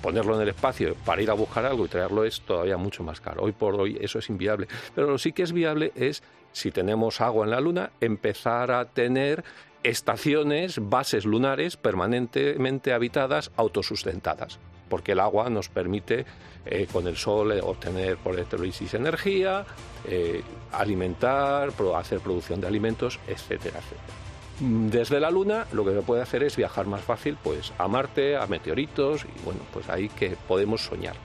ponerlo 0.00 0.36
en 0.36 0.42
el 0.42 0.48
espacio 0.48 0.94
para 1.04 1.22
ir 1.22 1.30
a 1.30 1.34
buscar 1.34 1.66
algo 1.66 1.84
y 1.84 1.88
traerlo 1.88 2.24
es 2.24 2.40
todavía 2.42 2.76
mucho 2.76 3.02
más 3.02 3.20
caro. 3.20 3.42
Hoy 3.42 3.52
por 3.52 3.74
hoy 3.74 3.98
eso 4.00 4.18
es 4.18 4.28
inviable. 4.28 4.68
Pero 4.94 5.08
lo 5.10 5.18
sí 5.18 5.32
que 5.32 5.42
es 5.42 5.52
viable 5.52 5.92
es, 5.94 6.22
si 6.52 6.70
tenemos 6.70 7.20
agua 7.20 7.44
en 7.44 7.50
la 7.50 7.60
Luna, 7.60 7.90
empezar 8.00 8.70
a 8.70 8.86
tener 8.86 9.44
estaciones, 9.82 10.78
bases 10.82 11.24
lunares 11.24 11.76
permanentemente 11.76 12.92
habitadas, 12.92 13.50
autosustentadas, 13.56 14.58
porque 14.88 15.12
el 15.12 15.20
agua 15.20 15.48
nos 15.48 15.68
permite 15.68 16.26
eh, 16.66 16.86
con 16.92 17.06
el 17.06 17.16
sol 17.16 17.52
eh, 17.52 17.60
obtener 17.62 18.18
por 18.18 18.34
electrolisis 18.34 18.94
energía, 18.94 19.64
eh, 20.06 20.42
alimentar, 20.72 21.72
hacer 21.96 22.20
producción 22.20 22.60
de 22.60 22.66
alimentos, 22.66 23.18
etcétera, 23.26 23.78
etcétera. 23.78 24.19
Desde 24.60 25.20
la 25.20 25.30
Luna 25.30 25.66
lo 25.72 25.86
que 25.86 25.94
se 25.94 26.02
puede 26.02 26.20
hacer 26.20 26.42
es 26.42 26.54
viajar 26.54 26.86
más 26.86 27.00
fácil 27.00 27.38
pues, 27.42 27.72
a 27.78 27.88
Marte, 27.88 28.36
a 28.36 28.46
meteoritos, 28.46 29.24
y 29.24 29.44
bueno, 29.44 29.60
pues 29.72 29.88
ahí 29.88 30.10
que 30.10 30.36
podemos 30.46 30.82
soñar. 30.82 31.16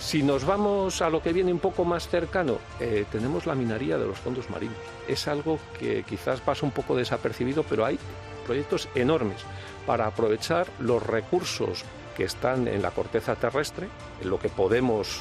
Si 0.00 0.22
nos 0.22 0.44
vamos 0.44 1.00
a 1.00 1.08
lo 1.08 1.22
que 1.22 1.32
viene 1.32 1.52
un 1.52 1.60
poco 1.60 1.84
más 1.84 2.08
cercano, 2.08 2.58
eh, 2.80 3.04
tenemos 3.10 3.46
la 3.46 3.54
minería 3.54 3.98
de 3.98 4.06
los 4.06 4.18
fondos 4.18 4.50
marinos. 4.50 4.76
Es 5.06 5.28
algo 5.28 5.60
que 5.78 6.02
quizás 6.02 6.40
pasa 6.40 6.66
un 6.66 6.72
poco 6.72 6.96
desapercibido, 6.96 7.62
pero 7.62 7.84
hay 7.84 7.98
proyectos 8.44 8.88
enormes 8.96 9.38
para 9.86 10.06
aprovechar 10.06 10.66
los 10.80 11.02
recursos 11.02 11.84
que 12.16 12.24
están 12.24 12.66
en 12.66 12.82
la 12.82 12.90
corteza 12.90 13.36
terrestre, 13.36 13.88
en 14.22 14.30
lo 14.30 14.38
que 14.38 14.48
podemos 14.48 15.20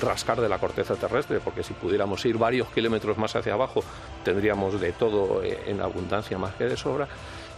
rascar 0.00 0.40
de 0.40 0.48
la 0.48 0.58
corteza 0.58 0.94
terrestre, 0.94 1.40
porque 1.40 1.62
si 1.62 1.74
pudiéramos 1.74 2.24
ir 2.24 2.38
varios 2.38 2.68
kilómetros 2.68 3.18
más 3.18 3.34
hacia 3.34 3.54
abajo 3.54 3.82
tendríamos 4.24 4.80
de 4.80 4.92
todo 4.92 5.42
eh, 5.42 5.58
en 5.66 5.80
abundancia 5.80 6.38
más 6.38 6.54
que 6.54 6.64
de 6.64 6.76
sobra, 6.76 7.08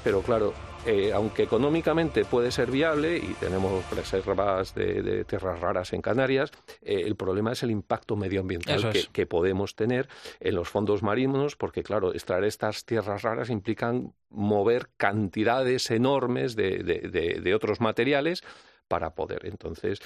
pero 0.04 0.22
claro, 0.22 0.54
eh, 0.86 1.12
aunque 1.12 1.42
económicamente 1.42 2.24
puede 2.24 2.50
ser 2.50 2.70
viable 2.70 3.18
y 3.18 3.34
tenemos 3.40 3.84
reservas 3.90 4.74
de, 4.74 5.24
tierras 5.24 5.60
raras 5.60 5.92
en 5.92 6.00
Canarias, 6.00 6.50
eh, 6.82 7.02
el 7.04 7.16
problema 7.16 7.52
es 7.52 7.62
el 7.62 7.70
impacto 7.70 8.16
medioambiental 8.16 8.92
que, 9.12 9.26
podemos 9.26 9.74
tener 9.74 10.08
en 10.40 10.54
los 10.54 10.68
fondos 10.68 11.02
marinos, 11.02 11.56
porque 11.56 11.82
claro, 11.82 12.14
extraer 12.14 12.44
estas 12.44 12.84
tierras 12.84 13.22
raras 13.22 13.50
implican 13.50 14.14
mover 14.30 14.88
cantidades 14.96 15.90
enormes 15.90 16.54
de 16.54 17.52
otros 17.54 17.80
materiales 17.80 18.44
para 18.88 19.14
poder. 19.14 19.46
Entonces, 19.46 20.00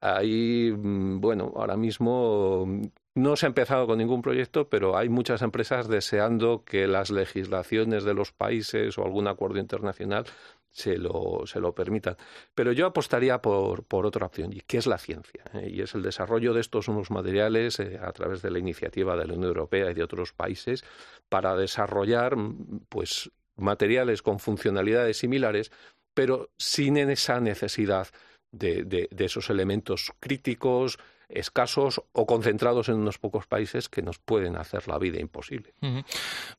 ahí, 0.00 0.70
mm, 0.72 1.20
bueno, 1.20 1.52
ahora 1.56 1.76
mismo 1.76 2.64
mm, 2.66 2.82
no 3.16 3.34
se 3.36 3.46
ha 3.46 3.48
empezado 3.48 3.86
con 3.86 3.98
ningún 3.98 4.22
proyecto, 4.22 4.68
pero 4.68 4.96
hay 4.96 5.08
muchas 5.08 5.42
empresas 5.42 5.88
deseando 5.88 6.64
que 6.64 6.86
las 6.86 7.10
legislaciones 7.10 8.04
de 8.04 8.14
los 8.14 8.32
países 8.32 8.98
o 8.98 9.04
algún 9.04 9.26
acuerdo 9.26 9.58
internacional 9.58 10.26
se 10.70 10.98
lo, 10.98 11.44
se 11.46 11.58
lo 11.58 11.74
permitan. 11.74 12.16
Pero 12.54 12.72
yo 12.72 12.86
apostaría 12.86 13.40
por, 13.40 13.84
por 13.84 14.04
otra 14.04 14.26
opción, 14.26 14.52
y 14.52 14.60
que 14.60 14.76
es 14.76 14.86
la 14.86 14.98
ciencia, 14.98 15.42
¿eh? 15.54 15.70
y 15.70 15.80
es 15.80 15.94
el 15.94 16.02
desarrollo 16.02 16.52
de 16.52 16.60
estos 16.60 16.88
unos 16.88 17.10
materiales 17.10 17.80
eh, 17.80 17.98
a 18.00 18.12
través 18.12 18.42
de 18.42 18.50
la 18.50 18.58
iniciativa 18.58 19.16
de 19.16 19.26
la 19.26 19.32
Unión 19.32 19.48
Europea 19.48 19.90
y 19.90 19.94
de 19.94 20.02
otros 20.02 20.34
países 20.34 20.84
para 21.30 21.56
desarrollar 21.56 22.36
mm, 22.36 22.80
pues 22.90 23.30
materiales 23.56 24.20
con 24.20 24.38
funcionalidades 24.38 25.16
similares 25.16 25.72
pero 26.16 26.48
sin 26.56 26.96
esa 26.96 27.40
necesidad 27.40 28.08
de, 28.52 29.08
esos 29.18 29.50
elementos 29.50 30.12
críticos, 30.20 30.98
escasos 31.28 32.02
o 32.12 32.26
concentrados 32.26 32.88
en 32.88 32.96
unos 32.96 33.18
pocos 33.18 33.46
países 33.46 33.88
que 33.88 34.02
nos 34.02 34.18
pueden 34.18 34.56
hacer 34.56 34.86
la 34.86 34.98
vida 34.98 35.20
imposible. 35.20 35.74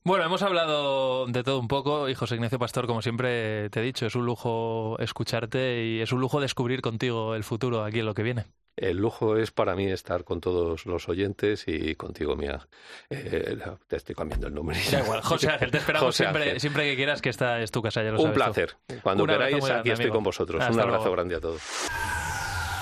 Bueno, 0.04 0.24
hemos 0.24 0.42
hablado 0.42 1.26
de 1.26 1.42
todo 1.42 1.58
un 1.58 1.68
poco 1.68 2.08
y 2.08 2.14
José 2.14 2.34
Ignacio 2.34 2.58
Pastor, 2.58 2.86
como 2.86 3.02
siempre 3.02 3.70
te 3.70 3.80
he 3.80 3.82
dicho, 3.82 4.06
es 4.06 4.14
un 4.14 4.26
lujo 4.26 4.96
escucharte 4.98 5.84
y 5.84 6.00
es 6.00 6.12
un 6.12 6.20
lujo 6.20 6.40
descubrir 6.40 6.82
contigo 6.82 7.34
el 7.34 7.44
futuro 7.44 7.82
aquí 7.84 8.00
en 8.00 8.06
lo 8.06 8.14
que 8.14 8.22
viene. 8.22 8.44
El 8.80 8.96
lujo 8.98 9.36
es 9.36 9.50
para 9.50 9.74
mí 9.74 9.90
estar 9.90 10.22
con 10.22 10.40
todos 10.40 10.86
los 10.86 11.08
oyentes 11.08 11.64
y 11.66 11.96
contigo, 11.96 12.36
mía. 12.36 12.68
Eh, 13.10 13.58
te 13.88 13.96
estoy 13.96 14.14
cambiando 14.14 14.46
el 14.46 14.54
nombre. 14.54 14.78
Da 14.90 15.00
igual, 15.00 15.20
José 15.22 15.50
Ángel, 15.50 15.70
te 15.70 15.78
esperamos 15.78 16.14
siempre, 16.14 16.60
siempre, 16.60 16.84
que 16.84 16.96
quieras, 16.96 17.20
que 17.20 17.28
esta 17.28 17.60
es 17.60 17.72
tu 17.72 17.82
casa, 17.82 18.02
ya 18.02 18.12
lo 18.12 18.20
Un 18.20 18.32
placer. 18.32 18.76
Cuando 19.02 19.26
queráis, 19.26 19.68
aquí 19.68 19.90
estoy 19.90 20.10
con 20.10 20.22
vosotros. 20.22 20.64
Un 20.70 20.80
abrazo 20.80 21.10
grande 21.10 21.34
a 21.34 21.40
todos. 21.40 21.60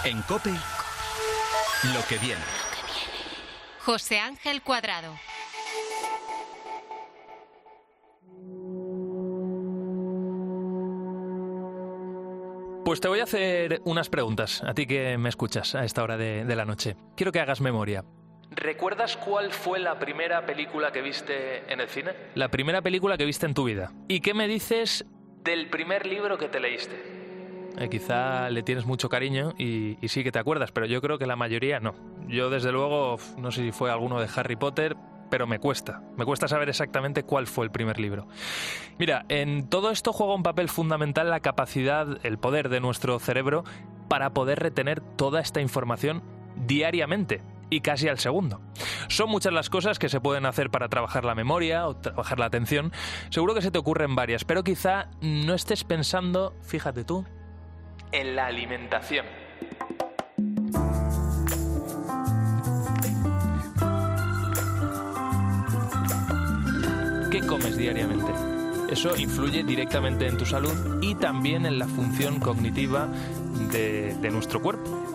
En 0.05 0.21
COPE, 0.23 0.51
lo 0.51 2.07
que 2.09 2.19
viene. 2.19 2.43
José 3.81 4.19
Ángel 4.19 4.63
Cuadrado. 4.63 5.15
Pues 12.87 13.01
te 13.01 13.09
voy 13.09 13.19
a 13.19 13.25
hacer 13.25 13.81
unas 13.85 14.09
preguntas, 14.09 14.63
a 14.63 14.73
ti 14.73 14.87
que 14.87 15.19
me 15.19 15.29
escuchas 15.29 15.75
a 15.75 15.85
esta 15.85 16.05
hora 16.05 16.17
de, 16.17 16.45
la 16.45 16.65
noche. 16.65 16.95
Quiero 17.17 17.33
que 17.33 17.41
hagas 17.41 17.61
memoria. 17.61 18.05
¿Recuerdas 18.53 19.17
cuál 19.17 19.51
fue 19.51 19.81
la 19.81 19.99
primera 19.99 20.47
película 20.47 20.93
que 20.93 21.03
viste 21.03 21.65
en 21.69 21.81
el 21.81 21.89
cine? 21.89 22.13
La 22.37 22.49
primera 22.49 22.83
película 22.83 23.17
que 23.19 23.25
viste 23.25 23.45
en 23.45 23.55
tu 23.55 23.65
vida. 23.65 23.91
¿Y 24.07 24.21
qué 24.21 24.35
me 24.35 24.47
dices 24.47 25.05
del 25.43 25.69
primer 25.69 26.07
libro 26.07 26.39
que 26.39 26.47
te 26.47 26.61
leíste? 26.61 26.95
Eh, 27.77 27.89
quizá 27.89 28.51
le 28.51 28.63
tienes 28.63 28.87
mucho 28.87 29.09
cariño 29.09 29.53
y, 29.59 29.99
y, 30.01 30.07
sí 30.07 30.23
que 30.23 30.31
te 30.31 30.39
acuerdas, 30.39 30.71
pero 30.71 30.87
yo 30.87 31.03
creo 31.03 31.19
que 31.19 31.27
la 31.27 31.35
mayoría 31.35 31.81
no. 31.81 31.97
Yo 32.29 32.51
desde 32.51 32.71
luego, 32.71 33.17
no 33.37 33.51
sé 33.51 33.65
si 33.65 33.73
fue 33.73 33.91
alguno 33.91 34.21
de 34.21 34.29
Harry 34.37 34.55
Potter, 34.55 34.95
pero 35.31 35.47
me 35.47 35.59
cuesta. 35.59 36.03
Me 36.17 36.25
cuesta 36.25 36.49
saber 36.49 36.69
exactamente 36.69 37.23
cuál 37.23 37.47
fue 37.47 37.65
el 37.65 37.71
primer 37.71 37.99
libro. 37.99 38.27
Mira, 38.99 39.25
en 39.29 39.69
todo 39.69 39.91
esto 39.91 40.13
juega 40.13 40.35
un 40.35 40.43
papel 40.43 40.69
fundamental 40.69 41.31
la 41.31 41.41
capacidad, 41.41 42.19
el 42.25 42.39
poder 42.39 42.69
de 42.69 42.81
nuestro 42.81 43.19
cerebro 43.19 43.65
para 44.09 44.31
poder 44.31 44.61
retener 44.61 45.01
toda 45.01 45.41
esta 45.41 45.61
información 45.61 46.23
diariamente 46.67 47.43
y 47.71 47.81
casi 47.81 48.09
al 48.09 48.19
segundo. 48.19 48.61
Son 49.09 49.29
muchas 49.29 49.53
las 49.53 49.71
cosas 49.71 49.99
que 49.99 50.09
se 50.09 50.21
pueden 50.21 50.47
hacer 50.47 50.71
para 50.71 50.89
trabajar 50.89 51.25
la 51.25 51.35
memoria 51.35 51.87
o 51.87 51.97
trabajar 51.97 52.39
la 52.39 52.47
atención. 52.47 52.93
Seguro 53.31 53.55
que 53.55 53.63
se 53.63 53.71
te 53.71 53.79
ocurren 53.79 54.15
varias, 54.15 54.45
pero 54.45 54.63
quizá 54.63 55.11
no 55.21 55.55
estés 55.55 55.85
pensando, 55.85 56.55
fíjate 56.63 57.05
tú, 57.05 57.25
en 58.13 58.37
la 58.37 58.47
alimentación. 58.47 59.27
Comes 67.47 67.77
diariamente. 67.77 68.33
Eso 68.91 69.17
influye 69.17 69.65
directamente 69.65 70.27
en 70.27 70.37
tu 70.37 70.47
salud 70.47 71.03
y 71.03 71.15
también 71.15 71.67
en 71.67 71.79
la 71.79 71.87
función 71.87 72.39
cognitiva 72.41 73.09
de, 73.73 74.31
nuestro 74.31 74.61
cuerpo. 74.61 75.15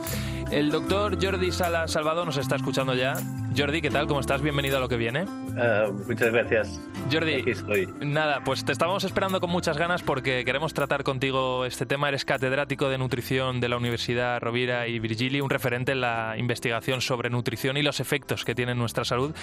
El 0.49 0.71
doctor 0.71 1.17
Jordi 1.21 1.51
Sala 1.51 1.87
Salvador 1.87 2.25
nos 2.25 2.37
está 2.37 2.55
escuchando 2.55 2.95
ya. 2.95 3.15
Jordi, 3.55 3.81
¿qué 3.81 3.89
tal? 3.89 4.07
¿Cómo 4.07 4.21
estás? 4.21 4.41
Bienvenido 4.41 4.77
a 4.77 4.79
lo 4.79 4.87
que 4.87 4.95
viene. 4.95 5.23
Uh, 5.23 5.91
muchas 6.07 6.31
gracias. 6.31 6.79
Jordi, 7.11 7.33
Aquí 7.41 7.51
estoy. 7.51 7.89
nada, 7.99 8.41
pues 8.45 8.63
te 8.63 8.71
estábamos 8.71 9.03
esperando 9.03 9.41
con 9.41 9.49
muchas 9.49 9.77
ganas 9.77 10.01
porque 10.03 10.45
queremos 10.45 10.73
tratar 10.73 11.03
contigo 11.03 11.65
este 11.65 11.85
tema. 11.85 12.07
Eres 12.07 12.23
catedrático 12.23 12.87
de 12.87 12.97
nutrición 12.97 13.59
de 13.59 13.67
la 13.67 13.75
Universidad 13.75 14.39
Rovira 14.39 14.87
y 14.87 14.99
Virgili, 14.99 15.41
un 15.41 15.49
referente 15.49 15.91
en 15.91 15.99
la 15.99 16.35
investigación 16.37 17.01
sobre 17.01 17.29
nutrición 17.29 17.75
y 17.75 17.81
los 17.81 17.99
efectos 17.99 18.45
que 18.45 18.55
tiene 18.55 18.71
en 18.71 18.77
nuestra 18.77 19.03
salud. 19.03 19.35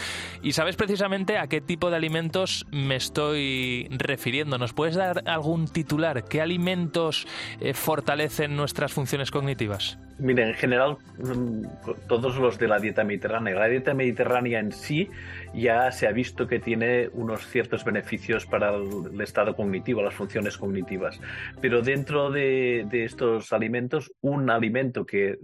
Y 0.42 0.52
sabes 0.52 0.76
precisamente 0.76 1.36
a 1.36 1.46
qué 1.46 1.60
tipo 1.60 1.90
de 1.90 1.96
alimentos 1.96 2.66
me 2.70 2.96
estoy 2.96 3.88
refiriendo. 3.90 4.56
¿Nos 4.56 4.72
puedes 4.72 4.94
dar 4.94 5.22
algún 5.26 5.68
titular? 5.68 6.24
¿Qué 6.24 6.40
alimentos 6.40 7.26
eh, 7.60 7.74
fortalecen 7.74 8.56
nuestras 8.56 8.90
funciones 8.90 9.30
cognitivas? 9.30 9.98
Mira, 10.18 10.48
en 10.48 10.54
general, 10.54 10.96
mm, 11.18 11.64
todos 12.08 12.36
los 12.38 12.58
de 12.58 12.66
la 12.68 12.78
dieta 12.78 13.04
mediterránea. 13.04 13.54
La 13.54 13.68
dieta 13.68 13.94
mediterránea 13.98 14.60
en 14.60 14.72
sí 14.72 15.10
ya 15.54 15.90
se 15.90 16.06
ha 16.06 16.12
visto 16.12 16.46
que 16.46 16.58
tiene 16.58 17.08
unos 17.12 17.46
ciertos 17.46 17.84
beneficios 17.84 18.46
para 18.46 18.74
el, 18.74 19.20
estado 19.20 19.54
cognitivo, 19.54 20.02
las 20.02 20.14
funciones 20.14 20.56
cognitivas. 20.56 21.20
Pero 21.60 21.82
dentro 21.82 22.30
de, 22.30 22.86
de, 22.88 23.04
estos 23.04 23.52
alimentos, 23.52 24.12
un 24.20 24.50
alimento 24.50 25.04
que 25.04 25.38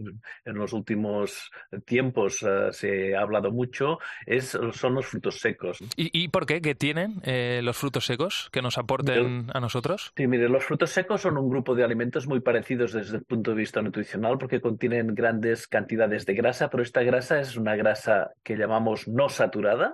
en 0.45 0.55
los 0.55 0.73
últimos 0.73 1.51
tiempos 1.85 2.43
uh, 2.43 2.73
se 2.73 3.17
ha 3.17 3.21
hablado 3.21 3.51
mucho 3.51 3.99
es, 4.27 4.59
son 4.73 4.95
los 4.95 5.07
frutos 5.07 5.41
secos. 5.41 5.79
¿Y, 5.97 6.11
y 6.25 6.29
por 6.29 6.47
qué? 6.47 6.61
¿Qué 6.61 6.75
tienen 6.75 7.21
eh, 7.25 7.61
los 7.63 7.77
frutos 7.77 8.07
secos 8.07 8.49
que 8.53 8.63
nos 8.63 8.79
aporten 8.79 9.51
a 9.53 9.61
nosotros? 9.61 10.13
Sí, 10.17 10.27
mire, 10.27 10.49
los 10.49 10.65
frutos 10.65 10.91
secos 10.91 11.23
son 11.23 11.37
un 11.37 11.49
grupo 11.49 11.75
de 11.75 11.85
alimentos 11.85 12.27
muy 12.27 12.41
parecidos 12.41 12.93
desde 12.93 13.19
el 13.19 13.25
punto 13.25 13.51
de 13.51 13.57
vista 13.57 13.83
nutricional 13.83 14.39
porque 14.39 14.61
contienen 14.61 15.15
grandes 15.15 15.67
cantidades 15.67 16.27
de 16.27 16.35
grasa, 16.35 16.71
pero 16.71 16.83
esta 16.83 17.03
grasa 17.03 17.41
es 17.41 17.57
una 17.57 17.77
grasa 17.77 18.33
que 18.43 18.57
llamamos 18.57 19.09
no 19.09 19.29
saturada, 19.29 19.94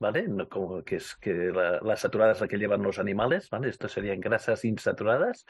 ¿vale? 0.00 0.26
No, 0.26 0.48
como 0.48 0.82
que 0.82 0.96
es 0.96 1.14
que 1.16 1.52
la, 1.52 1.96
que 2.48 2.58
llevan 2.58 2.82
los 2.82 2.98
animales, 2.98 3.48
¿vale? 3.50 3.68
Esto 3.68 3.86
serían 3.86 4.18
grasas 4.18 4.64
insaturadas, 4.64 5.44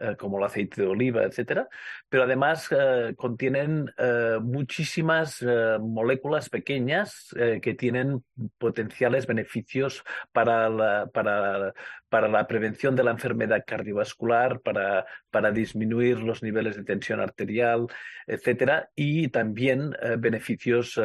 eh, 0.00 0.16
como 0.18 0.38
el 0.38 0.44
aceite 0.44 0.82
de 0.82 0.88
oliva, 0.88 1.22
etcétera. 1.22 1.68
Pero 2.08 2.24
además 2.24 2.68
eh, 2.72 3.14
contienen 3.16 3.90
eh, 3.96 4.38
muchísimas 4.42 5.42
moléculas 5.80 6.48
pequeñas 6.48 7.34
que 7.62 7.74
tienen 7.74 8.24
potenciales 8.58 9.26
beneficios 9.26 10.02
para 10.32 10.68
la, 10.68 11.06
para, 11.06 11.72
para 12.08 12.28
la 12.28 12.46
prevención 12.46 12.96
de 12.96 13.04
la 13.04 13.12
enfermedad 13.12 13.62
cardiovascular, 13.64 14.60
para, 14.60 15.06
para 15.30 15.52
disminuir 15.52 16.18
los 16.18 16.42
niveles 16.42 16.76
de 16.76 16.84
tensión 16.84 17.20
arterial, 17.20 17.86
etcétera, 18.26 18.90
y 18.96 19.28
también 19.28 19.94
beneficios 20.18 21.00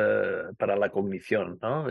para 0.57 0.75
la 0.75 0.89
cognición, 0.89 1.59
¿no? 1.61 1.87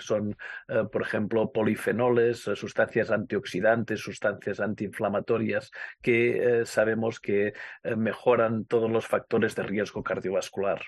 son 0.00 0.25
eh, 0.68 0.82
por 0.90 1.02
ejemplo, 1.02 1.52
polifenoles, 1.52 2.46
eh, 2.48 2.56
sustancias 2.56 3.10
antioxidantes, 3.10 4.00
sustancias 4.00 4.60
antiinflamatorias, 4.60 5.70
que 6.02 6.60
eh, 6.60 6.66
sabemos 6.66 7.20
que 7.20 7.52
mejoran 7.96 8.64
todos 8.64 8.90
los 8.90 9.06
factores 9.06 9.54
de 9.54 9.62
riesgo 9.62 10.02
cardiovascular. 10.02 10.82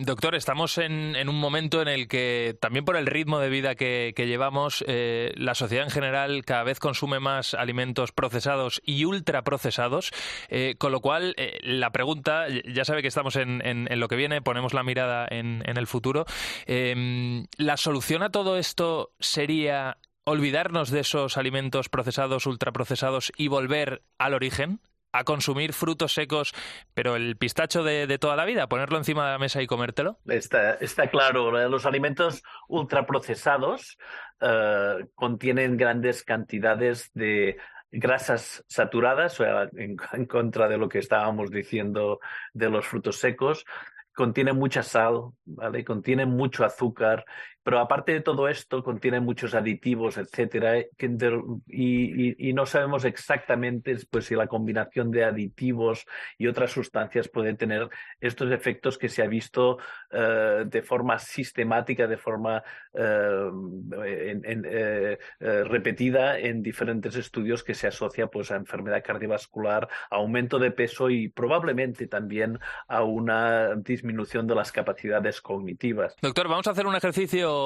Doctor, 0.00 0.34
estamos 0.34 0.78
en, 0.78 1.14
en, 1.16 1.28
un 1.28 1.38
momento 1.38 1.82
en 1.82 1.88
el 1.88 2.08
que, 2.08 2.56
también 2.60 2.84
por 2.84 2.96
el 2.96 3.06
ritmo 3.06 3.38
de 3.38 3.48
vida 3.48 3.74
que, 3.74 4.12
llevamos, 4.16 4.84
la 4.86 5.54
sociedad 5.54 5.84
en 5.84 5.90
general 5.90 6.44
cada 6.44 6.64
vez 6.64 6.78
consume 6.78 7.20
más 7.20 7.54
alimentos 7.54 8.12
procesados 8.12 8.80
y 8.84 9.04
ultraprocesados, 9.04 10.12
con 10.78 10.92
lo 10.92 11.00
cual 11.00 11.34
la 11.62 11.90
pregunta, 11.90 12.46
ya 12.48 12.84
sabe 12.84 13.02
que 13.02 13.08
estamos 13.08 13.36
en, 13.36 13.64
en, 13.64 13.90
en, 13.90 14.00
lo 14.00 14.08
que 14.08 14.16
viene, 14.16 14.42
ponemos 14.42 14.74
la 14.74 14.82
mirada 14.82 15.26
en, 15.30 15.62
el 15.64 15.86
futuro. 15.86 16.24
la 16.66 17.76
solución 17.76 17.97
a 18.22 18.30
todo 18.30 18.58
esto 18.58 19.12
sería 19.18 19.98
olvidarnos 20.24 20.90
de 20.90 21.00
esos 21.00 21.36
alimentos 21.36 21.88
procesados, 21.88 22.46
ultraprocesados 22.46 23.32
y 23.36 23.48
volver 23.48 24.02
al 24.18 24.34
origen? 24.34 24.80
a 25.10 25.24
consumir 25.24 25.72
frutos 25.72 26.12
secos, 26.12 26.52
pero 26.92 27.16
el 27.16 27.36
pistacho 27.38 27.82
de, 27.82 28.18
toda 28.18 28.36
la 28.36 28.44
vida, 28.44 28.68
ponerlo 28.68 28.98
encima 28.98 29.24
de 29.24 29.32
la 29.32 29.38
mesa 29.38 29.62
y 29.62 29.66
comértelo? 29.66 30.18
Está, 30.26 30.76
claro, 31.10 31.50
los 31.68 31.86
alimentos 31.86 32.42
ultraprocesados 32.68 33.96
uh, 34.42 35.06
contienen 35.14 35.78
grandes 35.78 36.24
cantidades 36.24 37.10
de 37.14 37.56
grasas 37.90 38.62
saturadas, 38.68 39.40
en, 39.40 39.96
en, 40.12 40.26
contra 40.26 40.68
de 40.68 40.76
lo 40.76 40.90
que 40.90 40.98
estábamos 40.98 41.50
diciendo 41.50 42.20
de 42.52 42.68
los 42.68 42.86
frutos 42.86 43.18
secos, 43.18 43.64
contiene 44.18 44.52
mucha 44.52 44.82
sal, 44.82 45.30
¿vale? 45.44 45.84
Contiene 45.84 46.26
mucho 46.26 46.64
azúcar, 46.64 47.24
pero 47.68 47.80
aparte 47.80 48.12
de 48.12 48.20
todo 48.22 48.48
esto, 48.48 48.82
contiene 48.82 49.20
muchos 49.20 49.54
aditivos, 49.54 50.16
etcétera, 50.16 50.78
y, 50.78 52.52
no 52.54 52.64
sabemos 52.64 53.04
exactamente 53.04 53.94
pues, 54.10 54.24
si 54.24 54.34
la 54.34 54.46
combinación 54.46 55.10
de 55.10 55.24
aditivos 55.24 56.06
y 56.38 56.46
otras 56.46 56.70
sustancias 56.70 57.28
puede 57.28 57.52
tener 57.52 57.90
estos 58.22 58.50
efectos 58.52 58.96
que 58.96 59.10
se 59.10 59.22
ha 59.22 59.26
visto 59.26 59.76
uh, 60.12 60.64
de 60.64 60.80
forma 60.80 61.18
sistemática, 61.18 62.06
de 62.06 62.16
forma 62.16 62.62
en, 62.94 64.64
uh, 64.64 65.64
repetida 65.64 66.38
en 66.38 66.62
diferentes 66.62 67.16
estudios 67.16 67.62
que 67.62 67.74
se 67.74 67.86
asocia 67.86 68.28
pues, 68.28 68.50
a 68.50 68.56
enfermedad 68.56 69.04
cardiovascular, 69.04 69.90
aumento 70.08 70.58
de 70.58 70.70
peso 70.70 71.10
y 71.10 71.28
probablemente 71.28 72.06
también 72.06 72.58
a 72.88 73.04
una 73.04 73.74
disminución 73.74 74.46
de 74.46 74.54
las 74.54 74.72
capacidades 74.72 75.42
cognitivas. 75.42 76.16
Doctor, 76.22 76.48
vamos 76.48 76.66
a 76.66 76.70
hacer 76.70 76.86
un 76.86 76.96
ejercicio 76.96 77.57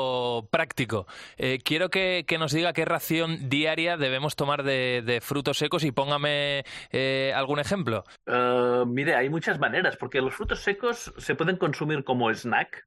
práctico. 0.50 1.06
Eh, 1.36 1.58
quiero 1.64 1.88
que, 1.90 2.24
que, 2.26 2.38
nos 2.38 2.52
diga 2.52 2.72
qué 2.72 2.84
ración 2.84 3.48
diaria 3.48 3.96
debemos 3.96 4.36
tomar 4.36 4.62
de, 4.62 5.20
frutos 5.22 5.58
secos 5.58 5.84
y 5.84 5.92
póngame 5.92 6.64
eh, 6.90 7.32
algún 7.34 7.58
ejemplo. 7.58 8.04
Uh, 8.26 8.84
mire, 8.86 9.14
hay 9.14 9.28
muchas 9.28 9.58
maneras, 9.58 9.96
porque 9.96 10.20
los 10.20 10.34
frutos 10.34 10.62
secos 10.62 11.12
se 11.18 11.34
pueden 11.34 11.56
consumir 11.56 12.04
como 12.04 12.32
snack, 12.32 12.86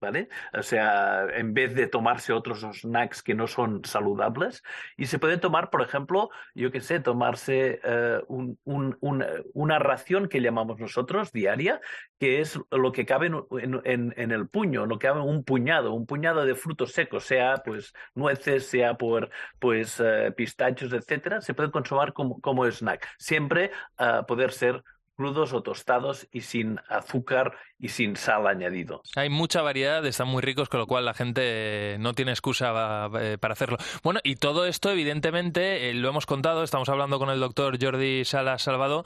¿vale? 0.00 0.28
O 0.52 0.62
sea, 0.62 1.26
en 1.34 1.54
vez 1.54 1.74
de 1.74 1.86
tomarse 1.86 2.32
otros 2.32 2.60
snacks 2.60 3.22
que 3.22 3.34
no 3.34 3.46
son 3.46 3.84
saludables, 3.84 4.62
y 4.96 5.06
se 5.06 5.18
puede 5.18 5.38
tomar, 5.38 5.70
por 5.70 5.82
ejemplo, 5.82 6.30
yo 6.54 6.70
qué 6.70 6.80
sé, 6.80 7.00
tomarse 7.00 7.80
uh, 7.84 8.24
un, 8.32 8.58
un, 8.64 8.96
un, 9.00 9.24
una 9.54 9.78
ración 9.78 10.28
que 10.28 10.40
llamamos 10.40 10.78
nosotros 10.78 11.32
diaria, 11.32 11.80
que 12.18 12.40
es 12.40 12.58
lo 12.70 12.92
que 12.92 13.06
cabe 13.06 13.26
en, 13.26 13.80
en, 13.84 14.14
en, 14.16 14.30
el 14.30 14.48
puño, 14.48 14.86
lo 14.86 14.98
que 14.98 15.08
cabe 15.08 15.20
un 15.20 15.44
puñado, 15.44 15.92
un 15.92 16.06
puñado 16.06 16.44
de 16.44 16.54
frutos 16.54 16.92
secos, 16.92 17.24
sea 17.24 17.62
pues 17.64 17.92
nueces, 18.14 18.66
sea 18.66 18.94
por 18.94 19.30
pues 19.58 20.00
uh, 20.00 20.32
pistachos, 20.36 20.92
etcétera, 20.92 21.40
se 21.40 21.54
puede 21.54 21.70
consumir 21.70 22.12
como, 22.12 22.40
como 22.40 22.66
snack. 22.66 23.06
Siempre 23.18 23.70
uh, 23.98 24.24
poder 24.26 24.52
ser 24.52 24.82
crudos 25.18 25.52
o 25.52 25.62
tostados 25.62 26.28
y 26.30 26.42
sin 26.42 26.78
azúcar 26.88 27.56
y 27.80 27.88
sin 27.88 28.14
sal 28.14 28.46
añadido. 28.46 29.02
Hay 29.16 29.28
mucha 29.28 29.62
variedad, 29.62 30.06
están 30.06 30.28
muy 30.28 30.42
ricos, 30.42 30.68
con 30.68 30.78
lo 30.78 30.86
cual 30.86 31.04
la 31.04 31.12
gente 31.12 31.96
no 31.98 32.14
tiene 32.14 32.30
excusa 32.30 33.10
eh, 33.20 33.36
para 33.38 33.52
hacerlo. 33.52 33.78
Bueno, 34.04 34.20
y 34.22 34.36
todo 34.36 34.64
esto, 34.64 34.92
evidentemente, 34.92 35.90
eh, 35.90 35.94
lo 35.94 36.08
hemos 36.08 36.24
contado, 36.24 36.62
estamos 36.62 36.88
hablando 36.88 37.18
con 37.18 37.30
el 37.30 37.40
doctor 37.40 37.82
Jordi 37.82 38.24
Sala 38.24 38.58
Salvador, 38.58 39.02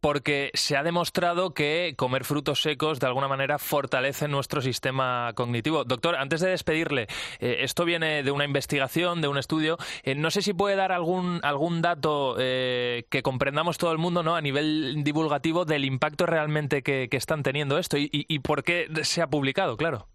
porque 0.00 0.52
se 0.54 0.76
ha 0.76 0.84
demostrado 0.84 1.52
que 1.52 1.94
comer 1.96 2.24
frutos 2.24 2.62
secos 2.62 3.00
de 3.00 3.08
alguna 3.08 3.26
manera 3.26 3.58
fortalece 3.58 4.28
nuestro 4.28 4.60
sistema 4.60 5.32
cognitivo. 5.34 5.82
Doctor, 5.84 6.14
antes 6.14 6.40
de 6.40 6.50
despedirle, 6.50 7.08
eh, 7.40 7.58
esto 7.60 7.84
viene 7.84 8.22
de 8.22 8.30
una 8.30 8.44
investigación, 8.44 9.20
de 9.20 9.28
un 9.28 9.38
estudio. 9.38 9.78
Eh, 10.04 10.14
no 10.14 10.30
sé 10.30 10.42
si 10.42 10.52
puede 10.52 10.76
dar 10.76 10.92
algún, 10.92 11.40
algún 11.42 11.82
dato 11.82 12.36
eh, 12.38 13.06
que 13.10 13.22
comprendamos 13.22 13.78
todo 13.78 13.92
el 13.92 13.98
mundo 13.98 14.22
¿no? 14.22 14.36
a 14.36 14.40
nivel 14.40 15.02
divulgativo 15.02 15.55
del 15.64 15.84
impacto 15.84 16.26
realmente 16.26 16.82
que, 16.82 17.08
están 17.12 17.42
teniendo 17.42 17.78
esto 17.78 17.96
y 17.98 18.38
por 18.40 18.62
qué 18.62 18.88
se 19.02 19.22
ha 19.22 19.30
publicado, 19.30 19.76
claro. 19.76 20.08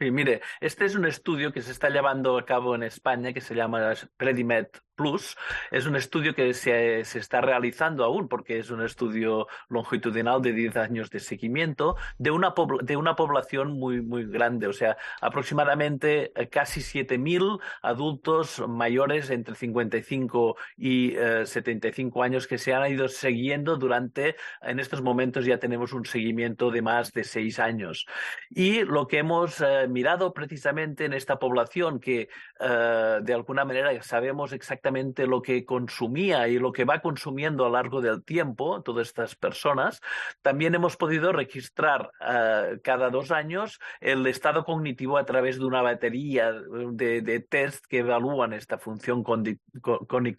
Sí, 0.00 0.10
mire, 0.10 0.40
este 0.62 0.86
es 0.86 0.94
un 0.94 1.04
estudio 1.04 1.52
que 1.52 1.60
se 1.60 1.72
está 1.72 1.90
llevando 1.90 2.38
a 2.38 2.46
cabo 2.46 2.74
en 2.74 2.82
España 2.82 3.34
que 3.34 3.42
se 3.42 3.54
llama 3.54 3.92
Predimed 4.16 4.68
Plus. 4.94 5.36
Es 5.70 5.86
un 5.86 5.96
estudio 5.96 6.34
que 6.34 6.52
se, 6.52 7.04
se, 7.04 7.18
está 7.18 7.40
realizando 7.40 8.04
aún 8.04 8.28
porque 8.28 8.58
es 8.58 8.70
un 8.70 8.82
estudio 8.82 9.46
longitudinal 9.68 10.42
de 10.42 10.52
10 10.52 10.76
años 10.76 11.10
de 11.10 11.20
seguimiento 11.20 11.96
de 12.18 12.30
una, 12.30 12.52
de 12.82 12.96
una 12.96 13.16
población 13.16 13.72
muy, 13.78 14.02
muy 14.02 14.26
grande, 14.26 14.66
o 14.66 14.72
sea, 14.72 14.96
aproximadamente 15.22 16.32
casi 16.50 16.80
7.000 16.80 17.60
adultos 17.82 18.62
mayores 18.68 19.30
entre 19.30 19.54
55 19.54 20.56
y 20.76 21.14
eh, 21.16 21.46
75 21.46 22.22
años 22.22 22.46
que 22.46 22.58
se 22.58 22.74
han 22.74 22.90
ido 22.92 23.08
siguiendo 23.08 23.76
durante, 23.76 24.36
en 24.60 24.80
estos 24.80 25.00
momentos 25.00 25.46
ya 25.46 25.58
tenemos 25.58 25.92
un 25.92 26.04
seguimiento 26.04 26.70
de 26.70 26.82
más 26.82 27.12
de 27.12 27.24
6 27.24 27.58
años. 27.58 28.06
Y 28.50 28.82
lo 28.82 29.06
que 29.06 29.18
hemos 29.18 29.62
eh, 29.62 29.86
mirado 29.88 30.34
precisamente 30.34 31.06
en 31.06 31.14
esta 31.14 31.38
población 31.38 32.00
que 32.00 32.28
uh, 32.60 33.22
de 33.22 33.34
alguna 33.34 33.64
manera 33.64 34.02
sabemos 34.02 34.52
exactamente 34.52 34.89
exactamente 34.90 35.26
lo 35.26 35.40
que 35.40 35.64
consumía 35.64 36.48
y 36.48 36.58
lo 36.58 36.72
que 36.72 36.84
va 36.84 37.00
consumiendo 37.00 37.64
a 37.64 37.68
lo 37.68 37.74
largo 37.74 38.00
del 38.00 38.24
tiempo 38.24 38.82
todas 38.82 39.08
estas 39.08 39.34
personas, 39.36 40.00
también 40.42 40.74
hemos 40.74 40.96
podido 40.96 41.32
registrar 41.32 42.10
uh, 42.20 42.78
cada 42.82 43.10
dos 43.10 43.30
años 43.30 43.78
el 44.00 44.26
estado 44.26 44.64
cognitivo 44.64 45.16
a 45.16 45.24
través 45.24 45.58
de 45.58 45.64
una 45.64 45.82
batería 45.82 46.52
de, 46.52 47.22
de 47.22 47.40
test 47.40 47.84
que 47.86 47.98
evalúan 47.98 48.52
esta 48.52 48.78
función 48.78 49.22
con, 49.22 49.44
con, 49.80 50.36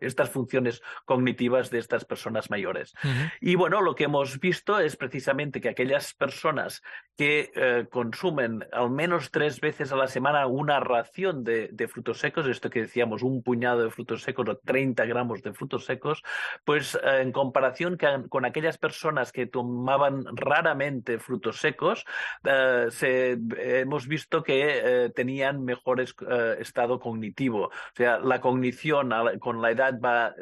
estas 0.00 0.30
funciones 0.30 0.82
cognitivas 1.04 1.70
de 1.70 1.78
estas 1.78 2.04
personas 2.04 2.50
mayores. 2.50 2.94
Uh 3.04 3.08
-huh. 3.08 3.32
Y 3.40 3.54
bueno, 3.56 3.82
lo 3.82 3.94
que 3.94 4.04
hemos 4.04 4.38
visto 4.40 4.78
es 4.78 4.96
precisamente 4.96 5.60
que 5.60 5.68
aquellas 5.68 6.14
personas 6.14 6.82
que 7.16 7.50
eh, 7.54 7.86
consumen 7.90 8.64
al 8.72 8.90
menos 8.90 9.30
tres 9.30 9.60
veces 9.60 9.92
a 9.92 9.96
la 9.96 10.06
semana 10.06 10.46
una 10.46 10.80
ración 10.80 11.44
de, 11.44 11.68
de, 11.72 11.88
frutos 11.88 12.18
secos, 12.18 12.46
esto 12.46 12.70
que 12.70 12.82
decíamos, 12.82 13.22
un 13.22 13.42
puñado 13.42 13.77
de 13.82 13.90
frutos 13.90 14.22
secos 14.22 14.48
o 14.48 14.56
30 14.56 15.04
gramos 15.06 15.42
de 15.42 15.52
frutos 15.52 15.84
secos, 15.84 16.22
pues 16.64 16.94
eh, 16.96 17.22
en 17.22 17.32
comparación 17.32 17.96
que, 17.96 18.06
con 18.28 18.44
aquellas 18.44 18.78
personas 18.78 19.32
que 19.32 19.46
tomaban 19.46 20.24
raramente 20.36 21.18
frutos 21.18 21.60
secos, 21.60 22.04
eh, 22.44 22.86
se, 22.90 23.38
hemos 23.58 24.06
visto 24.06 24.42
que 24.42 25.10
tenían 25.14 25.64
mejor 25.64 26.00
estado 26.00 26.98
cognitivo. 27.00 27.66
O 27.66 27.72
sea, 27.94 28.18
la 28.18 28.40
cognición 28.40 29.12
con 29.40 29.62
la 29.62 29.70
edad 29.70 29.98
va 30.00 30.34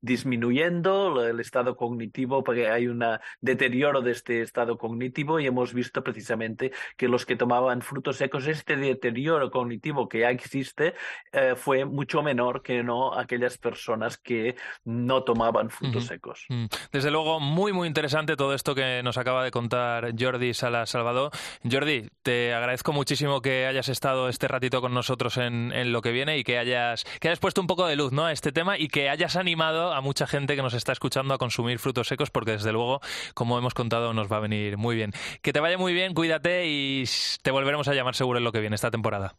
disminuyendo, 0.00 1.24
el 1.26 1.40
estado 1.40 1.76
cognitivo, 1.76 2.42
porque 2.42 2.68
hay 2.68 2.86
un 2.86 3.04
deterioro 3.40 4.00
de 4.00 4.12
este 4.12 4.42
estado 4.42 4.78
cognitivo 4.78 5.40
y 5.40 5.46
hemos 5.46 5.74
visto 5.74 6.02
precisamente 6.02 6.72
que 6.96 7.08
los 7.08 7.26
que 7.26 7.36
tomaban 7.36 7.82
frutos 7.82 8.16
secos, 8.16 8.46
este 8.46 8.76
deterioro 8.76 9.50
cognitivo 9.50 10.08
que 10.08 10.20
ya 10.20 10.30
existe 10.30 10.94
eh, 11.32 11.54
fue 11.56 11.84
mucho 11.84 12.22
menor 12.22 12.31
que 12.62 12.82
no 12.82 13.18
aquellas 13.18 13.58
personas 13.58 14.16
que 14.16 14.56
no 14.84 15.22
tomaban 15.22 15.70
frutos 15.70 16.04
uh 16.04 16.06
-huh. 16.06 16.08
secos. 16.08 16.46
Mm. 16.48 16.66
Desde 16.92 17.10
luego, 17.10 17.40
muy, 17.40 17.72
muy 17.72 17.88
interesante 17.88 18.36
todo 18.36 18.54
esto 18.54 18.74
que 18.74 19.02
nos 19.02 19.18
acaba 19.18 19.44
de 19.44 19.50
contar 19.50 20.12
Jordi 20.18 20.54
Sala 20.54 20.86
Salvador. 20.86 21.30
Jordi, 21.68 22.08
te 22.22 22.54
agradezco 22.54 22.92
muchísimo 22.92 23.40
que 23.40 23.66
hayas 23.66 23.88
estado 23.88 24.28
este 24.28 24.48
ratito 24.48 24.80
con 24.80 24.94
nosotros 24.94 25.36
en, 25.36 25.72
en, 25.72 25.92
lo 25.92 26.02
que 26.02 26.12
viene 26.12 26.38
y 26.38 26.44
que 26.44 26.58
hayas, 26.58 27.04
que 27.20 27.28
hayas 27.28 27.38
puesto 27.38 27.60
un 27.60 27.66
poco 27.66 27.86
de 27.86 27.96
luz 27.96 28.12
¿no? 28.12 28.26
a 28.26 28.32
este 28.32 28.52
tema 28.52 28.78
y 28.78 28.88
que 28.88 29.08
hayas 29.08 29.36
animado 29.36 29.92
a 29.92 30.00
mucha 30.00 30.26
gente 30.26 30.56
que 30.56 30.62
nos 30.62 30.74
está 30.74 30.92
escuchando 30.92 31.34
a 31.34 31.38
consumir 31.38 31.78
frutos 31.78 32.08
secos, 32.08 32.30
porque 32.30 32.52
desde 32.52 32.72
luego, 32.72 33.00
como 33.34 33.58
hemos 33.58 33.74
contado, 33.74 34.12
nos 34.12 34.30
va 34.30 34.36
a 34.36 34.40
venir 34.40 34.76
muy 34.76 34.96
bien. 34.96 35.12
Que 35.42 35.52
te 35.52 35.60
vaya 35.60 35.78
muy 35.78 35.92
bien, 35.92 36.14
cuídate 36.14 36.66
y 36.66 37.04
te 37.42 37.50
volveremos 37.50 37.88
a 37.88 37.94
llamar 37.94 38.14
seguro 38.14 38.38
en 38.38 38.44
lo 38.44 38.52
que 38.52 38.60
viene 38.60 38.76
esta 38.76 38.90
temporada. 38.90 39.34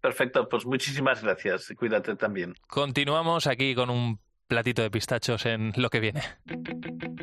Perfecto, 0.00 0.48
pues 0.48 0.64
muchísimas 0.64 1.22
gracias. 1.22 1.72
Cuídate 1.76 2.14
también. 2.14 2.54
Continuamos 2.68 3.46
aquí 3.46 3.74
con 3.74 3.90
un 3.90 4.20
platito 4.48 4.82
de 4.82 4.90
pistachos 4.90 5.46
en 5.46 5.72
lo 5.76 5.90
que 5.90 6.00
viene. 6.00 6.22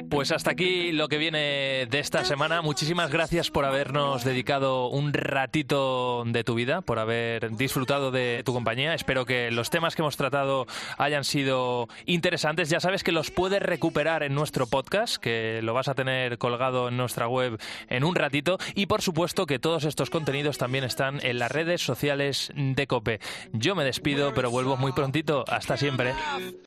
Pues 0.09 0.32
hasta 0.32 0.51
aquí 0.51 0.91
lo 0.91 1.09
que 1.09 1.17
viene 1.17 1.88
de 1.89 1.99
esta 1.99 2.23
semana. 2.23 2.61
Muchísimas 2.61 3.11
gracias 3.11 3.51
por 3.51 3.65
habernos 3.65 4.23
dedicado 4.23 4.88
un 4.88 5.11
ratito 5.11 6.23
de 6.26 6.43
tu 6.43 6.53
vida, 6.53 6.82
por 6.82 6.99
haber 6.99 7.51
disfrutado 7.57 8.11
de 8.11 8.43
tu 8.45 8.53
compañía. 8.53 8.93
Espero 8.93 9.26
que 9.26 9.51
los 9.51 9.71
temas 9.71 9.95
que 9.95 10.03
hemos 10.03 10.15
tratado 10.15 10.67
hayan 10.97 11.23
sido 11.23 11.89
interesantes. 12.05 12.69
Ya 12.69 12.80
sabes 12.80 13.03
que 13.03 13.11
los 13.11 13.32
puedes 13.32 13.61
recuperar 13.61 14.23
en 14.23 14.36
nuestro 14.36 14.67
podcast, 14.67 15.17
que 15.17 15.59
lo 15.63 15.73
vas 15.73 15.88
a 15.88 15.95
tener 15.95 16.38
colgado 16.38 16.88
en 16.88 16.97
nuestra 16.97 17.28
web 17.28 17.59
en 17.89 18.03
un 18.03 18.15
ratito. 18.15 18.57
Y 18.76 18.86
por 18.86 19.01
supuesto 19.01 19.47
que 19.47 19.59
todos 19.59 19.84
estos 19.84 20.09
contenidos 20.11 20.57
también 20.59 20.84
están 20.84 21.19
en 21.26 21.39
las 21.39 21.51
redes 21.51 21.82
sociales 21.82 22.53
de 22.55 22.88
Cope. 22.88 23.19
Yo 23.51 23.76
me 23.76 23.84
despido, 23.84 24.34
pero 24.34 24.51
vuelvo 24.51 24.78
muy 24.78 24.91
prontito. 24.91 25.43
Hasta 25.47 25.76
siempre. 25.76 26.13